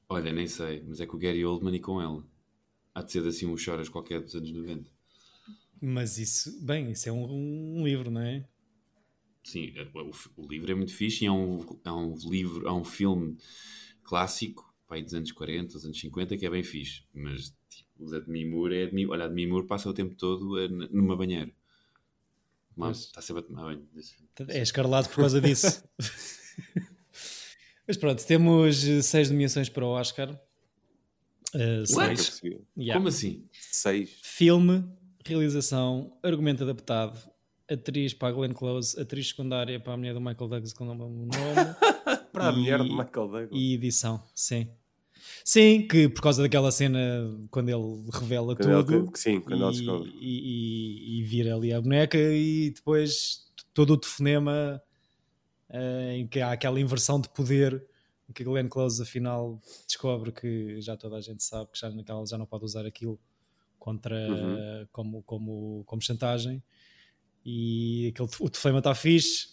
Olha, 0.09 0.31
nem 0.31 0.47
sei, 0.47 0.85
mas 0.87 1.01
é 1.01 1.07
com 1.07 1.17
o 1.17 1.21
Gary 1.21 1.45
Oldman 1.45 1.75
e 1.75 1.81
com 1.81 2.01
ela. 2.01 2.23
Há 2.95 3.03
de 3.03 3.11
ser 3.11 3.27
assim 3.27 3.47
um 3.47 3.57
choras 3.57 3.89
qualquer 3.89 4.21
dos 4.21 4.35
anos 4.37 4.53
90. 4.53 4.91
Mas 5.81 6.19
isso, 6.19 6.65
bem, 6.65 6.91
isso 6.91 7.09
é 7.09 7.13
um, 7.13 7.79
um 7.79 7.85
livro, 7.85 8.11
não 8.11 8.21
é? 8.21 8.45
Sim, 9.43 9.73
é, 9.75 9.83
o, 9.95 10.11
o, 10.37 10.47
livro 10.47 10.71
é 10.71 10.75
muito 10.75 10.95
fixe 10.95 11.25
e 11.25 11.27
é 11.27 11.33
um, 11.33 11.61
é 11.85 11.93
um 11.93 12.15
livro, 12.29 12.67
é 12.67 12.73
um 12.73 12.85
filme 12.85 13.37
clássico, 14.03 14.73
pai 14.87 15.03
dos 15.03 15.15
anos 15.15 15.33
40, 15.33 15.73
dos 15.73 15.85
anos 15.85 15.99
50, 15.99 16.37
que 16.37 16.47
é 16.47 16.51
bem 16.51 16.63
fixe. 16.63 17.05
Mas 17.13 17.55
tipo, 17.69 18.05
o 18.05 18.11
da 18.11 18.21
Demi 18.21 18.45
Moore 18.45 18.77
é 18.77 18.87
Demi, 18.87 19.07
olha, 19.07 19.25
a 19.25 19.29
Demi 19.29 19.47
Moore 19.47 19.67
passa 19.67 19.89
o 19.89 19.95
tempo 19.95 20.15
todo 20.15 20.57
numa 20.91 21.17
banheira. 21.17 21.51
Mas 22.77 23.01
está 23.07 23.21
sempre 23.23 23.43
a 23.43 23.47
tomar 23.47 23.65
banho. 23.65 23.89
É 24.49 24.61
escarlado 24.61 25.09
por 25.09 25.17
causa 25.17 25.41
disso. 25.41 25.85
Mas 27.87 27.97
pronto, 27.97 28.25
temos 28.27 28.85
seis 29.03 29.31
nomeações 29.31 29.69
para 29.69 29.85
o 29.85 29.89
Oscar. 29.89 30.31
Uh, 31.55 31.87
seis. 31.87 32.41
Yeah. 32.77 32.95
Como 32.95 33.09
assim? 33.09 33.49
Seis. 33.53 34.19
Filme, 34.23 34.85
realização, 35.25 36.19
argumento 36.23 36.65
adaptado, 36.65 37.19
atriz 37.71 38.13
para 38.13 38.29
a 38.29 38.33
Glenn 38.33 38.53
Close, 38.53 38.99
atriz 38.99 39.29
secundária 39.29 39.79
para 39.79 39.93
a 39.93 39.97
mulher 39.97 40.15
do 40.15 40.21
Michael 40.21 40.49
Douglas, 40.49 40.73
com 40.73 40.89
o 40.89 40.95
nome. 40.95 41.29
para 42.33 42.49
a 42.49 42.53
mulher 42.53 42.79
do 42.79 42.85
Michael 42.85 43.29
Douglas. 43.29 43.51
E 43.53 43.75
edição, 43.75 44.23
sim. 44.35 44.69
Sim, 45.45 45.87
que 45.87 46.09
por 46.09 46.23
causa 46.23 46.43
daquela 46.43 46.71
cena 46.73 46.99
quando 47.51 47.69
ele 47.69 48.11
revela 48.13 48.57
quando 48.57 48.85
tudo. 48.85 48.95
Ele, 48.95 49.11
sim, 49.15 49.41
quando 49.41 49.71
e, 49.73 49.79
ele 49.79 50.13
e, 50.21 51.19
e, 51.19 51.21
e, 51.21 51.23
vira 51.25 51.55
ali 51.55 51.73
a 51.73 51.81
boneca 51.81 52.19
e 52.19 52.71
depois 52.71 53.45
todo 53.73 53.93
o 53.93 53.97
telefonema 53.97 54.83
uh, 55.71 56.11
em 56.13 56.27
que 56.27 56.41
há 56.41 56.53
aquela 56.53 56.81
inversão 56.81 57.21
de 57.21 57.29
poder 57.29 57.85
em 58.29 58.33
que 58.33 58.43
a 58.43 58.47
Glenn 58.47 58.69
Close 58.69 59.03
afinal 59.03 59.61
descobre 59.87 60.33
que 60.33 60.81
já 60.81 60.97
toda 60.97 61.17
a 61.17 61.21
gente 61.21 61.43
sabe 61.43 61.71
que 61.73 61.79
já, 61.79 61.91
naquela, 61.91 62.25
já 62.27 62.39
não 62.39 62.47
pode 62.47 62.65
usar 62.65 62.87
aquilo 62.87 63.19
contra 63.79 64.17
uhum. 64.17 64.87
como, 64.91 65.23
como, 65.25 65.83
como 65.85 66.03
chantagem 66.03 66.63
e 67.45 68.09
aquele, 68.09 68.29
o 68.41 68.49
telefonema 68.49 68.79
está 68.79 68.95
fixe 68.95 69.49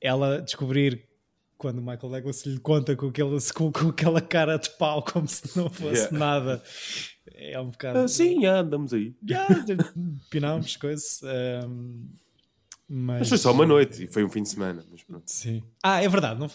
ela 0.00 0.40
descobrir 0.40 1.07
quando 1.58 1.78
o 1.78 1.82
Michael 1.82 2.08
Douglas 2.08 2.46
lhe 2.46 2.58
conta 2.60 2.96
com, 2.96 3.08
aquele, 3.08 3.36
com, 3.52 3.72
com, 3.72 3.88
aquela 3.88 4.20
cara 4.20 4.56
de 4.56 4.70
pau 4.70 5.02
como 5.02 5.28
se 5.28 5.58
não 5.58 5.68
fosse 5.68 6.02
yeah. 6.02 6.18
nada 6.18 6.62
é 7.34 7.60
um 7.60 7.70
bocado 7.70 7.98
ah, 7.98 8.08
sim, 8.08 8.40
já 8.40 8.60
andamos 8.60 8.94
aí 8.94 9.14
já, 9.22 9.46
pinámos 10.30 10.76
coisas 10.76 11.20
um, 11.66 12.08
mas... 12.88 13.18
mas 13.18 13.28
foi 13.28 13.38
só 13.38 13.52
uma 13.52 13.66
noite 13.66 14.04
e 14.04 14.06
foi 14.06 14.24
um 14.24 14.30
fim 14.30 14.42
de 14.42 14.48
semana 14.48 14.84
mas 14.90 15.02
pronto. 15.02 15.24
sim. 15.26 15.62
ah 15.82 16.02
é 16.02 16.08
verdade 16.08 16.40
não, 16.40 16.48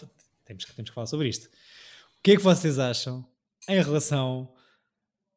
temos, 0.44 0.64
temos 0.64 0.90
que 0.90 0.94
falar 0.94 1.06
sobre 1.06 1.28
isto 1.28 1.46
o 1.46 2.22
que 2.22 2.32
é 2.32 2.36
que 2.36 2.42
vocês 2.42 2.78
acham 2.78 3.24
em 3.68 3.82
relação 3.82 4.52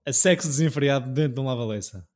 a 0.08 0.14
sexo 0.14 0.48
desenfreado 0.48 1.12
dentro 1.12 1.36
de 1.36 1.42
um 1.42 1.46
lava-leça. 1.46 2.08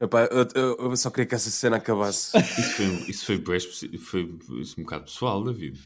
Epá, 0.00 0.28
eu, 0.30 0.46
eu, 0.54 0.76
eu, 0.90 0.96
só 0.96 1.10
queria 1.10 1.26
que 1.26 1.34
essa 1.34 1.50
cena 1.50 1.76
acabasse. 1.76 2.36
Isso 3.08 3.24
foi, 3.26 3.56
isso 3.56 3.72
foi, 3.72 3.98
foi, 3.98 4.38
foi, 4.46 4.62
um 4.78 4.82
bocado 4.82 5.04
pessoal, 5.04 5.42
David. 5.42 5.80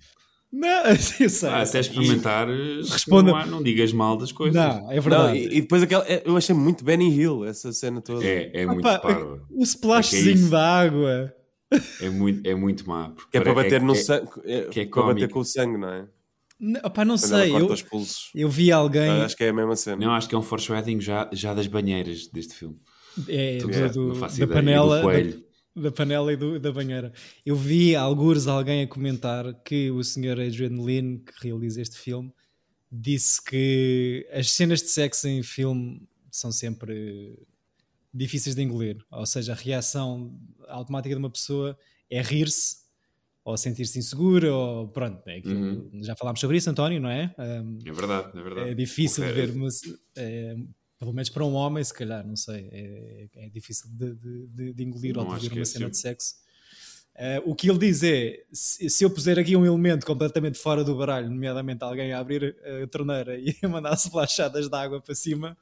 Não, 0.53 0.85
eu 1.19 1.31
sei. 1.31 1.49
Ah, 1.49 1.63
até 1.63 1.81
experimentar, 1.81 2.47
Responda... 2.47 3.33
não, 3.33 3.47
não, 3.47 3.63
digas 3.63 3.91
mal 3.91 4.19
das 4.19 4.31
coisas. 4.31 4.55
Não, 4.55 4.93
é 4.93 5.01
verdade. 5.01 5.29
Não, 5.29 5.35
e, 5.35 5.57
e, 5.57 5.61
depois 5.63 5.83
aquela, 5.83 6.05
é, 6.07 6.23
eu 6.27 6.37
achei 6.37 6.55
muito 6.55 6.85
Benny 6.85 7.11
Hill 7.11 7.47
essa 7.47 7.73
cena 7.73 8.03
toda. 8.03 8.23
É, 8.23 8.51
é 8.53 8.67
muito 8.67 8.87
Opa, 8.87 9.41
O 9.51 9.63
splashzinho 9.63 10.47
é 10.47 10.51
da 10.51 10.81
água. 10.81 11.35
É 12.03 12.11
muito, 12.11 12.47
é 12.47 12.55
muito 12.55 12.87
má. 12.87 13.15
Que 13.31 13.39
é 13.39 13.41
para 13.41 13.55
bater 13.55 13.81
é, 13.81 13.85
no 13.85 13.95
sangue. 13.95 14.29
É, 14.45 14.69
é 14.81 14.87
para 14.87 15.03
bater 15.05 15.31
com 15.31 15.41
o 15.41 15.45
sangue, 15.45 15.79
não 15.79 15.89
é? 15.89 16.07
Não, 16.61 16.81
opa, 16.85 17.05
não 17.05 17.17
sei, 17.17 17.51
eu, 17.51 17.75
eu 18.35 18.49
vi 18.49 18.71
alguém. 18.71 19.09
Ah, 19.09 19.25
acho 19.25 19.37
que 19.37 19.43
é 19.43 19.49
a 19.49 19.53
mesma 19.55 19.75
cena. 19.75 19.97
Não, 19.97 20.13
acho 20.13 20.29
que 20.29 20.35
é 20.35 20.39
um 20.39 20.43
foreshadowing 20.43 21.01
já, 21.01 21.31
já 21.33 21.55
das 21.55 21.67
banheiras 21.67 22.27
deste 22.27 22.55
filme. 22.55 22.79
É, 23.29 23.59
do, 23.59 24.15
do, 24.15 24.21
da 24.21 24.47
panela. 24.47 25.03
Da, 25.03 25.83
da, 25.83 25.93
panela 25.93 26.33
e 26.33 26.37
do, 26.37 26.59
da 26.59 26.73
banheira. 26.73 27.13
Eu 27.45 27.57
vi 27.57 27.97
alguns 27.97 28.47
alguém 28.47 28.83
a 28.83 28.87
comentar 28.87 29.55
que 29.63 29.91
o 29.91 30.03
senhor 30.03 30.41
Adrian 30.41 30.83
Lynn, 30.83 31.19
que 31.19 31.47
realiza 31.47 31.81
este 31.81 31.99
filme, 31.99 32.33
disse 32.91 33.43
que 33.43 34.29
as 34.33 34.51
cenas 34.51 34.83
de 34.83 34.89
sexo 34.89 35.27
em 35.29 35.43
filme 35.43 36.07
são 36.31 36.53
sempre 36.53 37.39
difíceis 38.13 38.55
de 38.55 38.63
engolir. 38.63 38.99
Ou 39.11 39.27
seja, 39.27 39.53
a 39.53 39.57
reação 39.57 40.39
automática 40.69 41.15
de 41.15 41.19
uma 41.19 41.31
pessoa 41.31 41.79
é 42.11 42.21
rir-se 42.21 42.83
ou 43.45 43.57
sentir-se 43.57 43.99
inseguro, 43.99 44.55
ou 44.55 44.89
pronto, 44.89 45.21
é 45.27 45.43
uhum. 45.45 45.91
já 46.03 46.15
falámos 46.15 46.41
sobre 46.41 46.59
isso, 46.59 46.71
António, 46.71 47.01
não 47.01 47.11
é? 47.11 47.35
Um, 47.39 47.79
é 47.85 47.93
verdade, 47.93 48.39
é 48.39 48.43
verdade. 48.43 48.71
É 48.71 48.75
difícil 48.75 49.25
de 49.25 49.33
ver, 49.33 49.53
mas 49.55 49.81
é, 50.17 50.57
pelo 51.03 51.13
menos 51.13 51.29
para 51.29 51.45
um 51.45 51.55
homem, 51.55 51.83
se 51.83 51.93
calhar, 51.93 52.25
não 52.25 52.37
sei, 52.37 52.69
é, 52.71 53.29
é 53.35 53.49
difícil 53.49 53.91
de, 53.91 54.15
de, 54.15 54.73
de 54.73 54.85
engolir 54.85 55.17
não, 55.17 55.27
ou 55.27 55.37
de 55.37 55.49
ver 55.49 55.57
uma 55.57 55.63
é 55.63 55.65
cena 55.65 55.91
de 55.91 55.99
sexo. 55.99 56.37
Uh, 57.15 57.51
o 57.51 57.55
que 57.55 57.69
ele 57.69 57.79
diz 57.79 58.03
é: 58.03 58.43
se, 58.53 58.89
se, 58.89 59.05
eu 59.05 59.11
puser 59.11 59.39
aqui 59.39 59.55
um 59.55 59.67
elemento 59.67 60.07
completamente 60.07 60.59
fora 60.59 60.83
do 60.83 60.97
baralho, 60.97 61.29
nomeadamente 61.29 61.85
alguém 61.85 62.13
a 62.13 62.21
abrir 62.21 62.57
a 62.83 62.87
torneira 62.87 63.37
e 63.37 63.55
a 63.63 63.69
mandar 63.69 63.95
splachadas 63.95 64.69
de 64.69 64.77
água 64.77 65.01
para 65.01 65.15
cima, 65.15 65.57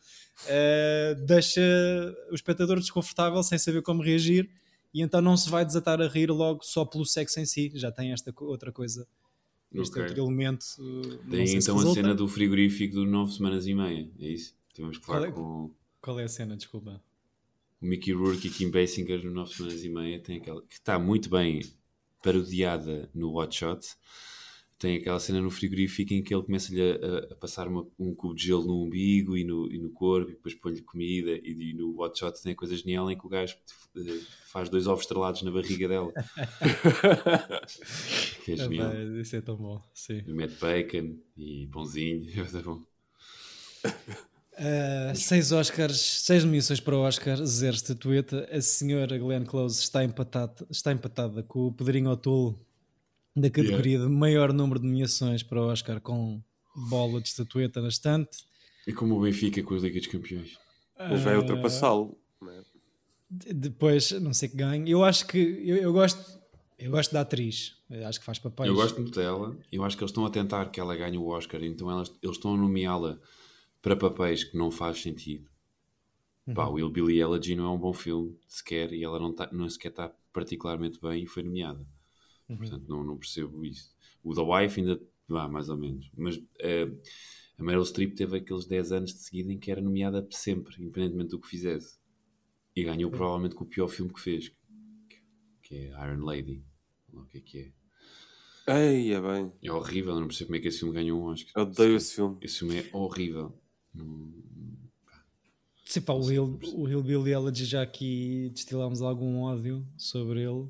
uh, 0.45 1.25
deixa 1.27 1.61
o 2.31 2.35
espectador 2.35 2.79
desconfortável 2.79 3.43
sem 3.43 3.59
saber 3.59 3.83
como 3.83 4.03
reagir 4.03 4.49
e 4.93 5.03
então 5.03 5.21
não 5.21 5.37
se 5.37 5.49
vai 5.49 5.65
desatar 5.65 6.01
a 6.01 6.07
rir 6.07 6.31
logo 6.31 6.63
só 6.63 6.85
pelo 6.85 7.07
sexo 7.07 7.41
em 7.41 7.47
si, 7.47 7.73
já 7.75 7.91
tem 7.91 8.13
esta 8.13 8.33
outra 8.41 8.71
coisa, 8.71 9.07
este 9.73 9.91
okay. 9.91 10.03
outro 10.03 10.23
elemento. 10.23 10.67
Tem 11.31 11.57
então 11.57 11.79
a 11.79 11.95
cena 11.95 12.15
do 12.15 12.29
frigorífico 12.29 12.95
do 12.95 13.07
9 13.07 13.33
semanas 13.33 13.67
e 13.67 13.75
meia, 13.75 14.09
é 14.21 14.29
isso? 14.29 14.60
Tivemos 14.73 14.99
que 14.99 15.07
falar 15.07 15.21
qual 15.21 15.29
é, 15.29 15.33
com. 15.33 15.75
Qual 16.01 16.21
é 16.21 16.25
a 16.25 16.29
cena, 16.29 16.57
desculpa? 16.57 17.03
O 17.81 17.87
Mickey 17.87 18.13
Rourke 18.13 18.49
e 18.49 18.51
Kim 18.51 18.71
Basinger 18.71 19.25
no 19.25 19.31
9 19.31 19.55
semanas 19.55 19.85
e 19.85 19.89
meia 19.89 20.21
tem 20.21 20.39
aquela 20.39 20.61
que 20.63 20.75
está 20.75 20.99
muito 20.99 21.31
bem 21.31 21.63
parodiada 22.23 23.09
no 23.15 23.33
Watch 23.33 23.59
Shot. 23.59 23.97
tem 24.79 24.99
aquela 24.99 25.19
cena 25.19 25.41
no 25.41 25.51
frigorífico 25.51 26.13
em 26.13 26.23
que 26.23 26.35
ele 26.35 26.43
começa-lhe 26.43 26.81
a, 26.81 27.33
a, 27.33 27.37
passar 27.37 27.69
uma, 27.69 27.87
um 27.99 28.15
cubo 28.15 28.35
de 28.35 28.47
gelo 28.47 28.67
no 28.67 28.83
umbigo 28.83 29.37
e 29.37 29.45
no, 29.45 29.71
e 29.71 29.79
no 29.79 29.91
corpo, 29.91 30.31
e 30.31 30.35
depois 30.35 30.55
põe-lhe 30.55 30.83
comida, 30.83 31.33
e, 31.33 31.71
e, 31.71 31.75
no 31.75 32.01
Hot 32.01 32.19
Shot 32.19 32.43
tem 32.43 32.53
a 32.53 32.57
coisa 32.57 32.77
genial 32.77 33.11
em 33.11 33.19
que 33.19 33.27
o 33.27 33.29
gajo 33.29 33.57
eh, 33.97 34.21
faz 34.47 34.69
dois 34.69 34.87
ovos 34.87 35.05
estrelados 35.05 35.43
na 35.43 35.51
barriga 35.51 35.89
dela. 35.89 36.13
que 38.45 38.53
é 38.53 38.57
genial. 38.57 39.21
Isso 39.21 39.37
é 39.37 39.41
tão 39.41 39.57
bom, 39.57 39.83
sim. 39.95 40.23
E 40.27 40.33
mete 40.33 40.59
bacon 40.61 41.17
e 41.37 41.67
pãozinho, 41.73 42.27
é 42.41 42.45
bom. 42.63 42.83
Uh, 44.61 45.17
seis 45.17 45.53
Oscars, 45.53 45.99
seis 45.99 46.45
nomeações 46.45 46.81
para 46.81 46.95
o 46.95 47.01
Oscar, 47.01 47.43
zero 47.47 47.75
estatueta. 47.75 48.47
A 48.53 48.61
senhora 48.61 49.17
Glenn 49.17 49.45
Close 49.45 49.81
está 49.81 50.05
empatada, 50.05 50.67
está 50.69 50.93
empatada 50.93 51.43
com 51.43 51.69
o 51.69 51.73
Pedrinho 51.73 52.11
O'Toole 52.11 52.57
da 53.35 53.49
categoria 53.49 53.95
yeah. 53.95 54.07
de 54.07 54.15
maior 54.15 54.53
número 54.53 54.79
de 54.79 54.87
nomeações 54.87 55.43
para 55.43 55.63
o 55.63 55.69
Oscar 55.69 55.99
com 55.99 56.43
bola 56.91 57.23
de 57.23 57.29
estatueta 57.29 57.81
na 57.81 57.89
estante. 57.89 58.45
E 58.87 58.93
como 58.93 59.17
o 59.17 59.23
Benfica 59.23 59.63
com 59.63 59.75
a 59.75 59.79
Liga 59.79 59.99
dos 59.99 60.09
Campeões. 60.09 60.59
Ele 60.99 61.17
vai 61.17 61.39
ultrapassá-lo. 61.39 62.19
É? 62.47 62.61
Depois, 63.55 64.11
não 64.11 64.35
sei 64.35 64.51
que 64.51 64.57
ganhe. 64.57 64.91
Eu 64.91 65.03
acho 65.03 65.27
que 65.27 65.39
eu, 65.39 65.77
eu, 65.77 65.93
gosto. 65.93 66.39
Eu 66.79 66.91
gosto 66.91 67.13
da 67.13 67.23
atriz, 67.23 67.77
eu 67.89 68.07
acho 68.07 68.19
que 68.21 68.27
faz 68.27 68.39
papéis. 68.39 68.69
Eu 68.69 68.75
gosto 68.75 69.01
muito 69.01 69.19
dela. 69.19 69.57
Eu 69.73 69.85
acho 69.85 69.97
que 69.97 70.03
eles 70.03 70.11
estão 70.11 70.27
a 70.27 70.31
tentar 70.31 70.67
que 70.67 70.79
ela 70.79 70.95
ganhe 70.95 71.17
o 71.17 71.29
Oscar, 71.29 71.63
então 71.65 71.91
elas, 71.91 72.13
eles 72.23 72.37
estão 72.37 72.55
a 72.55 72.59
nomeá-la 72.59 73.19
para 73.83 73.97
papéis 73.97 74.45
que 74.45 74.57
não 74.57 74.71
faz 74.71 75.01
sentido. 75.01 75.49
Uhum. 76.47 76.55
Pá, 76.55 76.67
o 76.69 76.91
Billy 76.91 77.19
Elegy 77.19 77.55
não 77.55 77.67
é 77.67 77.71
um 77.71 77.79
bom 77.79 77.93
filme 77.93 78.39
sequer 78.47 78.93
e 78.93 79.03
ela 79.05 79.19
não, 79.19 79.33
tá, 79.35 79.49
não 79.53 79.69
sequer 79.69 79.91
está 79.91 80.09
particularmente 80.33 81.01
bem 81.01 81.25
e 81.25 81.27
foi 81.27 81.43
nomeada. 81.43 81.87
Uhum. 82.49 82.57
Portanto, 82.57 82.85
não, 82.89 83.05
não 83.05 83.17
percebo 83.17 83.65
isso. 83.65 83.95
O 84.23 84.35
The 84.35 84.43
Wife 84.43 84.81
ainda 84.81 85.01
vá, 85.29 85.49
mais 85.49 85.69
ou 85.69 85.77
menos. 85.77 86.11
Mas 86.17 86.37
uh, 86.37 87.01
a 87.59 87.63
Meryl 87.63 87.85
Streep 87.85 88.15
teve 88.15 88.39
aqueles 88.39 88.67
10 88.67 88.93
anos 88.93 89.13
de 89.13 89.21
seguida 89.21 89.53
em 89.53 89.59
que 89.59 89.71
era 89.71 89.81
nomeada 89.81 90.27
sempre, 90.31 90.75
independentemente 90.83 91.31
do 91.31 91.41
que 91.41 91.49
fizesse. 91.49 91.99
E 92.75 92.85
ganhou 92.85 93.11
uhum. 93.11 93.17
provavelmente 93.17 93.55
com 93.55 93.65
o 93.65 93.69
pior 93.69 93.89
filme 93.89 94.13
que 94.13 94.21
fez, 94.21 94.53
que 95.63 95.75
é 95.75 95.87
Iron 95.89 96.25
Lady. 96.25 96.65
O 97.13 97.25
que 97.25 97.39
é 97.39 97.41
que 97.41 97.59
é? 97.59 97.73
Ei, 98.67 99.13
é 99.13 99.21
bem. 99.21 99.53
É 99.63 99.73
horrível, 99.73 100.15
não 100.15 100.29
percebo 100.29 100.49
como 100.49 100.57
é 100.57 100.61
que 100.61 100.69
esse 100.69 100.79
filme 100.81 100.95
ganhou 100.95 101.21
um 101.21 101.25
Oscar. 101.25 101.53
Eu 101.57 101.63
odeio 101.63 101.97
esse 101.97 102.15
filme. 102.15 102.39
Esse 102.41 102.59
filme 102.59 102.79
é 102.79 102.91
horrível. 102.93 103.59
Sim, 105.85 106.01
pá, 106.03 106.13
o, 106.13 106.31
Hill, 106.31 106.59
o 106.75 106.89
Hillbilly 106.89 107.33
Elegy 107.33 107.65
já 107.65 107.83
aqui 107.83 108.51
destilámos 108.55 109.03
algum 109.03 109.41
ódio 109.41 109.85
sobre 109.97 110.41
ele 110.41 110.69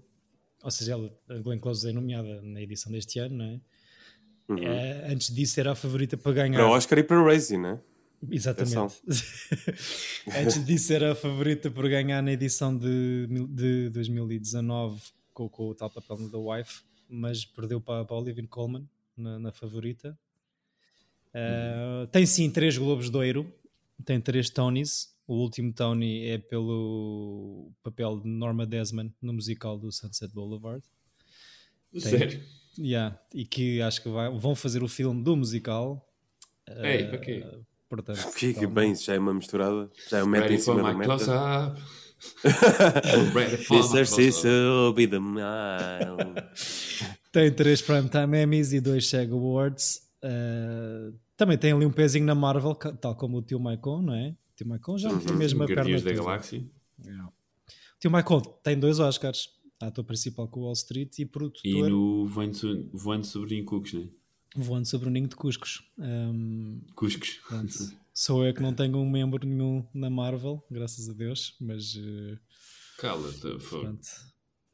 ou 0.62 0.70
seja, 0.70 0.92
ela, 0.92 1.10
a 1.28 1.38
Glenn 1.38 1.58
Close 1.58 1.88
é 1.88 1.92
nomeada 1.92 2.40
na 2.42 2.60
edição 2.60 2.92
deste 2.92 3.18
ano, 3.18 3.36
não 3.36 3.44
é? 3.44 3.60
Uhum. 4.48 4.66
é 4.66 5.12
antes 5.12 5.32
disso 5.32 5.60
era 5.60 5.72
a 5.72 5.74
favorita 5.74 6.16
para 6.16 6.32
ganhar. 6.32 6.58
Para 6.58 6.66
o 6.66 6.70
Oscar 6.70 6.98
e 6.98 7.04
para 7.04 7.20
o 7.20 7.24
Razzie, 7.24 7.56
não 7.56 7.70
é? 7.70 7.80
Exatamente. 8.30 9.00
antes 10.36 10.64
disso 10.66 10.92
era 10.92 11.12
a 11.12 11.14
favorita 11.16 11.70
por 11.70 11.88
ganhar 11.88 12.22
na 12.22 12.32
edição 12.32 12.76
de, 12.76 13.26
de 13.48 13.88
2019 13.90 15.00
com, 15.32 15.48
com 15.48 15.68
o 15.68 15.74
tal 15.74 15.88
papel 15.88 16.28
da 16.28 16.38
Wife, 16.38 16.82
mas 17.08 17.44
perdeu 17.44 17.80
para, 17.80 18.04
para 18.04 18.16
Olivia 18.16 18.46
Colman 18.46 18.86
na, 19.16 19.38
na 19.38 19.52
favorita. 19.52 20.18
Uh, 21.34 22.00
uhum. 22.00 22.06
Tem 22.08 22.26
sim 22.26 22.50
três 22.50 22.76
Globos 22.76 23.10
de 23.10 23.16
Ouro, 23.16 23.52
tem 24.04 24.20
três 24.20 24.50
Tonys, 24.50 25.10
o 25.30 25.34
último 25.34 25.72
Tony 25.72 26.26
é 26.26 26.38
pelo 26.38 27.70
papel 27.84 28.18
de 28.18 28.28
Norma 28.28 28.66
Desmond 28.66 29.14
no 29.22 29.32
musical 29.32 29.78
do 29.78 29.92
Sunset 29.92 30.34
Boulevard. 30.34 30.82
Sério? 31.96 32.42
yeah, 32.76 33.16
e 33.32 33.44
que 33.44 33.80
acho 33.80 34.02
que 34.02 34.08
vai, 34.08 34.28
vão 34.28 34.56
fazer 34.56 34.82
o 34.82 34.88
filme 34.88 35.22
do 35.22 35.36
musical. 35.36 36.04
Ei, 36.68 37.04
uh, 37.04 37.08
para 37.10 37.18
quê? 37.18 37.46
Portanto, 37.88 38.18
Fique 38.32 38.66
bem, 38.66 38.90
isso 38.90 39.04
já 39.04 39.14
é 39.14 39.20
uma 39.20 39.32
misturada. 39.32 39.88
Já 40.08 40.18
é 40.18 40.24
um 40.24 40.26
meta 40.26 40.52
em 40.52 40.58
cima 40.58 40.82
da 40.82 40.94
meta. 40.94 41.76
Exercício 43.72 44.92
be 44.94 45.06
the 45.06 45.20
mile. 45.20 46.34
Tem 47.30 47.52
três 47.52 47.80
Primetime 47.80 48.36
Emmys 48.36 48.72
e 48.72 48.80
dois 48.80 49.08
SAG 49.08 49.30
Awards. 49.30 50.09
Uh, 50.22 51.18
também 51.36 51.56
tem 51.56 51.72
ali 51.72 51.86
um 51.86 51.92
pezinho 51.92 52.26
na 52.26 52.34
Marvel, 52.34 52.74
tal 52.74 53.16
como 53.16 53.38
o 53.38 53.42
tio 53.42 53.58
Michael, 53.58 54.02
não 54.02 54.14
é? 54.14 54.36
tio 54.54 54.68
Michael 54.68 54.98
já 54.98 55.10
uhum. 55.10 55.18
tem 55.20 55.36
mesmo 55.36 55.62
a 55.62 55.66
perna. 55.66 56.00
da 56.00 56.12
Galáxia. 56.12 56.64
Yeah. 57.02 57.26
O 57.28 57.98
tio 57.98 58.10
Michael 58.10 58.40
tem 58.62 58.78
dois 58.78 58.98
Oscars. 58.98 59.48
Ator 59.80 60.04
principal 60.04 60.46
com 60.46 60.60
Wall 60.60 60.74
Street 60.74 61.18
e 61.20 61.24
produtor. 61.24 61.62
E 61.64 61.82
no 61.88 62.26
Voando, 62.26 62.90
voando 62.92 63.24
sobre 63.24 63.54
Ninho 63.54 63.64
Cucos, 63.64 63.94
não 63.94 64.02
é? 64.02 64.08
Voando 64.54 64.86
sobre 64.86 65.08
o 65.08 65.10
Ninho 65.10 65.26
de 65.26 65.36
Cuscos. 65.36 65.82
Um, 65.98 66.82
Cuscos. 66.94 67.40
Pronto. 67.48 67.72
Sou 68.12 68.44
eu 68.44 68.52
que 68.52 68.60
não 68.60 68.74
tenho 68.74 68.98
um 68.98 69.08
membro 69.08 69.46
nenhum 69.46 69.86
na 69.94 70.10
Marvel, 70.10 70.62
graças 70.70 71.08
a 71.08 71.14
Deus, 71.14 71.56
mas. 71.58 71.94
Uh, 71.94 72.38
Cala-te, 72.98 73.46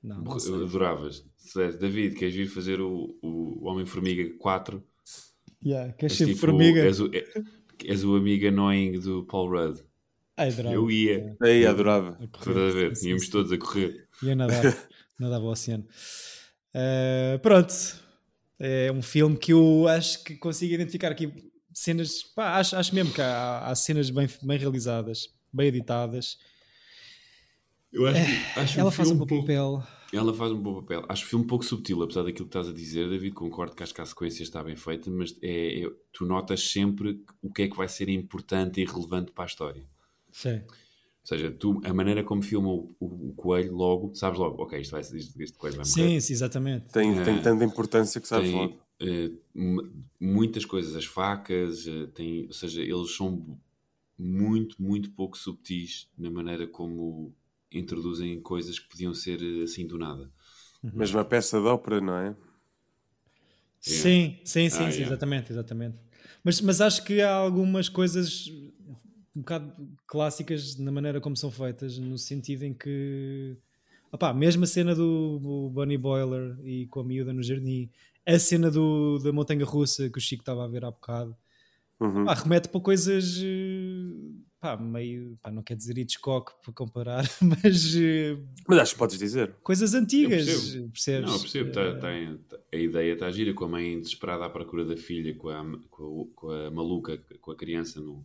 não, 0.03 0.23
não 0.23 0.33
Adoravas. 0.33 1.25
David, 1.79 2.17
queres 2.17 2.35
vir 2.35 2.49
fazer 2.49 2.81
o, 2.81 3.17
o 3.23 3.65
Homem-Formiga 3.69 4.37
4? 4.39 4.83
Yeah, 5.67 5.93
queres 5.95 6.17
ser 6.17 6.27
tipo, 6.27 6.39
formiga? 6.39 6.85
És 6.87 7.01
o, 7.01 7.11
é, 7.13 7.25
és 7.85 8.05
o 8.05 8.15
amigo 8.15 8.47
annoying 8.47 9.01
do 9.01 9.25
Paul 9.25 9.51
Rudd. 9.51 9.81
Ai, 10.37 10.55
eu 10.73 10.89
ia. 10.89 11.37
Aí, 11.43 11.67
adorava. 11.67 12.17
Estás 12.23 12.57
a 12.57 12.71
ver? 12.71 12.93
Íamos 13.03 13.29
todos 13.29 13.51
a 13.51 13.59
correr. 13.59 14.07
Ia 14.23 14.37
nadar, 14.37 14.63
nadava 15.19 15.45
ao 15.45 15.51
oceano. 15.51 15.85
Uh, 16.73 17.39
pronto. 17.41 17.75
É 18.61 18.93
um 18.93 19.03
filme 19.03 19.37
que 19.37 19.53
eu 19.53 19.89
acho 19.89 20.23
que 20.23 20.37
consigo 20.37 20.73
identificar 20.73 21.11
aqui 21.11 21.51
cenas. 21.75 22.23
Pá, 22.23 22.59
acho, 22.59 22.77
acho 22.77 22.95
mesmo 22.95 23.13
que 23.13 23.21
há, 23.21 23.67
há 23.67 23.75
cenas 23.75 24.09
bem, 24.09 24.29
bem 24.45 24.59
realizadas, 24.59 25.29
bem 25.53 25.67
editadas. 25.67 26.39
Eu 27.93 28.07
acho, 28.07 28.19
é, 28.19 28.61
acho 28.61 28.79
ela 28.79 28.93
faz 28.93 29.11
um 29.11 29.17
bom 29.17 29.27
papel. 29.27 29.83
Ela 30.13 30.33
faz 30.33 30.53
um 30.53 30.61
bom 30.61 30.81
papel. 30.81 31.05
Acho 31.09 31.25
o 31.25 31.29
filme 31.29 31.45
um 31.45 31.49
pouco 31.49 31.65
subtil, 31.65 32.03
apesar 32.03 32.23
daquilo 32.23 32.49
que 32.49 32.57
estás 32.57 32.69
a 32.69 32.73
dizer, 32.73 33.09
David. 33.09 33.35
Concordo 33.35 33.75
que 33.75 33.83
acho 33.83 33.95
que 33.95 34.01
a 34.01 34.07
sequência 34.07 34.43
está 34.43 34.63
bem 34.63 34.77
feita, 34.77 35.11
mas 35.11 35.37
é, 35.43 35.83
é, 35.83 35.91
tu 36.13 36.25
notas 36.25 36.61
sempre 36.71 37.25
o 37.43 37.53
que 37.53 37.63
é 37.63 37.69
que 37.69 37.77
vai 37.77 37.89
ser 37.89 38.09
importante 38.09 38.81
e 38.81 38.85
relevante 38.85 39.33
para 39.33 39.45
a 39.45 39.47
história. 39.47 39.85
Sim. 40.31 40.61
Ou 41.27 41.29
seja, 41.29 41.51
tu, 41.51 41.81
a 41.85 41.93
maneira 41.93 42.23
como 42.23 42.41
filma 42.41 42.69
o, 42.69 42.95
o, 43.01 43.31
o 43.31 43.35
coelho, 43.35 43.75
logo, 43.75 44.15
sabes 44.15 44.39
logo, 44.39 44.63
ok, 44.63 44.81
isto 44.81 44.93
vai 44.93 45.03
ser 45.03 45.17
este, 45.17 45.43
este 45.43 45.59
coelho 45.59 45.77
vai 45.77 45.85
morrer. 45.85 46.09
Sim, 46.09 46.21
sim, 46.21 46.33
exatamente. 46.33 46.93
Tem, 46.93 47.13
tem 47.25 47.43
tanta 47.43 47.65
importância 47.65 48.21
que 48.21 48.29
sabes 48.29 48.51
tem, 48.51 48.57
logo. 48.57 48.79
Uh, 49.03 49.91
muitas 50.21 50.65
coisas, 50.65 50.95
as 50.95 51.05
facas, 51.05 51.85
uh, 51.89 52.07
tem, 52.09 52.47
ou 52.47 52.53
seja, 52.53 52.81
eles 52.81 53.11
são 53.17 53.59
muito, 54.17 54.81
muito 54.81 55.11
pouco 55.11 55.37
subtis 55.37 56.09
na 56.17 56.31
maneira 56.31 56.67
como 56.67 57.35
introduzem 57.79 58.41
coisas 58.41 58.79
que 58.79 58.89
podiam 58.89 59.15
ser 59.15 59.41
eh, 59.43 59.65
assim 59.65 59.87
do 59.87 59.99
nada. 59.99 60.31
Uhum. 60.83 60.93
Mas 60.95 61.13
uma 61.13 61.25
peça 61.25 61.61
de 61.61 61.67
ópera, 61.67 62.01
não 62.01 62.17
é? 62.17 62.37
Sim, 63.81 64.39
sim, 64.45 64.69
sim, 64.69 64.85
ah, 64.85 64.91
sim 64.91 65.03
exatamente, 65.03 65.53
exatamente. 65.53 65.97
Mas, 66.43 66.61
mas 66.61 66.81
acho 66.81 67.05
que 67.05 67.21
há 67.21 67.33
algumas 67.33 67.89
coisas 67.89 68.51
um 69.35 69.41
bocado 69.41 69.73
clássicas 70.07 70.77
na 70.79 70.91
maneira 70.91 71.21
como 71.21 71.37
são 71.37 71.51
feitas, 71.51 71.99
no 71.99 72.17
sentido 72.17 72.65
em 72.65 72.73
que 72.73 73.57
opá, 74.11 74.33
mesmo 74.33 74.65
a 74.65 74.67
cena 74.67 74.95
do 74.95 75.71
Bunny 75.73 75.99
Boiler 75.99 76.57
e 76.65 76.87
com 76.87 77.01
a 77.01 77.05
miúda 77.05 77.33
no 77.33 77.43
jardim, 77.43 77.91
a 78.25 78.39
cena 78.39 78.71
do, 78.71 79.19
da 79.19 79.33
montanha 79.33 79.65
russa 79.65 80.09
que 80.09 80.19
o 80.19 80.21
Chico 80.21 80.43
estava 80.43 80.65
a 80.65 80.69
ver 80.69 80.85
há 80.85 80.91
bocado, 80.91 81.37
uhum. 82.01 82.23
opá, 82.23 82.35
remete 82.35 82.69
para 82.69 82.81
coisas 82.81 83.41
eh, 83.43 84.46
pá, 84.67 84.77
meio, 84.77 85.39
pá, 85.41 85.51
não 85.51 85.63
quer 85.63 85.77
dizer 85.77 85.97
Hitchcock 85.97 86.53
para 86.63 86.73
comparar, 86.73 87.25
mas. 87.41 87.95
Eh, 87.95 88.37
mas 88.67 88.79
acho 88.81 88.93
que 88.95 88.99
podes 88.99 89.19
dizer. 89.19 89.55
Coisas 89.63 89.95
antigas, 89.95 90.45
percebo. 90.45 90.89
percebes? 90.91 91.31
Não, 91.31 91.39
percebo, 91.39 91.73
tá, 91.73 91.99
tá, 91.99 92.09
a 92.73 92.77
ideia 92.77 93.13
está 93.13 93.31
gira, 93.31 93.55
com 93.55 93.67
a 93.67 93.69
mãe 93.69 94.01
desesperada 94.01 94.45
à 94.45 94.51
procura 94.51 94.85
da 94.85 94.97
filha, 94.97 95.35
com 95.37 95.49
a, 95.49 95.65
com 95.89 96.29
a, 96.33 96.35
com 96.35 96.51
a 96.51 96.71
maluca, 96.71 97.19
com 97.41 97.53
a 97.53 97.57
criança 97.57 98.01
no. 98.01 98.25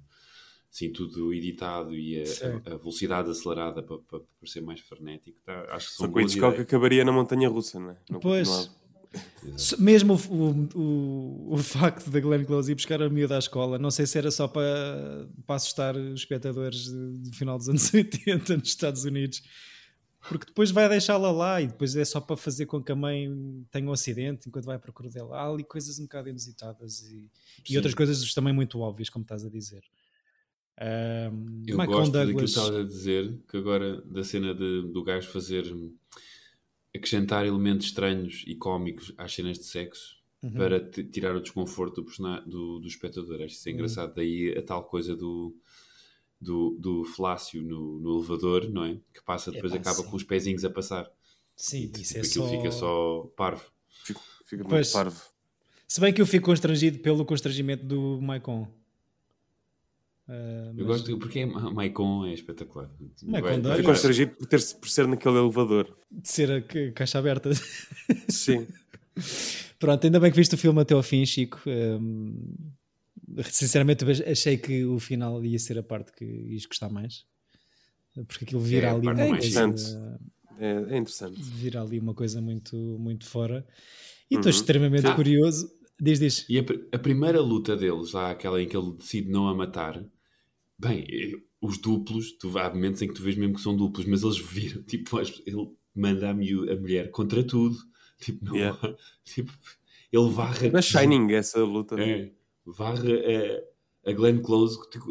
Assim, 0.73 0.89
tudo 0.89 1.33
editado 1.33 1.93
e 1.93 2.23
a, 2.23 2.73
a, 2.73 2.77
velocidade 2.77 3.29
acelerada 3.29 3.83
para, 3.83 3.97
para, 3.97 4.19
para, 4.19 4.49
ser 4.49 4.61
mais 4.61 4.79
frenético. 4.79 5.37
Tá, 5.45 5.65
acho 5.75 5.89
que 5.89 5.95
são 5.95 6.05
Só 6.07 6.13
que 6.13 6.17
o 6.17 6.21
Hitchcock 6.21 6.61
acabaria 6.61 7.03
na 7.03 7.11
montanha 7.11 7.49
russa, 7.49 7.77
não 7.77 7.89
é? 7.89 7.97
Não 8.09 8.21
pois, 8.21 8.47
continuava. 8.47 8.80
Mesmo 9.78 10.14
o, 10.30 10.80
o, 10.80 11.53
o, 11.55 11.57
facto 11.57 12.09
da 12.09 12.20
Glenn 12.20 12.45
Close 12.45 12.72
ir 12.72 12.76
buscar 12.76 13.01
a 13.01 13.09
miúda 13.09 13.36
à 13.36 13.39
escola, 13.39 13.78
não 13.78 13.91
sei 13.91 14.05
se 14.05 14.18
era 14.18 14.32
só 14.32 14.47
para, 14.47 15.28
para 15.45 15.55
assustar 15.55 15.97
os 15.97 16.22
espectadores 16.22 16.89
do 16.89 17.34
final 17.34 17.57
dos 17.57 17.68
anos 17.68 17.91
80 17.93 18.57
nos 18.57 18.70
Estados 18.70 19.03
Unidos, 19.03 19.43
porque 20.30 20.45
depois 20.45 20.72
vai 20.72 20.88
deixá-la 20.88 21.32
lá 21.32 21.62
e 21.62 21.68
depois 21.68 21.95
é 21.95 22.05
só 22.05 22.22
para 22.22 22.38
fazer 22.38 22.68
com 22.68 22.82
que 22.82 22.91
a 22.91 22.95
mãe 22.95 23.30
tenha 23.70 23.89
um 23.89 23.91
acidente 23.91 24.47
enquanto 24.47 24.66
vai 24.66 24.78
à 24.78 24.80
procura 24.80 25.09
dela. 25.09 25.36
Há 25.36 25.49
ali 25.49 25.64
coisas 25.64 25.99
um 25.99 26.03
bocado 26.03 26.30
inusitadas 26.30 27.01
e, 27.01 27.30
e 27.70 27.76
outras 27.76 27.93
coisas 27.93 28.34
também 28.34 28.53
muito 28.53 28.80
óbvias, 28.80 29.09
como 29.09 29.24
estás 29.24 29.43
a 29.43 29.49
dizer. 29.49 29.84
Um, 30.80 31.64
Eu 31.68 31.78
Michael 31.78 31.88
gosto 31.88 32.12
Douglas... 32.12 32.14
daquilo 32.14 32.38
que 32.38 32.45
estavas 32.45 32.80
a 32.80 32.84
dizer, 32.84 33.39
que 33.49 33.57
agora 33.57 34.01
da 34.03 34.24
cena 34.24 34.53
de, 34.53 34.91
do 34.93 35.03
gajo 35.03 35.28
fazer 35.30 35.66
acrescentar 36.95 37.45
elementos 37.45 37.87
estranhos 37.87 38.43
e 38.45 38.55
cómicos 38.55 39.13
às 39.17 39.33
cenas 39.33 39.57
de 39.57 39.65
sexo 39.65 40.17
uhum. 40.43 40.51
para 40.51 40.79
tirar 40.79 41.35
o 41.35 41.41
desconforto 41.41 42.01
do, 42.01 42.41
do, 42.45 42.79
do 42.79 42.87
espectador. 42.87 43.41
Acho 43.41 43.55
isso 43.55 43.67
é 43.67 43.71
uhum. 43.71 43.77
engraçado. 43.77 44.13
Daí 44.15 44.55
a 44.57 44.61
tal 44.61 44.83
coisa 44.83 45.15
do, 45.15 45.55
do, 46.39 46.77
do 46.79 47.03
Flácio 47.05 47.61
no, 47.61 47.99
no 47.99 48.17
elevador, 48.17 48.69
não 48.69 48.83
é? 48.83 48.97
Que 49.13 49.23
passa 49.23 49.51
depois, 49.51 49.73
acaba 49.73 49.97
sim. 49.97 50.09
com 50.09 50.15
os 50.15 50.23
pezinhos 50.23 50.65
a 50.65 50.69
passar. 50.69 51.09
Sim, 51.55 51.91
e, 51.95 52.01
isso 52.01 52.17
é 52.17 52.21
aquilo 52.21 52.45
só... 52.45 52.49
fica 52.49 52.71
só 52.71 53.31
parvo. 53.35 53.71
Fica, 54.03 54.19
fica 54.45 54.63
muito 54.63 54.91
parvo. 54.91 55.21
Se 55.87 55.99
bem 55.99 56.13
que 56.13 56.21
eu 56.21 56.25
fico 56.25 56.45
constrangido 56.45 56.99
pelo 56.99 57.25
constrangimento 57.25 57.85
do 57.85 58.19
Maicon. 58.21 58.67
Uh, 60.28 60.67
mas... 60.74 60.78
Eu 60.78 60.86
gosto 60.86 61.17
porque 61.17 61.45
Maicon 61.45 62.26
é 62.26 62.34
espetacular. 62.34 62.89
Maicon 63.24 63.76
Fico 63.76 63.84
constrangido 63.84 64.36
por, 64.36 64.47
ter, 64.47 64.59
por 64.80 64.89
ser 64.89 65.07
naquele 65.07 65.38
elevador. 65.38 65.97
De 66.09 66.30
ser 66.30 66.51
a 66.51 66.91
caixa 66.93 67.19
aberta. 67.19 67.49
Sim. 68.30 68.67
Pronto, 69.80 70.05
ainda 70.05 70.19
bem 70.19 70.32
que 70.32 70.38
viste 70.38 70.55
o 70.55 70.57
filme 70.57 70.82
até 70.82 70.93
ao 70.93 71.03
fim, 71.03 71.26
Chico. 71.26 71.59
Um, 71.67 72.74
sinceramente, 73.43 74.05
achei 74.30 74.57
que 74.57 74.86
o 74.86 74.99
final 74.99 75.43
ia 75.43 75.59
ser 75.59 75.80
a 75.80 75.84
parte 75.84 76.11
que 76.13 76.24
ias 76.24 76.65
gostar 76.65 76.89
mais. 76.89 77.26
Porque 78.28 78.45
aquilo 78.45 78.61
vira 78.61 78.88
é, 78.88 78.89
ali 78.91 79.07
uma 79.07 79.28
coisa. 79.28 80.19
É, 80.59 80.93
é, 80.93 80.97
interessante. 80.97 81.41
Vira 81.41 81.82
ali 81.82 81.99
uma 81.99 82.13
coisa 82.13 82.41
muito, 82.41 82.76
muito 82.99 83.26
fora. 83.26 83.65
E 84.30 84.36
estou 84.36 84.51
uhum. 84.51 84.57
extremamente 84.57 85.07
ah. 85.07 85.15
curioso. 85.15 85.72
Diz, 86.03 86.19
diz. 86.19 86.49
E 86.49 86.57
a, 86.57 86.63
a, 86.93 86.97
primeira 86.97 87.39
luta 87.39 87.77
deles, 87.77 88.13
lá 88.13 88.31
aquela 88.31 88.59
em 88.59 88.67
que 88.67 88.75
ele 88.75 88.93
decide 88.93 89.29
não 89.29 89.47
a 89.47 89.53
matar, 89.53 90.03
bem, 90.75 91.05
eh, 91.07 91.39
os 91.61 91.77
duplos, 91.77 92.31
tu, 92.31 92.57
há 92.57 92.73
momentos 92.73 93.03
em 93.03 93.07
que 93.07 93.13
tu 93.13 93.21
vês 93.21 93.37
mesmo 93.37 93.53
que 93.53 93.61
são 93.61 93.77
duplos, 93.77 94.07
mas 94.07 94.23
eles 94.23 94.39
viram, 94.39 94.81
tipo, 94.83 95.19
ele 95.19 95.71
manda 95.93 96.27
a, 96.27 96.31
a 96.31 96.33
mulher 96.33 97.11
contra 97.11 97.43
tudo, 97.43 97.77
tipo, 98.19 98.43
não 98.43 98.55
yeah. 98.55 98.79
tipo, 99.23 99.51
ele 100.11 100.29
varra. 100.31 100.71
Na 100.71 100.81
Shining, 100.81 101.33
essa 101.33 101.63
luta. 101.63 102.01
É, 102.01 102.31
varra 102.65 103.03
a, 104.03 104.09
a 104.09 104.13
Glenn 104.13 104.41
Close, 104.41 104.81
que 104.81 104.97
tipo, 104.97 105.05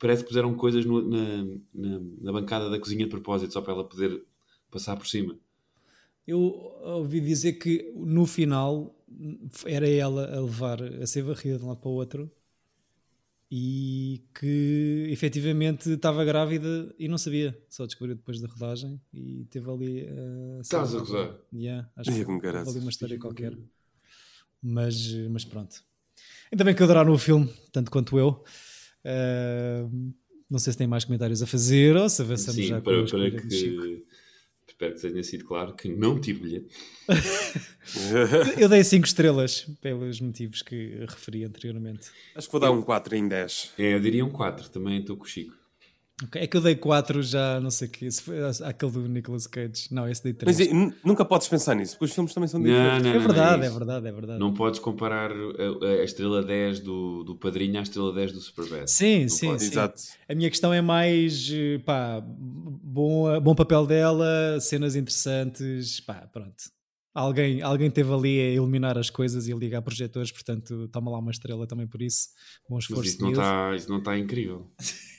parece 0.00 0.24
que 0.24 0.30
puseram 0.30 0.52
coisas 0.56 0.84
no, 0.84 1.00
na, 1.00 1.44
na, 1.72 2.00
na, 2.22 2.32
bancada 2.32 2.68
da 2.68 2.80
cozinha 2.80 3.04
de 3.04 3.10
propósito, 3.10 3.52
só 3.52 3.62
para 3.62 3.72
ela 3.72 3.88
poder 3.88 4.20
passar 4.68 4.96
por 4.96 5.06
cima. 5.06 5.38
Eu 6.26 6.40
ouvi 6.82 7.20
dizer 7.20 7.52
que 7.52 7.92
no 7.94 8.26
final 8.26 8.93
era 9.66 9.88
ela 9.88 10.34
a 10.34 10.40
levar, 10.40 10.82
a 10.82 11.06
ser 11.06 11.22
varrida 11.22 11.58
de 11.58 11.64
um 11.64 11.68
lado 11.68 11.80
para 11.80 11.90
o 11.90 11.94
outro 11.94 12.30
e 13.50 14.24
que 14.34 15.06
efetivamente 15.10 15.90
estava 15.90 16.24
grávida 16.24 16.92
e 16.98 17.06
não 17.06 17.16
sabia, 17.16 17.56
só 17.68 17.86
descobriu 17.86 18.16
depois 18.16 18.40
da 18.40 18.48
rodagem 18.48 19.00
e 19.12 19.44
teve 19.50 19.70
ali. 19.70 20.02
Uh, 20.04 20.60
Estás 20.60 20.94
a 20.94 20.98
gozar? 20.98 21.38
Yeah, 21.52 21.88
acho 21.94 22.10
que 22.10 22.24
teve 22.24 22.48
ali 22.48 22.78
uma 22.80 22.90
história 22.90 23.18
qualquer. 23.18 23.56
Mas, 24.60 25.12
mas 25.30 25.44
pronto. 25.44 25.84
Ainda 26.50 26.64
bem 26.64 26.74
que 26.74 26.82
adoraram 26.82 27.12
o 27.12 27.18
filme, 27.18 27.48
tanto 27.70 27.90
quanto 27.90 28.18
eu. 28.18 28.42
Uh, 29.04 30.14
não 30.50 30.58
sei 30.58 30.72
se 30.72 30.78
tem 30.78 30.86
mais 30.86 31.04
comentários 31.04 31.42
a 31.42 31.46
fazer 31.46 31.96
ou 31.96 32.08
se 32.08 32.22
avançamos 32.22 32.60
Sim, 32.60 32.68
já 32.68 32.80
para, 32.80 33.02
com 33.02 33.10
para 33.10 33.30
que 33.30 34.04
Espero 34.74 34.94
que 34.94 35.00
tenha 35.00 35.22
sido 35.22 35.44
claro 35.44 35.72
que 35.74 35.88
não 35.88 36.20
tive 36.20 36.40
bilhete. 36.40 36.66
eu 38.58 38.68
dei 38.68 38.82
5 38.82 39.06
estrelas 39.06 39.66
pelos 39.80 40.20
motivos 40.20 40.62
que 40.62 40.96
referi 41.08 41.44
anteriormente. 41.44 42.10
Acho 42.34 42.48
que 42.48 42.52
vou 42.52 42.60
dar 42.60 42.72
um 42.72 42.82
4 42.82 43.14
em 43.14 43.28
10. 43.28 43.74
É, 43.78 43.94
eu 43.94 44.00
diria 44.00 44.24
um 44.24 44.30
4, 44.30 44.68
também 44.70 44.98
estou 44.98 45.16
com 45.16 45.22
o 45.22 45.28
Chico. 45.28 45.54
Okay. 46.22 46.42
É 46.42 46.46
que 46.46 46.56
eu 46.56 46.60
dei 46.60 46.76
4 46.76 47.22
já, 47.24 47.60
não 47.60 47.70
sei 47.70 47.88
o 47.88 47.90
que. 47.90 48.08
Se 48.08 48.22
foi 48.22 48.36
aquele 48.62 48.92
do 48.92 49.08
Nicolas 49.08 49.48
Cage. 49.48 49.88
Não, 49.90 50.08
esse 50.08 50.22
dei 50.22 50.32
3. 50.32 50.70
Mas 50.72 50.94
nunca 51.04 51.24
podes 51.24 51.48
pensar 51.48 51.74
nisso, 51.74 51.94
porque 51.94 52.04
os 52.04 52.14
filmes 52.14 52.32
também 52.32 52.46
são 52.46 52.62
diferentes. 52.62 53.02
Não, 53.02 53.10
não, 53.10 53.10
é, 53.10 53.18
verdade, 53.18 53.56
não 53.56 53.64
é, 53.64 53.66
é, 53.66 53.70
verdade, 53.70 54.06
é 54.06 54.12
verdade. 54.12 54.38
Não 54.38 54.54
podes 54.54 54.78
comparar 54.78 55.32
a, 55.32 55.86
a 55.86 56.04
estrela 56.04 56.40
10 56.40 56.80
do, 56.80 57.24
do 57.24 57.34
Padrinho 57.34 57.80
à 57.80 57.82
estrela 57.82 58.12
10 58.12 58.32
do 58.32 58.40
Superbad. 58.40 58.88
Sim, 58.88 59.22
não 59.22 59.28
sim, 59.28 59.58
sim. 59.58 59.66
Exato. 59.66 60.00
A 60.28 60.34
minha 60.36 60.48
questão 60.48 60.72
é 60.72 60.80
mais, 60.80 61.50
pá, 61.84 62.22
bom, 62.24 63.40
bom 63.40 63.54
papel 63.56 63.84
dela, 63.84 64.60
cenas 64.60 64.94
interessantes, 64.94 65.98
pá, 65.98 66.28
pronto. 66.32 66.72
Alguém, 67.12 67.60
alguém 67.62 67.90
teve 67.90 68.12
ali 68.12 68.40
a 68.40 68.50
iluminar 68.54 68.98
as 68.98 69.08
coisas 69.08 69.46
e 69.48 69.52
a 69.52 69.56
ligar 69.56 69.82
projetores, 69.82 70.30
portanto, 70.32 70.88
toma 70.88 71.10
lá 71.10 71.18
uma 71.18 71.30
estrela 71.30 71.66
também 71.66 71.86
por 71.86 72.02
isso. 72.02 72.28
Bom 72.68 72.78
esforço. 72.78 73.02
Mas 73.02 73.12
isso 73.12 73.22
não, 73.22 73.30
está, 73.30 73.76
isso 73.76 73.88
não 73.88 73.98
está 73.98 74.18
incrível. 74.18 74.68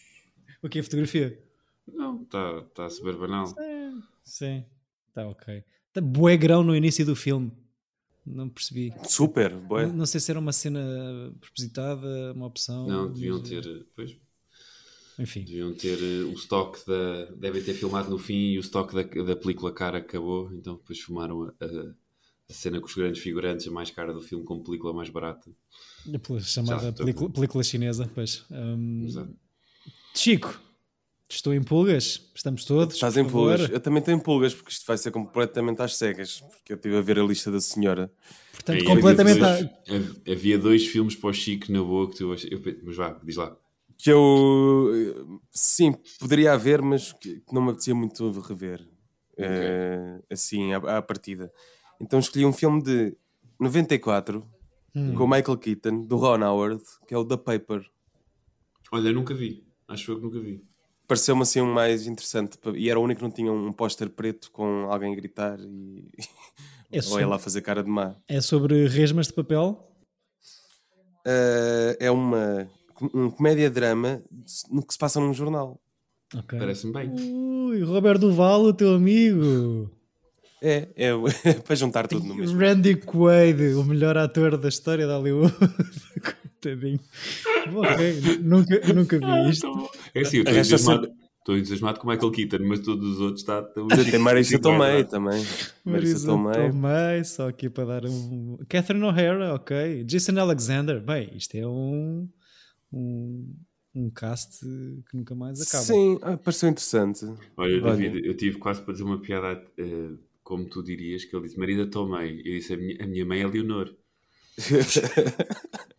O 0.65 0.69
que 0.69 0.79
é 0.79 0.83
fotografia? 0.83 1.39
Não, 1.87 2.23
está 2.23 2.61
tá 2.73 2.89
super 2.89 3.15
banal. 3.15 3.45
Sim, 3.45 4.03
sim. 4.23 4.65
Está 5.09 5.27
ok. 5.27 5.63
Está 5.89 6.01
bué 6.01 6.35
grão 6.35 6.63
no 6.63 6.75
início 6.75 7.05
do 7.05 7.15
filme. 7.15 7.51
Não 8.25 8.49
percebi. 8.49 8.91
Super, 9.07 9.55
bué. 9.55 9.85
Não, 9.85 9.97
não, 9.97 10.05
sei 10.07 10.19
se 10.19 10.31
era 10.31 10.39
uma 10.39 10.51
cena 10.51 10.81
propositada, 11.39 12.33
uma 12.33 12.47
opção. 12.47 12.87
Não, 12.87 13.13
deviam 13.13 13.37
mas... 13.37 13.47
ter. 13.47 13.85
Pois. 13.95 14.17
Enfim. 15.19 15.43
Deviam 15.43 15.71
ter 15.71 15.99
eh, 16.01 16.23
o 16.23 16.33
stock 16.33 16.79
da. 16.87 17.25
Devem 17.35 17.63
ter 17.63 17.75
filmado 17.75 18.09
no 18.09 18.17
fim 18.17 18.53
e 18.53 18.57
o 18.57 18.61
stock 18.61 18.91
da, 18.95 19.03
da 19.03 19.35
película 19.35 19.71
cara 19.71 19.99
acabou, 19.99 20.51
então 20.51 20.77
depois 20.77 20.99
filmaram 20.99 21.43
a, 21.43 21.63
a, 21.63 21.93
a 22.49 22.53
cena 22.53 22.79
com 22.79 22.87
os 22.87 22.95
grandes 22.95 23.21
figurantes, 23.21 23.67
a 23.67 23.71
mais 23.71 23.91
cara 23.91 24.11
do 24.11 24.21
filme, 24.21 24.43
com 24.43 24.63
película 24.63 24.95
mais 24.95 25.09
barata. 25.09 25.51
Chamada 26.41 26.91
película, 26.91 27.29
película, 27.29 27.63
chinesa, 27.63 28.09
pois. 28.15 28.43
Um, 28.49 29.05
Exato. 29.05 29.44
Chico, 30.15 30.57
estou 31.29 31.53
em 31.53 31.61
pulgas? 31.61 32.31
Estamos 32.33 32.63
todos? 32.63 32.95
Estás 32.95 33.17
em 33.17 33.27
pulgas? 33.27 33.69
Eu 33.69 33.81
também 33.81 33.99
estou 33.99 34.13
em 34.13 34.19
pulgas, 34.19 34.53
porque 34.53 34.71
isto 34.71 34.85
vai 34.87 34.97
ser 34.97 35.11
completamente 35.11 35.81
às 35.81 35.97
cegas, 35.97 36.39
porque 36.39 36.71
eu 36.71 36.77
estive 36.77 36.97
a 36.97 37.01
ver 37.01 37.19
a 37.19 37.23
lista 37.23 37.51
da 37.51 37.59
senhora. 37.59 38.09
Portanto, 38.53 38.85
completamente. 38.85 39.41
Havia 39.43 39.69
dois, 39.85 40.21
havia 40.25 40.57
dois 40.57 40.87
filmes 40.87 41.15
para 41.15 41.29
o 41.29 41.33
Chico 41.33 41.69
na 41.71 41.83
boa 41.83 42.09
que 42.09 42.15
tu. 42.15 42.33
Eu, 42.33 42.61
mas 42.83 42.95
vá, 42.95 43.19
diz 43.21 43.35
lá. 43.35 43.57
Que 43.97 44.09
eu. 44.09 45.39
Sim, 45.51 45.93
poderia 46.17 46.53
haver, 46.53 46.81
mas 46.81 47.11
que 47.11 47.43
não 47.51 47.61
me 47.61 47.71
apetecia 47.71 47.93
muito 47.93 48.31
rever. 48.39 48.87
Okay. 49.33 49.47
Uh, 49.47 50.23
assim, 50.29 50.73
à, 50.73 50.77
à, 50.97 51.01
partida. 51.01 51.51
Então 51.99 52.19
escolhi 52.19 52.45
um 52.45 52.53
filme 52.53 52.81
de 52.81 53.17
94 53.59 54.45
hum. 54.95 55.13
com 55.13 55.27
Michael 55.27 55.57
Keaton, 55.57 56.05
do 56.05 56.15
Ron 56.15 56.41
Howard, 56.41 56.81
que 57.05 57.13
é 57.13 57.17
o 57.17 57.25
The 57.25 57.35
Paper. 57.35 57.85
Olha, 58.93 59.11
nunca 59.11 59.33
vi. 59.33 59.64
Acho 59.87 60.11
eu 60.11 60.17
que 60.17 60.23
nunca 60.23 60.39
vi. 60.39 60.63
Pareceu-me 61.07 61.43
assim 61.43 61.61
um 61.61 61.71
mais 61.71 62.07
interessante 62.07 62.57
e 62.75 62.89
era 62.89 62.99
o 62.99 63.03
único 63.03 63.19
que 63.19 63.23
não 63.23 63.31
tinha 63.31 63.51
um 63.51 63.71
póster 63.71 64.09
preto 64.09 64.51
com 64.51 64.87
alguém 64.89 65.13
a 65.13 65.15
gritar 65.15 65.59
e 65.59 66.03
é 66.91 66.99
sobre... 67.01 67.23
ou 67.23 67.29
ela 67.29 67.35
a 67.35 67.39
fazer 67.39 67.61
cara 67.61 67.83
de 67.83 67.89
má. 67.89 68.15
É 68.27 68.41
sobre 68.41 68.87
resmas 68.87 69.27
de 69.27 69.33
papel? 69.33 69.87
Uh, 71.27 71.95
é 71.99 72.09
uma 72.09 72.69
um 73.13 73.29
comédia-drama 73.29 74.21
no 74.69 74.85
que 74.85 74.93
se 74.93 74.97
passa 74.97 75.19
num 75.19 75.33
jornal. 75.33 75.79
Okay. 76.33 76.57
Parece-me 76.57 76.93
bem. 76.93 77.11
Ui, 77.11 77.83
Roberto 77.83 78.21
Duval, 78.21 78.63
o 78.63 78.73
teu 78.73 78.95
amigo. 78.95 79.91
É, 80.61 80.87
é, 80.95 81.09
é 81.49 81.53
para 81.53 81.75
juntar 81.75 82.07
tudo 82.07 82.25
no 82.25 82.35
mesmo. 82.35 82.57
Randy 82.57 82.95
Quaid, 82.95 83.75
o 83.75 83.83
melhor 83.83 84.17
ator 84.17 84.57
da 84.57 84.69
história 84.69 85.05
de 85.05 85.11
Hollywood. 85.11 85.53
Coitadinho. 86.65 86.99
nunca, 88.41 88.93
nunca 88.93 89.19
vi 89.19 89.25
ah, 89.25 89.49
isto. 89.49 89.67
É 90.13 90.21
assim, 90.21 90.37
eu 90.37 90.43
estou 90.43 90.57
entusiasmado, 90.57 91.11
estou 91.39 91.57
entusiasmado 91.57 91.99
com 91.99 92.07
Michael 92.07 92.31
Keaton, 92.31 92.59
mas 92.63 92.79
todos 92.79 93.07
os 93.07 93.19
outros 93.21 93.41
está. 93.41 93.61
Tem 93.61 94.19
Marisa 94.19 94.59
Tomei 94.59 95.03
também. 95.03 95.45
Marisa 95.83 96.27
Tomei, 96.27 97.23
só 97.23 97.47
aqui 97.49 97.69
para 97.69 97.85
dar 97.85 98.05
um. 98.05 98.57
Catherine 98.67 99.05
O'Hara, 99.05 99.53
ok. 99.53 100.03
Jason 100.03 100.39
Alexander, 100.39 100.99
bem, 100.99 101.31
isto 101.35 101.55
é 101.55 101.67
um. 101.67 102.27
um 102.91 103.53
um 103.97 104.09
cast 104.09 104.59
que 104.59 105.15
nunca 105.15 105.33
mais 105.33 105.61
acaba. 105.61 105.85
Sim, 105.85 106.19
ah, 106.21 106.35
pareceu 106.35 106.67
interessante. 106.67 107.25
Olha, 107.55 107.79
David, 107.79 108.27
eu 108.27 108.35
tive 108.35 108.57
quase 108.57 108.81
para 108.81 108.91
dizer 108.91 109.05
uma 109.05 109.21
piada 109.21 109.65
uh, 109.79 110.19
como 110.43 110.67
tu 110.67 110.83
dirias, 110.83 111.23
que 111.23 111.33
ele 111.33 111.45
disse 111.45 111.57
Marida 111.57 111.87
Tomei. 111.87 112.39
Eu 112.39 112.59
disse 112.59 112.73
a 112.73 112.77
minha, 112.77 112.97
a 113.01 113.07
minha 113.07 113.25
mãe 113.25 113.39
é 113.39 113.47
Leonor. 113.47 113.95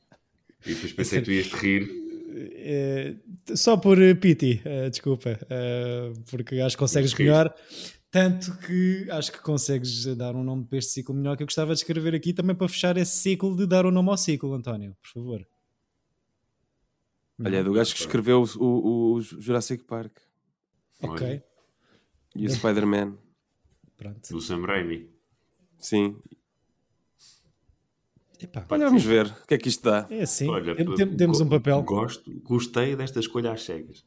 e 0.67 0.75
depois 0.75 0.93
pensei 0.93 1.21
que 1.21 1.25
tu 1.25 1.33
ias 1.33 1.47
te 1.47 1.57
rir. 1.57 2.07
É, 2.39 3.15
só 3.55 3.77
por 3.77 3.97
pity, 4.21 4.61
uh, 4.67 4.91
desculpa, 4.91 5.39
uh, 5.43 6.21
porque 6.31 6.57
acho 6.57 6.77
que 6.77 6.81
consegues 6.81 7.15
melhor. 7.15 7.55
Tanto 8.11 8.57
que 8.59 9.07
acho 9.11 9.33
que 9.33 9.41
consegues 9.41 10.07
dar 10.17 10.35
um 10.35 10.43
nome 10.43 10.65
para 10.65 10.79
este 10.79 10.93
ciclo 10.93 11.15
melhor 11.15 11.37
que 11.37 11.43
eu 11.43 11.47
gostava 11.47 11.75
de 11.75 11.81
escrever 11.81 12.15
aqui 12.15 12.33
também 12.33 12.57
para 12.57 12.69
fechar 12.69 12.97
esse 12.97 13.17
ciclo 13.17 13.57
de 13.57 13.67
dar 13.67 13.85
o 13.85 13.89
um 13.89 13.93
nome 13.93 14.11
ao 14.11 14.17
ciclo, 14.17 14.55
António, 14.55 14.97
por 15.03 15.11
favor. 15.11 15.47
Olha, 17.45 17.59
é 17.59 17.63
do 17.63 17.73
gajo 17.73 17.95
que 17.95 18.01
escreveu 18.01 18.43
o, 18.59 18.65
o, 18.65 19.13
o 19.15 19.21
Jurassic 19.21 19.85
Park. 19.85 20.17
Ok. 21.03 21.43
E 22.35 22.47
o 22.47 22.51
Spider-Man. 22.51 23.19
Pronto. 23.97 24.29
Do 24.31 24.41
Sam 24.41 24.65
Raimi. 24.65 25.11
Sim. 25.79 26.17
Epá, 28.41 28.67
Olha, 28.71 28.87
vamos 28.87 29.05
ver 29.05 29.27
o 29.27 29.47
que 29.47 29.55
é 29.55 29.59
que 29.59 29.69
isto 29.69 29.83
dá. 29.85 30.07
É 30.11 30.23
assim, 30.23 30.49
Olha, 30.49 30.75
temos 31.17 31.41
um 31.41 31.49
papel. 31.49 31.83
Gosto, 31.83 32.31
gostei 32.43 32.95
desta 32.95 33.21
escolha 33.21 33.53
às 33.53 33.63
cegas. 33.63 34.05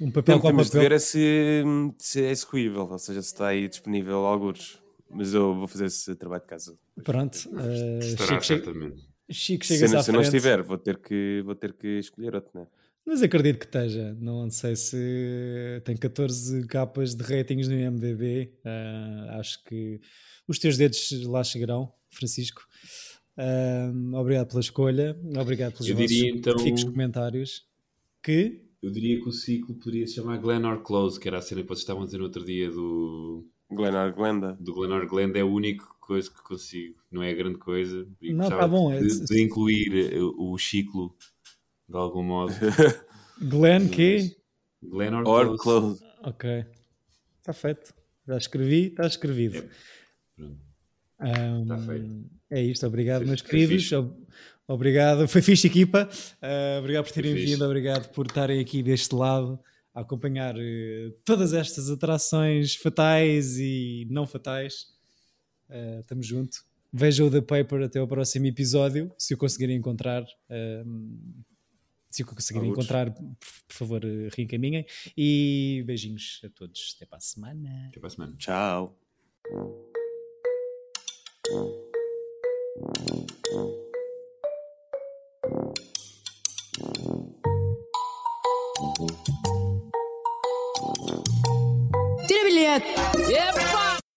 Um 0.00 0.10
papel 0.10 0.40
Tem, 0.40 0.50
temos 0.50 0.68
papel? 0.68 0.80
de 0.82 0.88
ver 0.88 0.94
é 0.94 0.98
se, 0.98 1.62
se 1.98 2.22
é 2.22 2.30
execuível, 2.30 2.88
ou 2.90 2.98
seja, 2.98 3.20
se 3.22 3.28
está 3.28 3.48
aí 3.48 3.68
disponível 3.68 4.18
alguns. 4.26 4.78
mas 5.10 5.34
eu 5.34 5.54
vou 5.54 5.66
fazer 5.66 5.86
esse 5.86 6.14
trabalho 6.14 6.42
de 6.42 6.48
casa. 6.48 6.78
Pronto. 7.02 7.36
Uh, 7.52 7.98
Estará 7.98 8.28
Chico, 8.34 8.46
certamente. 8.46 9.02
Chico, 9.30 9.64
chega 9.64 9.88
se, 9.88 10.02
se 10.02 10.12
não 10.12 10.20
estiver, 10.22 10.62
vou 10.62 10.78
ter 10.78 10.98
que, 10.98 11.42
vou 11.44 11.54
ter 11.54 11.72
que 11.72 11.98
escolher 11.98 12.34
outro, 12.34 12.50
né? 12.58 12.66
Mas 13.06 13.22
acredito 13.22 13.58
que 13.58 13.64
esteja. 13.64 14.16
Não 14.20 14.50
sei 14.50 14.76
se 14.76 15.82
tem 15.84 15.96
14 15.96 16.66
capas 16.66 17.14
de 17.14 17.22
ratings 17.22 17.68
no 17.68 17.74
IMDb. 17.74 18.52
Uh, 18.64 19.38
acho 19.38 19.62
que 19.64 20.00
os 20.46 20.58
teus 20.58 20.76
dedos 20.76 21.10
lá 21.24 21.42
chegarão, 21.42 21.92
Francisco. 22.10 22.62
Obrigado 24.14 24.48
pela 24.48 24.60
escolha. 24.60 25.18
Obrigado 25.40 25.72
pelos 25.72 25.88
Eu 25.88 25.96
diria, 25.96 26.30
então, 26.30 26.54
comentários. 26.86 27.66
Que? 28.22 28.62
Eu 28.82 28.90
diria 28.90 29.20
que 29.20 29.28
o 29.28 29.32
ciclo 29.32 29.74
poderia 29.74 30.06
se 30.06 30.14
chamar 30.14 30.38
Glenor 30.38 30.82
Close, 30.82 31.18
que 31.18 31.28
era 31.28 31.38
a 31.38 31.42
cena 31.42 31.62
que 31.62 31.68
vocês 31.68 31.80
estavam 31.80 32.02
a 32.02 32.06
dizer 32.06 32.18
no 32.18 32.24
outro 32.24 32.44
dia 32.44 32.70
do. 32.70 33.46
Glenor 33.70 34.12
Glenda. 34.12 34.56
Do 34.58 34.74
Glenor 34.74 35.06
Glenda 35.06 35.38
é 35.38 35.42
a 35.42 35.46
única 35.46 35.84
coisa 36.00 36.28
que 36.28 36.42
consigo. 36.42 36.96
Não 37.10 37.22
é 37.22 37.32
grande 37.34 37.58
coisa. 37.58 38.06
E 38.20 38.32
não, 38.32 38.48
tá 38.48 38.66
bom. 38.66 38.90
De, 38.90 39.06
é... 39.06 39.24
de 39.24 39.42
incluir 39.42 40.20
o, 40.20 40.52
o 40.52 40.58
ciclo 40.58 41.14
de 41.88 41.96
algum 41.96 42.22
modo. 42.22 42.52
Glenn 43.40 43.88
que? 43.88 44.36
Glenn 44.82 45.14
or, 45.14 45.26
or 45.26 45.58
close. 45.58 46.00
close. 46.00 46.04
Ok. 46.22 46.64
Está 47.38 47.52
feito. 47.52 47.94
Já 48.26 48.36
escrevi, 48.36 48.86
está 48.86 49.06
escrevido. 49.06 49.68
É. 51.18 51.50
Um, 51.50 51.62
está 51.62 51.78
feito. 51.78 52.39
É 52.50 52.60
isto, 52.60 52.86
obrigado, 52.86 53.24
meus 53.24 53.42
queridos. 53.42 53.90
Obrigado, 54.66 55.26
foi 55.26 55.42
fixe, 55.42 55.66
equipa. 55.66 56.08
Uh, 56.40 56.78
obrigado 56.78 57.04
por 57.04 57.12
terem 57.12 57.34
vindo, 57.34 57.64
obrigado 57.64 58.08
por 58.10 58.26
estarem 58.26 58.60
aqui 58.60 58.82
deste 58.84 59.12
lado 59.14 59.58
a 59.92 60.02
acompanhar 60.02 60.54
uh, 60.56 61.10
todas 61.24 61.52
estas 61.52 61.90
atrações 61.90 62.76
fatais 62.76 63.58
e 63.58 64.06
não 64.10 64.28
fatais. 64.28 64.86
Uh, 65.68 66.00
estamos 66.00 66.24
junto. 66.24 66.58
Vejam 66.92 67.26
o 67.26 67.30
The 67.30 67.40
Paper 67.40 67.82
até 67.82 67.98
ao 67.98 68.06
próximo 68.06 68.46
episódio, 68.46 69.12
se 69.18 69.34
o 69.34 69.36
conseguirem 69.36 69.76
encontrar. 69.76 70.24
Se 72.08 72.24
o 72.24 72.26
conseguirem 72.26 72.70
encontrar, 72.70 73.12
por, 73.12 73.24
por 73.68 73.74
favor, 73.74 74.02
reencaminhem. 74.36 74.84
E 75.16 75.84
beijinhos 75.86 76.40
a 76.44 76.48
todos. 76.48 76.94
Até 76.96 77.06
para 77.06 77.18
a 77.18 77.20
semana. 77.20 77.86
Até 77.88 78.00
para 78.00 78.08
a 78.08 78.10
semana. 78.10 78.34
Tchau. 78.36 78.98
Tira 92.28 92.44
bilhete! 92.44 92.88
Epa! 93.28 93.69